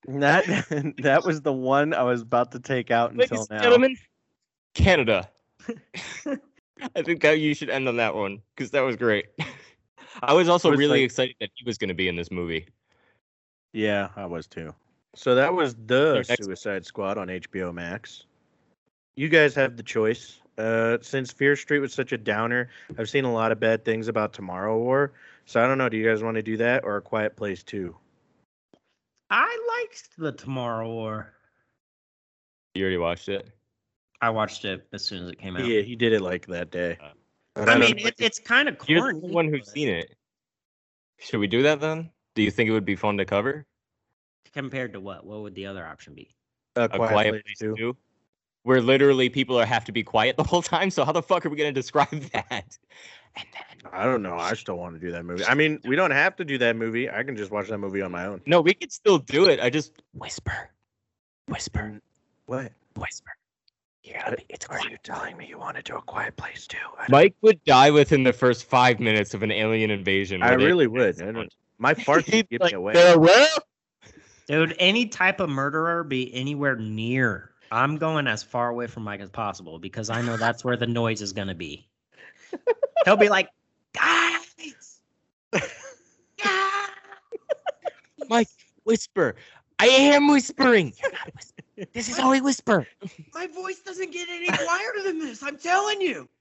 [0.07, 3.63] That that was the one I was about to take out until Ladies and now.
[3.65, 3.97] gentlemen,
[4.75, 5.29] Canada.
[6.95, 9.27] I think that you should end on that one because that was great.
[10.23, 12.31] I was also was really like- excited that he was going to be in this
[12.31, 12.67] movie.
[13.73, 14.75] Yeah, I was too.
[15.15, 18.27] So that was the next- Suicide Squad on HBO Max.
[19.17, 20.41] You guys have the choice.
[20.59, 22.69] Uh, since Fear Street was such a downer,
[22.99, 25.13] I've seen a lot of bad things about Tomorrow War.
[25.47, 25.89] So I don't know.
[25.89, 27.97] Do you guys want to do that or A Quiet Place Two?
[29.31, 31.33] I liked the Tomorrow War.
[32.75, 33.49] You already watched it.
[34.21, 35.65] I watched it as soon as it came out.
[35.65, 36.99] Yeah, he did it like that day.
[37.01, 37.15] But
[37.69, 39.21] I don't mean, it, it's kind of You're corny.
[39.21, 40.15] the one who's seen it.
[41.19, 42.11] Should we do that then?
[42.35, 43.67] Do you think it would be fun to cover?
[44.53, 45.25] Compared to what?
[45.25, 46.35] What would the other option be?
[46.77, 47.75] A A Quiet, Quiet Place Place Two.
[47.77, 47.97] Two?
[48.63, 50.91] Where literally people are, have to be quiet the whole time.
[50.91, 52.79] So how the fuck are we going to describe that?
[53.93, 54.35] I don't know.
[54.37, 55.45] I still want to do that movie.
[55.45, 57.09] I mean, we don't have to do that movie.
[57.09, 58.41] I can just watch that movie on my own.
[58.47, 59.61] No, we could still do it.
[59.61, 60.71] I just whisper,
[61.49, 62.01] whisper,
[62.47, 62.73] What?
[62.97, 63.31] whisper.
[64.03, 66.79] Yeah, it's Are you telling me you want to do A Quiet Place too?
[67.11, 70.43] Mike would die within the first five minutes of an alien invasion.
[70.43, 71.21] I really would.
[71.21, 72.93] I don't- my farts He'd give like, me away.
[72.93, 73.47] "Farewell?"
[74.47, 77.51] Dude, any type of murderer be anywhere near.
[77.73, 80.87] I'm going as far away from Mike as possible because I know that's where the
[80.87, 81.89] noise is gonna be.
[83.05, 83.49] He'll be like,
[83.95, 85.01] guys.
[88.29, 88.49] Mike,
[88.85, 89.37] whisper.
[89.79, 90.93] I am whispering.
[91.03, 91.60] You're not whispering.
[91.93, 92.87] This is how I whisper.
[93.35, 95.43] My voice doesn't get any quieter than this.
[95.43, 96.29] I'm telling you.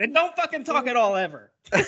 [0.00, 1.50] And don't fucking talk at all ever.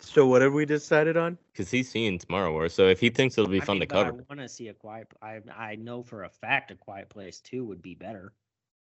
[0.00, 1.36] so what have we decided on?
[1.52, 3.86] Because he's seeing Tomorrow War, so if he thinks it'll be I fun mean, to
[3.86, 5.08] cover, I want to see a quiet.
[5.20, 8.32] I I know for a fact a Quiet Place Two would be better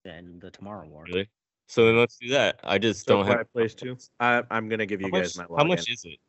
[0.04, 1.06] than the Tomorrow War.
[1.08, 1.30] Really?
[1.68, 2.60] So then let's do that.
[2.64, 3.98] I just so don't quiet have Quiet Place Two.
[4.20, 5.46] I I'm gonna give how you much, guys my.
[5.46, 5.58] Login.
[5.58, 6.20] How much is it?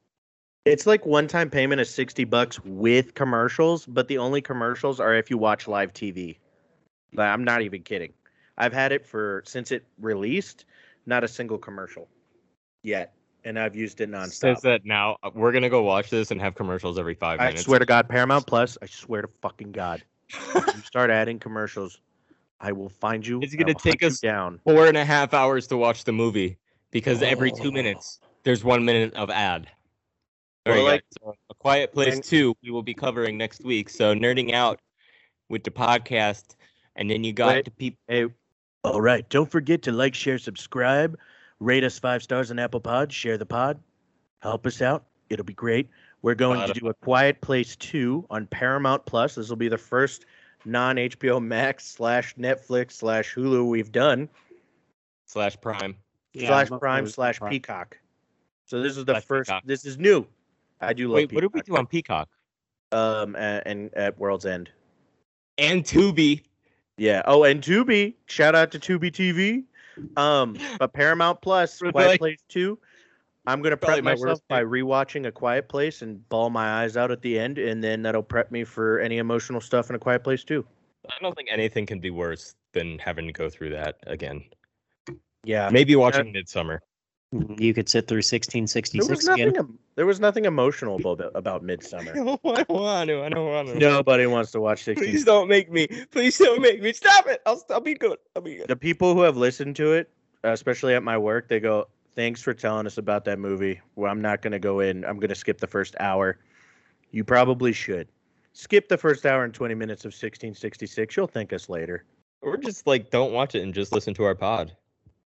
[0.67, 5.15] It's like one time payment of 60 bucks with commercials, but the only commercials are
[5.15, 6.39] if you watch live TV.
[7.15, 8.13] Like, I'm not even kidding.
[8.59, 10.65] I've had it for since it released,
[11.07, 12.09] not a single commercial
[12.83, 13.15] yet.
[13.45, 14.33] And I've used it nonstop.
[14.33, 15.19] Says that now.
[15.23, 17.61] uh, We're gonna go watch this and have commercials every five minutes.
[17.61, 20.03] I swear to God, Paramount Plus, I swear to fucking God.
[20.57, 22.01] if you start adding commercials,
[22.61, 23.41] I will find you.
[23.41, 24.59] It's gonna take us down.
[24.65, 26.59] four and a half hours to watch the movie
[26.91, 29.69] because every two minutes there's one minute of ad.
[30.67, 33.89] All Well, like- so a Quiet Place and- Two we will be covering next week.
[33.89, 34.81] So nerding out
[35.49, 36.57] with the podcast,
[36.97, 37.65] and then you got Wait.
[37.65, 37.99] the people.
[38.09, 38.27] Hey,
[38.83, 39.29] all right.
[39.29, 41.17] Don't forget to like, share, subscribe,
[41.61, 43.79] rate us five stars on Apple Pod, share the pod,
[44.41, 45.05] help us out.
[45.31, 45.89] It'll be great.
[46.23, 49.37] We're going to do a Quiet Place 2 on Paramount Plus.
[49.37, 50.25] This will be the first
[50.65, 54.29] non HBO Max slash Netflix slash Hulu we've done.
[55.27, 55.97] Slash Prime.
[56.37, 57.99] slash Prime slash Peacock.
[58.65, 59.49] So this is the Slash first.
[59.49, 59.63] Peacock.
[59.67, 60.27] This is new.
[60.81, 61.17] I do love.
[61.17, 62.29] Wait, what did we do on Peacock?
[62.93, 64.71] Um, a- and at World's End.
[65.59, 66.43] And Tubi.
[66.99, 67.23] Yeah.
[67.27, 68.15] Oh, and Tubi.
[68.27, 69.65] Shout out to Tubi TV.
[70.19, 71.79] Um, but Paramount Plus?
[71.79, 72.79] Quiet Place Two.
[73.49, 77.13] I'm gonna prep my myself by rewatching A Quiet Place and ball my eyes out
[77.13, 80.25] at the end, and then that'll prep me for any emotional stuff in A Quiet
[80.25, 80.67] Place Too.
[81.09, 84.45] I don't think anything can be worse than having to go through that again.
[85.45, 85.71] Yeah.
[85.71, 86.81] Maybe watching Midsommar.
[87.59, 89.49] You could sit through There was 1666 nothing.
[89.49, 89.79] again.
[89.95, 92.11] There was nothing emotional about about Midsommar.
[92.11, 92.15] I
[92.63, 93.23] don't want to.
[93.23, 93.79] I don't want to.
[93.79, 95.05] Nobody wants to watch 16.
[95.05, 95.87] Please don't make me.
[96.11, 96.93] Please don't make me.
[96.93, 97.43] Stop it.
[97.47, 98.19] I'll, I'll be good.
[98.35, 98.69] I'll be good.
[98.69, 100.11] the people who have listened to it,
[100.45, 104.11] uh, especially at my work, they go, "Thanks for telling us about that movie." Well,
[104.11, 105.05] I'm not going to go in.
[105.05, 106.39] I'm going to skip the first hour.
[107.11, 108.09] You probably should
[108.57, 111.17] skip the first hour and 20 minutes of 1666.
[111.17, 112.05] You'll thank us later.
[112.41, 114.73] Or just like don't watch it and just listen to our pod.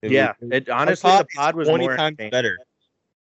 [0.02, 2.58] It yeah, was- it our honestly the pod was 20 more times better.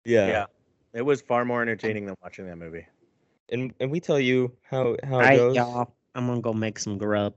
[0.05, 0.27] Yeah.
[0.27, 0.45] Yeah,
[0.93, 2.85] it was far more entertaining than watching that movie.
[3.51, 5.55] And and we tell you how how it All right, goes.
[5.55, 5.93] y'all.
[6.15, 7.33] I'm gonna go make some grub.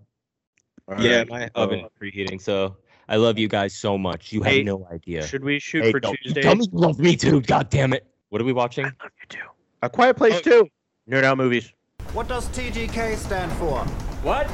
[0.89, 2.41] Yeah, Alright, my so- oven is preheating.
[2.41, 2.77] So
[3.09, 4.33] I love you guys so much.
[4.33, 5.27] You have no idea.
[5.27, 6.43] Should we shoot Hey, for don't- Tuesday?
[6.43, 7.41] Tell me you love me too.
[7.43, 8.07] God damn it.
[8.29, 8.85] What are we watching?
[8.85, 9.47] Love you too.
[9.83, 10.41] A Quiet Place oh.
[10.41, 10.69] Two.
[11.11, 11.73] Nerd Out Movies.
[12.13, 13.81] What does TDK stand for?
[14.23, 14.49] What?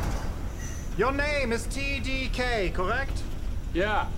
[0.99, 3.23] Your name is TDK, correct?
[3.73, 4.09] Yeah.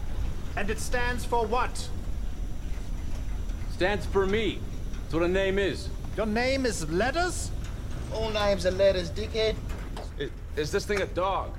[0.56, 1.88] And it stands for what?
[3.72, 4.58] Stands for me.
[5.02, 5.88] That's what a name is.
[6.16, 7.50] Your name is letters?
[8.14, 9.54] All names are letters, dickhead.
[10.18, 11.54] Is, is this thing a dog?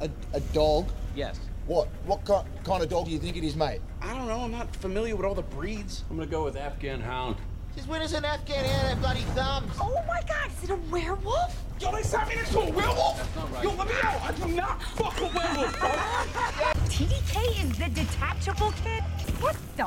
[0.00, 0.88] A, a dog?
[1.16, 1.38] Yes.
[1.66, 1.88] What?
[2.06, 3.80] What ki- kind of dog do you think it is, mate?
[4.00, 4.40] I don't know.
[4.40, 6.04] I'm not familiar with all the breeds.
[6.10, 7.36] I'm gonna go with Afghan Hound.
[7.74, 9.72] Since when does an Afghan hound have their bloody thumbs?
[9.80, 11.56] Oh my god, is it a werewolf?
[11.80, 13.16] Yo, they sent me into a werewolf?
[13.16, 13.64] That's not right.
[13.64, 14.22] Yo, let me out.
[14.22, 16.71] I do not fuck a werewolf, bro.
[16.92, 19.02] TDK is the detachable kid?
[19.40, 19.86] What the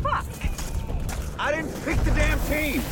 [0.00, 0.24] fuck?
[1.38, 2.82] I didn't pick the damn team.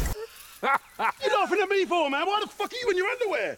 [0.63, 2.27] you laughing at me for, man?
[2.27, 3.57] Why the fuck are you in your underwear?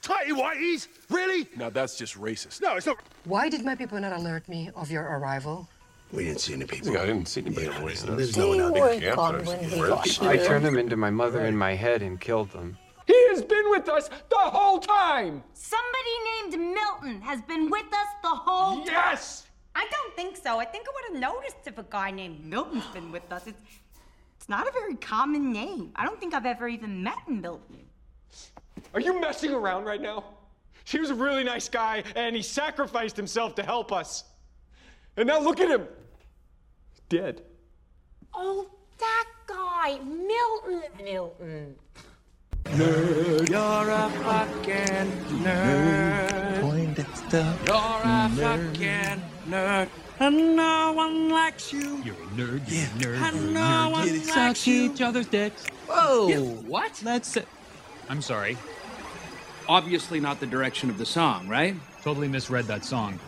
[0.00, 0.86] Tighty whities?
[1.10, 1.48] Really?
[1.56, 2.62] Now that's just racist.
[2.62, 2.98] No, it's not.
[3.24, 5.68] Why did my people not alert me of your arrival?
[6.12, 6.96] We didn't see any people.
[6.96, 8.36] I didn't see anybody raising There's us.
[8.36, 9.10] no one out They there.
[9.10, 12.20] were gone when we got I turned them into my mother in my head and
[12.20, 12.78] killed them.
[13.08, 15.42] He has been with us the whole time.
[15.52, 18.86] Somebody named Milton has been with us the whole time.
[18.86, 19.47] Yes.
[19.78, 20.58] I don't think so.
[20.58, 23.46] I think I would have noticed if a guy named Milton's been with us.
[23.46, 23.60] It's,
[24.36, 25.92] it's not a very common name.
[25.94, 27.86] I don't think I've ever even met Milton.
[28.92, 30.24] Are you messing around right now?
[30.84, 34.24] He was a really nice guy, and he sacrificed himself to help us.
[35.16, 35.86] And now look at him.
[37.08, 37.42] Dead.
[38.34, 38.68] Oh,
[38.98, 40.82] that guy, Milton.
[41.04, 41.76] Milton.
[42.64, 43.48] Nerd.
[43.48, 45.12] You're a fucking
[45.44, 46.62] nerd.
[47.66, 49.88] You're a fucking nerd.
[50.20, 52.02] And no one likes you.
[52.04, 52.62] You're a nerd.
[53.00, 53.22] You're a nerd.
[53.22, 54.90] And no one likes you.
[54.92, 55.64] each other's dicks.
[55.88, 56.40] Whoa.
[56.66, 56.94] what?
[57.04, 57.48] That's it.
[58.08, 58.56] I'm sorry.
[59.68, 61.76] Obviously not the direction of the song, right?
[62.02, 63.18] Totally misread that song.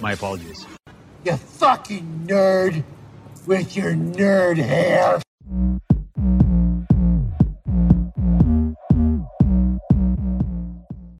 [0.00, 0.66] My apologies.
[1.24, 2.82] You fucking nerd
[3.46, 5.20] with your nerd hair.